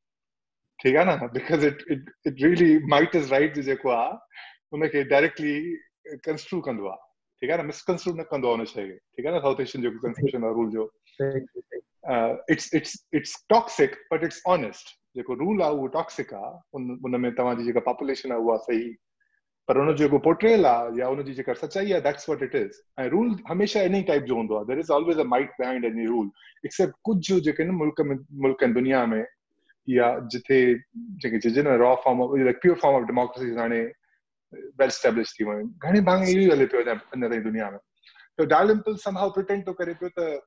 ठीकु 0.78 0.98
आहे 0.98 1.16
न 1.16 1.28
because 1.34 1.66
it 1.66 1.84
it 1.90 2.10
it 2.26 2.42
really 2.42 2.78
might 2.94 3.16
is 3.16 3.30
right 3.32 3.58
जेको 3.68 3.90
आहे 3.90 4.12
हुनखे 4.74 5.02
डायरेक्टली 5.14 5.54
कंस्ट्रू 6.28 6.60
कंदो 6.68 6.86
आहे 6.88 7.08
ठीकु 7.42 7.52
आहे 7.52 7.62
न 7.62 7.66
मिसकंस्ट्रू 7.66 8.14
न 8.14 8.22
कंदो 8.30 8.48
आहे 8.48 8.56
हुन 8.56 8.66
शइ 8.72 8.86
खे 8.88 8.96
ठीकु 8.96 9.28
आहे 9.28 9.36
न 9.36 9.40
साउथ 9.42 9.60
एशियन 9.66 9.84
जेको 9.84 10.06
कंसेप्शन 10.06 10.44
ऑफ़ 10.44 10.56
रूल 10.60 10.70
जो 10.70 10.88
it's 12.54 12.74
it's 12.74 12.96
it's 13.14 13.36
toxic 13.50 13.94
but 14.12 14.24
it's 14.24 14.42
honest 14.56 14.96
जेको 15.16 15.34
रूल 15.44 15.62
आहे 15.62 15.72
उहो 15.78 15.86
टॉक्सिक 15.98 16.34
आहे 16.34 16.52
उन 16.78 16.90
उन 17.04 17.20
में 17.20 17.30
तव्हांजी 17.34 17.64
जेका 17.64 17.80
पॉपुलेशन 17.92 18.32
आहे 18.32 18.40
उहा 18.40 18.56
सही 18.66 18.90
पर 19.70 19.78
हुनजो 19.78 19.94
जेको 19.96 20.18
पोर्ट्रेल 20.18 20.66
आहे 20.66 21.00
या 21.00 21.06
हुनजी 21.06 21.34
जेका 21.34 21.54
सचाई 21.54 21.92
आहे 21.92 22.00
दैट्स 22.06 22.28
वॉट 22.28 22.42
इट 22.42 22.54
इज़ 22.54 22.78
ऐं 23.00 23.08
रूल 23.08 23.36
हमेशह 23.48 23.98
ई 23.98 24.02
टाइप 24.02 24.22
जो 24.30 24.34
हूंदो 24.36 24.56
आहे 24.56 24.64
there 24.66 24.78
is 24.78 24.90
always 24.92 25.18
a 25.18 25.24
might 25.34 25.50
behind 25.60 25.84
any 25.84 26.06
rule 26.06 26.30
except 26.66 26.94
कुझु 27.04 27.40
जेके 27.40 27.64
न 27.64 27.70
मुल्क 27.70 28.00
में, 28.00 28.16
मुल्क 28.32 28.62
आहिनि 28.62 28.74
दुनिया 28.74 29.06
में, 29.06 29.24
या 29.88 30.18
जिथे 30.32 30.74
जेके 31.22 31.38
चइजे 31.38 31.62
न 31.62 31.76
raw 31.84 31.94
form 32.04 32.20
of 32.20 32.58
pure 32.64 32.76
form 32.76 32.96
of 32.96 33.04
democracy 33.04 33.56
हाणे 33.56 33.80
वेल 34.80 34.88
स्टेब्लिश 34.88 35.34
थी 35.40 35.44
वियूं 35.44 35.68
घणे 35.70 36.00
भाङे 36.00 36.30
इहो 36.30 36.40
ई 36.40 36.50
हले 36.50 36.66
पियो 36.66 36.82
अञा 36.82 37.28
ताईं 37.28 37.42
दुनिया 37.42 37.70
में. 37.70 37.78
त 38.40 38.42
डार्लिम्पल 38.54 38.96
समहाउ 38.96 39.30
प्रिटेंड 39.30 39.66
थो 39.66 39.72
करे 39.72 39.94
पियो 39.94 40.10
त, 40.18 40.40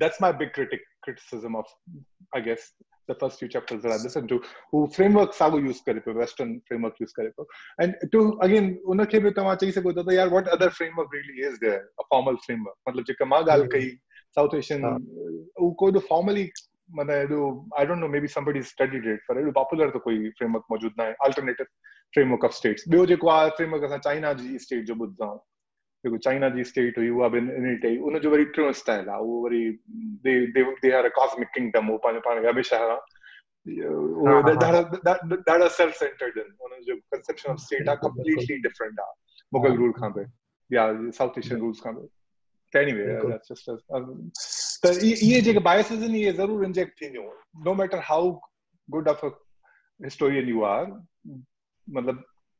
that's 0.00 0.20
my 0.20 0.30
big 0.40 0.50
critic, 0.52 0.82
criticism 1.04 1.54
of, 1.56 1.68
i 2.36 2.40
guess 2.40 2.64
the 3.08 3.14
first 3.14 3.38
few 3.38 3.48
chapters 3.48 3.82
that 3.82 3.92
I 3.92 3.96
listened 4.02 4.28
to, 4.30 4.40
who 4.72 4.86
framework 4.98 5.34
sago 5.34 5.58
use 5.58 5.80
करे 5.88 6.04
पियो 6.04 6.16
western 6.16 6.60
framework 6.68 7.00
use 7.00 7.12
करे 7.18 7.30
पियो 7.38 7.46
and 7.84 7.94
to 8.12 8.22
again 8.48 8.70
उनखे 8.94 9.22
बि 9.26 9.30
तव्हां 9.40 9.56
चई 9.64 9.70
सघो 9.78 9.92
था 9.92 10.14
यार 10.14 10.30
what 10.36 10.48
other 10.48 10.70
framework 10.70 11.12
really 11.12 11.42
is 11.50 11.58
there? 11.66 11.82
A 12.00 12.08
formal 12.14 12.40
framework? 12.46 12.78
मतलब 12.88 13.04
जेका 13.12 13.24
माँ 13.34 13.42
कई 13.76 13.90
साउथ 14.38 14.54
एशियन 14.54 14.84
उहो 14.84 15.70
कोई 15.80 15.92
त 15.92 16.02
फॉर्मली 16.08 16.50
माना 16.94 17.14
एॾो 17.14 17.44
I 17.78 17.86
don't 17.86 17.98
know 17.98 18.08
maybe 18.20 18.28
somebody 18.28 18.62
studied 18.62 19.06
पर 19.28 19.40
एॾो 19.40 19.52
पॉपुलर 19.52 19.90
त 19.90 20.02
कोई 20.04 20.28
फ्रेमवर्क 20.38 20.64
मौजूदु 20.70 21.02
न 21.02 21.04
आहे 21.04 21.14
अल्टरनेटिव 21.26 21.66
फ्रेमवर्क 22.14 22.44
ऑफ़ 22.44 22.52
स्टेट्स 22.56 22.84
ॿियो 22.92 23.06
जेको 23.12 23.28
आहे 23.28 23.50
फ्रेमवर्क 23.60 23.84
असां 23.84 23.98
चाइना 24.08 24.32
जी 24.40 24.58
स्टेट 24.66 24.84
जो 24.86 24.94
ॿुधंदा 24.94 25.30
आहियूं 26.06 26.18
जेको 26.18 26.18
चाइना 26.18 26.48
जी 26.56 26.64
स्टेट 26.64 26.98
हुई 26.98 27.08
उहा 27.10 27.28
बि 27.28 27.38
इन 27.38 27.76
टई 27.82 27.96
उनजो 27.98 28.30
वरी 28.30 28.44
टियों 28.56 28.72
स्टाइल 28.72 29.08
आहे 29.08 29.20
उहो 29.20 29.42
worry 29.44 29.62
they 30.26 30.64
they 30.82 30.92
are 30.98 31.04
a 31.04 31.08
cosmic 31.20 31.48
kingdom 31.54 31.88
उहो 31.90 31.98
पंहिंजो 32.06 32.20
पाण 32.28 32.42
खे 32.42 32.48
हमेशह 32.48 32.78
ॾाढा 35.52 35.68
सेल्फ 35.68 35.94
सेंटर्ड 35.94 36.38
आहिनि 36.38 36.64
उन्हनि 36.64 36.84
जो 36.84 36.96
कंसेप्शन 36.96 37.50
ऑफ़ 37.52 37.58
स्टेट 37.60 37.88
आहे 37.88 37.96
कंप्लीटली 38.02 38.58
डिफरेंट 38.68 39.00
आहे 39.00 39.44
मुगल 39.52 39.76
रूल 39.76 39.92
खां 39.92 40.10
बि 40.12 40.24
या 40.70 40.86
साउथ 41.18 41.38
एशियन 41.38 41.60
रूल्स 41.60 41.80
खां 41.80 41.94
बि 41.94 42.06
त 42.72 42.76
एनीवे 42.76 43.04
त 44.84 44.92
इहे 45.02 45.40
जेके 45.40 45.58
बायसिस 45.58 45.98
आहिनि 45.98 46.20
इहे 46.20 46.32
ज़रूरु 46.32 46.64
इंजेक्ट 46.64 47.02
थींदियूं 47.02 47.26
no 47.64 47.74
matter 47.74 47.98
how 48.04 48.30
good 48.88 49.08
of 49.08 49.26
a 49.26 49.28
historian 50.00 50.48
you 50.48 50.62
are 50.62 50.86
मतिलबु 50.86 52.35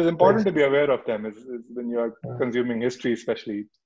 is 0.00 0.06
important 0.06 0.44
to 0.46 0.52
be 0.52 0.62
aware 0.62 0.90
of 0.94 1.00
them 1.06 1.24
is, 1.26 1.36
is 1.36 1.62
when 1.76 1.88
you 1.90 1.98
are 2.02 2.10
consuming 2.40 2.82
history 2.86 3.12
especially 3.18 3.58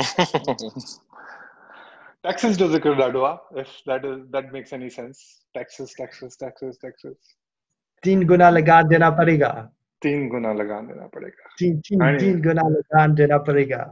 taxes 2.24 2.56
जो 2.58 2.68
ज़िक्र 2.68 2.90
ॾाढो 3.02 3.20
if 3.60 3.68
that 3.90 4.04
is 4.04 4.18
that 4.32 4.52
makes 4.52 4.72
any 4.72 4.88
sense. 4.90 5.20
Taxes 5.54 5.94
taxes 6.00 6.36
taxes 6.42 6.76
taxes 6.84 7.36
तीन 8.04 8.24
गुना 8.26 8.48
लगान 8.50 8.88
देना 8.88 9.08
पड़ेगा 9.16 9.48
तीन 10.02 10.28
गुना 10.28 10.52
लगान 10.58 10.86
देना 10.86 11.06
पड़ेगा 11.14 11.48
तीन 11.58 11.80
तीन 11.88 12.18
तीन 12.18 12.40
गुना 12.42 12.62
लगान 12.76 13.14
देना 13.14 13.38
पड़ेगा 13.48 13.82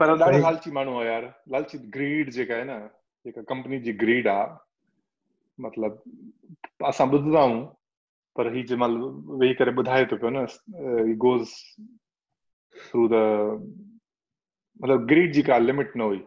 पर 0.00 0.10
ॾाढो 0.10 0.38
लालची 0.38 0.70
माण्हू 0.70 0.98
आहे 0.98 1.08
यार 1.08 1.24
लालची 1.52 1.78
ग्रीड 1.96 2.30
जेका 2.36 2.54
आहे 2.54 2.64
न 2.64 2.78
जेका 3.26 3.42
कंपनी 3.54 3.78
जी 3.86 3.92
ग्रीड 4.02 4.28
आहे 4.28 4.44
मतिलबु 5.58 6.86
असां 6.88 7.06
ॿुधंदा 7.08 7.40
आहियूं 7.42 7.64
पर 8.36 8.52
ही 8.54 8.62
जंहिं 8.62 8.78
महिल 8.80 8.96
वेही 9.40 9.54
करे 9.62 9.72
ॿुधाए 9.82 10.04
थो 10.12 10.16
पियो 10.24 10.30
न 10.36 10.46
गोज़ 11.26 11.56
थ्रू 12.74 13.08
द 13.08 13.24
मतिलबु 14.80 15.04
ग्रीड 15.14 15.32
जी 15.32 15.42
का 15.50 15.58
लिमिट 15.66 15.96
न 15.96 16.00
हुई 16.10 16.22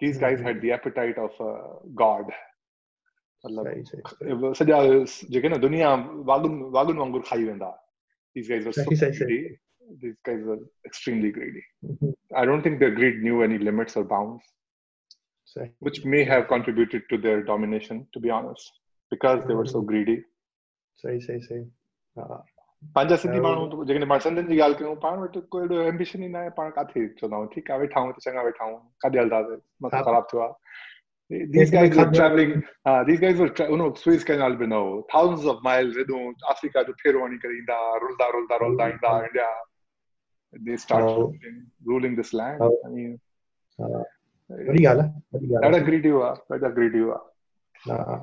these 0.00 0.18
guys 0.18 0.40
had 0.40 0.60
the 0.60 0.72
appetite 0.72 1.18
of 1.18 1.30
a 1.40 1.52
god 2.04 2.32
मतलब 3.46 4.54
सॼा 4.54 4.78
जेके 5.34 5.48
न 5.48 5.58
दुनिया 5.60 5.94
वागुनि 6.30 6.70
वागुनि 6.76 6.98
वांगुरु 6.98 7.24
खाई 7.28 7.44
वेंदा 7.44 7.72
these 8.36 8.48
guys 8.48 8.66
were 8.66 8.72
so 8.72 8.84
greedy 8.96 9.38
these 10.02 10.16
guys 10.26 10.42
were 10.48 10.58
extremely 10.88 11.30
greedy 11.36 11.62
mm-hmm. 11.84 12.10
i 12.40 12.44
don't 12.50 12.62
think 12.66 12.78
their 12.82 12.94
greed 12.98 13.22
knew 13.22 13.42
any 13.46 13.58
limits 13.58 13.96
or 13.96 14.04
bounds 14.04 14.44
Sorry. 15.52 15.72
which 15.80 16.04
may 16.04 16.22
have 16.24 16.46
contributed 16.48 17.08
to 17.10 17.18
their 17.18 17.42
domination 17.42 18.06
to 18.14 18.20
be 18.26 18.30
honest 18.30 18.70
because 19.12 19.44
they 19.46 19.56
were 19.60 19.70
so 19.74 19.82
greedy 19.92 20.18
सही 21.04 21.20
सही 21.26 21.40
सही 21.40 21.64
हा 22.18 22.44
पंहिंजा 22.95 23.15
सिंधी 23.21 23.39
माण्हू 23.45 23.83
जेकॾहिं 23.85 24.07
पाण 24.09 24.19
सिंधियुनि 24.25 24.55
जी 24.55 24.61
ॻाल्हि 24.61 24.77
कयूं 24.79 24.95
पाण 25.05 25.19
वटि 25.19 25.41
कोई 25.51 25.63
एॾो 25.67 25.81
एम्बिशन 25.91 26.23
ई 26.23 26.27
न 26.27 26.35
आहे 26.41 26.49
पाण 26.57 26.69
काथे 26.75 27.07
चवंदा 27.07 27.35
आहियूं 27.35 27.49
ठीकु 27.55 27.73
आहे 27.73 27.81
वेठा 27.81 27.99
आहियूं 27.99 28.13
त 28.17 28.23
चङा 28.25 28.41
वेठा 28.49 28.63
आहियूं 28.65 28.79
काॾे 29.05 29.19
हलंदासीं 29.19 29.57
मथां 29.85 30.03
ख़राबु 30.09 30.27
थियो 30.33 30.41
आहे 30.47 30.53
These 31.53 31.71
guys 31.73 31.95
were 31.97 32.11
traveling. 32.15 32.51
Uh, 32.89 33.03
these 33.05 33.19
guys 33.21 33.39
were, 33.43 33.47
tra- 33.59 33.67
you 33.69 33.77
know, 33.81 33.85
Suez 33.99 34.23
Canal 34.23 34.55
been 34.57 34.69
now 34.69 35.03
thousands 35.13 35.45
of 35.53 35.63
miles. 35.67 35.95
You 35.99 36.03
know, 36.09 36.33
Africa 36.51 36.83
to 36.89 36.93
Peru 36.99 37.23
and 37.27 37.39
Karinda, 37.45 37.77
Rulda, 38.03 38.27
Rulda, 38.35 38.59
Rulda, 38.63 38.89
Inda, 38.91 39.13
India. 39.29 39.47
They 40.67 40.77
start 40.83 41.05
Oh. 41.05 41.15
ruling, 41.23 41.55
ruling 41.93 42.15
this 42.19 42.31
land. 42.41 42.61
Oh. 42.67 42.69
I 42.85 42.91
mean, 42.97 43.17
वॾी 43.79 44.85
ॻाल्हि 44.85 44.87
आहे 44.87 45.37
वॾी 45.37 45.47
ॻाल्हि 45.47 45.55
ॾाढा 45.63 45.77
आहे 45.77 45.85
greedy 45.87 46.11
हुआ 46.17 46.29
ॾाढा 46.51 46.69
greedy 46.77 47.01
हुआ 47.05 47.17
हा 47.87 48.19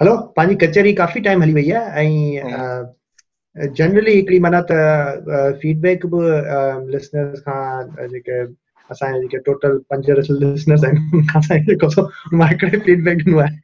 हलो 0.00 0.16
पंहिंजी 0.36 0.66
कचहरी 0.66 0.92
काफ़ी 1.02 1.20
टाइम 1.26 1.42
हली 1.42 1.54
वई 1.54 1.70
आहे 1.80 2.06
ऐं 2.06 2.84
जनरली 3.56 4.12
हिकिड़ी 4.14 4.38
माना 4.46 4.60
त 4.70 4.72
फीडबैक 5.60 6.06
बि 6.14 6.22
लिसनर्स 6.94 7.40
खां 7.48 8.08
जेके 8.14 8.40
असांजे 8.90 9.20
जेके 9.20 9.38
टोटल 9.46 9.78
पंज 9.90 10.10
लिसनर्स 10.10 10.84
आहिनि 10.84 11.18
उन 11.18 11.26
खां 11.26 11.40
असांखे 11.40 11.64
जेको 11.72 11.88
सो 11.90 12.02
माँ 12.38 12.48
हिकिड़े 12.48 12.78
फीडबैक 12.78 13.18
ॾिनो 13.26 13.38
आहे 13.44 13.54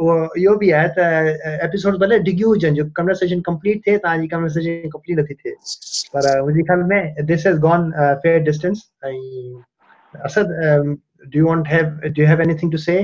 उहो 0.00 0.16
इहो 0.40 0.54
बि 0.56 0.70
आहे 0.78 0.88
त 0.96 0.98
एपिसोड 1.68 1.96
भले 2.00 2.18
डिघियूं 2.26 2.50
हुजनि 2.50 2.76
जो 2.76 2.84
कन्वर्सेशन 2.96 3.40
कंप्लीट 3.46 3.80
थिए 3.86 3.96
तव्हांजी 3.98 4.26
कन्वर्सेशन 4.34 4.88
कंप्लीट 4.96 5.18
नथी 5.18 5.34
थिए 5.34 5.54
पर 6.14 6.28
मुंहिंजे 6.40 6.62
ख्याल 6.70 6.82
में 6.90 7.26
this 7.30 7.46
has 7.46 7.58
gone 7.66 7.90
fair 8.24 8.42
distance 8.50 8.82
ऐं 9.04 9.14
Asad 10.28 10.52
do 11.36 11.46
want 11.46 11.68
have 11.68 11.86
do 12.18 12.26
have 12.32 12.42
anything 12.42 12.72
to 12.72 12.78
say 12.84 12.98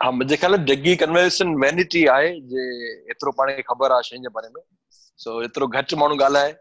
हा 0.00 0.10
मुंहिंजे 0.10 0.36
ख़्याल 0.36 0.56
जगी 0.72 0.94
कन्वर्सेशन 1.04 1.54
वैनिटी 1.64 2.04
आहे 2.16 2.28
जे 2.52 2.68
एतिरो 3.14 3.32
पाण 3.40 3.50
खे 3.56 3.62
ख़बर 3.72 3.92
आहे 3.92 4.08
शयुनि 4.08 4.22
जे 4.28 4.32
बारे 4.36 4.48
में। 4.54 4.62
सो 5.20 5.40
एतिरो 5.42 5.66
घटि 5.80 5.96
माण्हू 6.02 6.18
ॻाल्हाए 6.24 6.52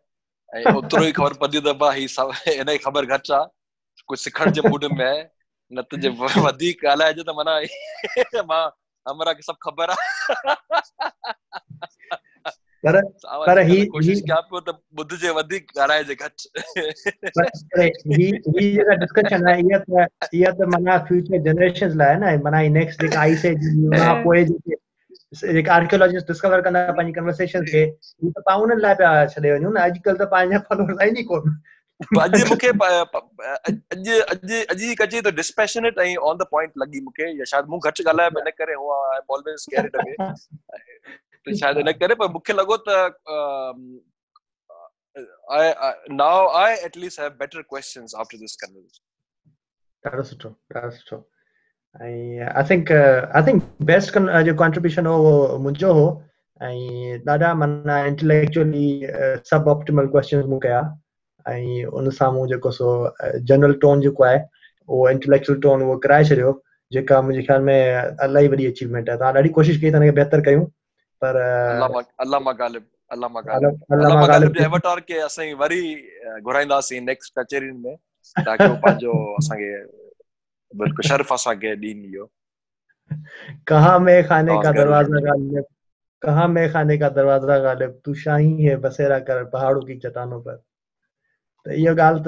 ऐं 0.49 0.68
ओतिरो 0.80 1.03
ई 1.07 1.12
ख़बर 1.20 1.34
त 1.43 1.91
ही 1.99 2.07
सभु 2.16 2.32
हिन 2.47 2.72
जी 2.72 2.78
ख़बर 2.86 3.05
घटि 3.18 3.34
आहे 3.34 3.45
कुझु 4.10 4.22
सिखण 4.24 4.51
जे 4.57 4.62
मूड 4.72 4.86
में 4.99 5.05
आहे 5.05 5.22
न 5.72 5.82
त 5.91 5.99
जे 6.05 6.10
वधीक 6.47 6.86
ॻाल्हाइजे 6.93 7.24
त 7.30 7.36
माना 7.39 7.57
माँ 8.51 8.64
हमरा 9.05 9.34
खे 9.34 9.41
सभु 9.49 9.70
ख़बर 9.70 9.95
आहे 9.95 10.07
पर 12.84 13.01
पर 13.45 13.60
ही 13.70 13.84
कोशिशि 13.93 14.22
कयां 14.28 14.41
पियो 14.51 14.60
त 14.68 14.76
ॿुधजे 15.03 15.30
वधीक 15.38 15.72
ॻाल्हाइजे 15.86 16.16
घटि 16.16 16.49
पर 17.38 17.49
ही 18.20 18.28
ही 18.57 18.70
जेका 18.76 18.95
डिस्कशन 19.03 19.47
आहे 19.53 19.62
इहा 19.68 19.80
त 19.89 20.07
इहा 20.41 20.51
त 20.60 20.70
माना 20.76 20.97
फ्यूचर 21.10 21.95
लाइ 22.03 22.16
न। 22.24 22.36
माना 22.43 22.62
नेक्स्ट 22.80 23.01
जेका 23.01 23.20
आई 23.22 23.36
से 23.45 23.55
पोइ 24.28 24.43
जेके। 24.51 24.78
जेका 25.34 25.73
आर्कियोलॉजिस्ट 25.73 26.27
डिस्कवर 26.27 26.61
कंदा 26.67 26.91
पंहिंजी 26.91 27.13
कन्वर्सेशन 27.19 27.65
खे 27.65 27.84
हू 27.84 28.32
त 28.38 28.43
पाण 28.45 28.61
उन्हनि 28.61 28.82
लाइ 28.82 28.95
पिया 29.01 29.25
छॾे 29.34 29.51
वञूं 29.51 29.73
न 29.73 29.84
अॼुकल्ह 29.88 30.23
त 30.23 30.30
पंहिंजा 30.32 30.59
फॉलोअर्स 30.69 31.01
आहिनि 31.01 31.19
ई 31.19 31.23
कोन 31.32 31.57
अॼु 32.23 32.45
मूंखे 32.49 32.67
अॼु 32.67 34.19
अॼु 34.34 34.59
अॼु 34.59 34.77
जी 34.84 34.95
कजे 35.01 35.21
त 35.21 35.34
डिस्पैशनेट 35.41 35.99
ऐं 36.05 36.15
ऑन 36.32 36.38
द 36.38 36.47
पॉइंट 36.51 36.84
लॻी 36.84 37.01
मूंखे 37.07 37.32
या 37.39 37.49
शायदि 37.53 37.71
मूं 37.71 37.80
घटि 37.89 38.03
ॻाल्हायो 38.03 38.43
इन 38.45 38.51
करे 38.61 38.73
एम 38.73 39.34
ऑलवेज 39.38 39.65
कैरिड 39.75 39.95
अवे 40.03 40.15
त 40.19 41.57
शायदि 41.63 41.80
इन 41.88 41.91
करे 42.03 42.15
पर 42.23 42.38
मूंखे 42.38 42.53
लॻो 42.61 42.77
त 42.88 43.01
I, 45.51 45.73
I 45.86 45.93
now 46.07 46.47
I 46.47 46.77
at 46.86 46.95
least 46.95 47.19
have 47.19 47.38
better 47.38 47.61
questions 47.63 48.13
after 48.23 48.38
this 48.41 48.55
conversation. 48.63 49.03
ॾाढो 50.07 50.23
सुठो 50.23 50.49
ॾाढो 50.75 50.89
सुठो 50.97 51.17
I 51.95 52.63
think 52.69 52.91
I 52.91 53.41
think 53.47 53.63
best 53.91 54.17
जो 54.45 54.55
कॉन्ट्रीब्यूशन 54.55 55.05
हो 55.05 55.15
उहो 55.21 55.57
मुंहिंजो 55.63 55.93
हो 55.93 56.07
ऐं 56.61 57.17
ॾाढा 57.29 57.53
माना 57.61 57.97
इंटेलेक्चुअली 58.05 58.87
सब 59.51 59.67
ऑप्टिमल 59.75 60.07
क्वेश्चन 60.15 60.43
मूं 60.49 60.59
कया 60.65 60.79
ऐं 61.45 61.85
उन 61.99 62.09
सां 62.17 62.31
मूं 62.33 62.47
जेको 62.47 62.71
सो 62.71 62.89
जनरल 63.51 63.73
टोन 63.85 64.01
जेको 64.01 64.23
आहे 64.23 64.39
उहो 64.89 65.09
इंटेलेक्चुअल 65.09 65.59
टोन 65.61 65.83
उहो 65.83 65.97
कराए 66.05 66.23
छॾियो 66.31 66.51
जेका 66.91 67.21
मुंहिंजे 67.21 67.45
ख़्याल 67.47 67.61
में 67.61 67.77
इलाही 68.27 68.47
वॾी 68.47 68.65
अचीवमेंट 68.67 69.09
आहे 69.09 69.17
तव्हां 69.17 69.33
ॾाढी 69.35 69.49
कोशिशि 69.57 69.79
कई 69.81 69.91
त 69.91 69.95
हिनखे 69.95 70.11
बहितर 70.19 70.41
कयूं 70.49 70.65
पर 71.21 71.41
अल्लाह 71.43 72.01
अल्लाह 72.25 72.53
गालिब 72.63 72.83
अल्लाह 73.11 73.29
अलामा 73.29 73.41
गालिब 73.47 73.79
अलामा 73.93 74.09
अल्लाह 74.09 74.27
गालिब 74.33 74.57
जे 74.57 74.63
एवटार 74.63 74.99
खे 75.07 75.19
असां 75.29 75.53
वरी 75.63 75.81
घुराईंदासीं 76.41 77.01
नेक्स्ट 77.05 77.39
कचेरियुनि 77.39 77.81
में 77.87 77.95
ताकी 78.45 78.67
पंहिंजो 78.85 79.15
असांखे 79.37 79.71
बिल्कुलु 80.74 81.07
शर्फ़ 81.07 81.34
असांखे 81.34 81.72
ॾीन 81.86 82.03
इहो 82.13 82.26
कहाँ 83.67 83.97
में 83.99 84.24
खाने 84.28 84.57
का 84.63 84.72
दरवाज़ा 84.80 85.20
गालिब? 85.28 85.63
कहाँ 86.22 86.47
में 86.47 86.72
खाने 86.74 86.97
का 86.97 87.09
दरवाज़ा 87.09 87.57
गालिब? 87.59 87.99
तू 88.05 88.13
शाही 88.24 88.63
है 88.63 88.76
बसेरा 88.88 89.20
कर 89.30 89.43
पहाड़ों 89.53 89.82
की 89.88 89.97
चट्टानों 89.99 90.41
पर। 90.47 90.63
त 91.65 91.72
इहो 91.82 91.93
ॻाल्हि 91.95 92.24
त 92.26 92.28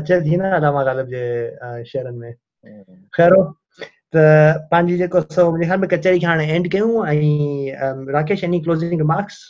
अचे 0.00 0.20
थी 0.26 0.36
न 0.36 0.50
अलामा 0.58 0.82
गालिब 0.88 1.06
जे 1.14 1.84
शेरनि 1.92 2.18
में। 2.18 2.32
ख़ैर 3.16 3.34
त 4.14 4.24
पंहिंजी 4.72 4.96
जेको 5.02 5.20
सो 5.36 5.44
मुंहिंजे 5.50 5.66
ख़्याल 5.66 5.80
में 5.80 5.88
कचहरी 5.94 6.20
खे 6.20 6.26
हाणे 6.26 6.46
एंड 6.54 6.70
कयूं? 6.72 7.06
ऐं 7.06 8.12
राकेश 8.18 8.44
एनी 8.50 8.60
क्लोजिंग 8.68 8.98
रिमार्क्स 9.00 9.42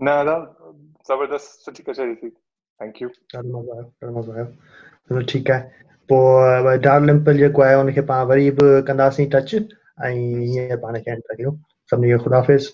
न 0.00 0.08
न 0.28 0.32
ज़बरदस्त 1.08 1.64
सुठी 1.64 1.82
कचहरी 1.88 2.14
थी। 2.22 2.30
थैंक 2.80 3.02
यू 3.02 3.08
हलो 5.12 5.22
ठीकु 5.30 5.52
आहे 5.52 5.62
पोइ 6.08 6.78
डान 6.84 7.06
लिम्पल 7.06 7.38
जेको 7.38 7.62
आहे 7.62 7.74
हुनखे 7.74 8.00
पाण 8.10 8.24
वरी 8.26 8.50
बि 8.60 8.68
कंदासीं 8.88 9.28
टच 9.34 9.54
ऐं 9.54 10.12
हीअं 10.12 10.76
पाण 10.86 10.98
खे 11.00 11.10
एंड 11.10 11.22
कयूं 11.32 11.56
सभिनी 11.90 12.12
खे 12.12 12.22
ख़ुदाफ़िज़। 12.24 12.70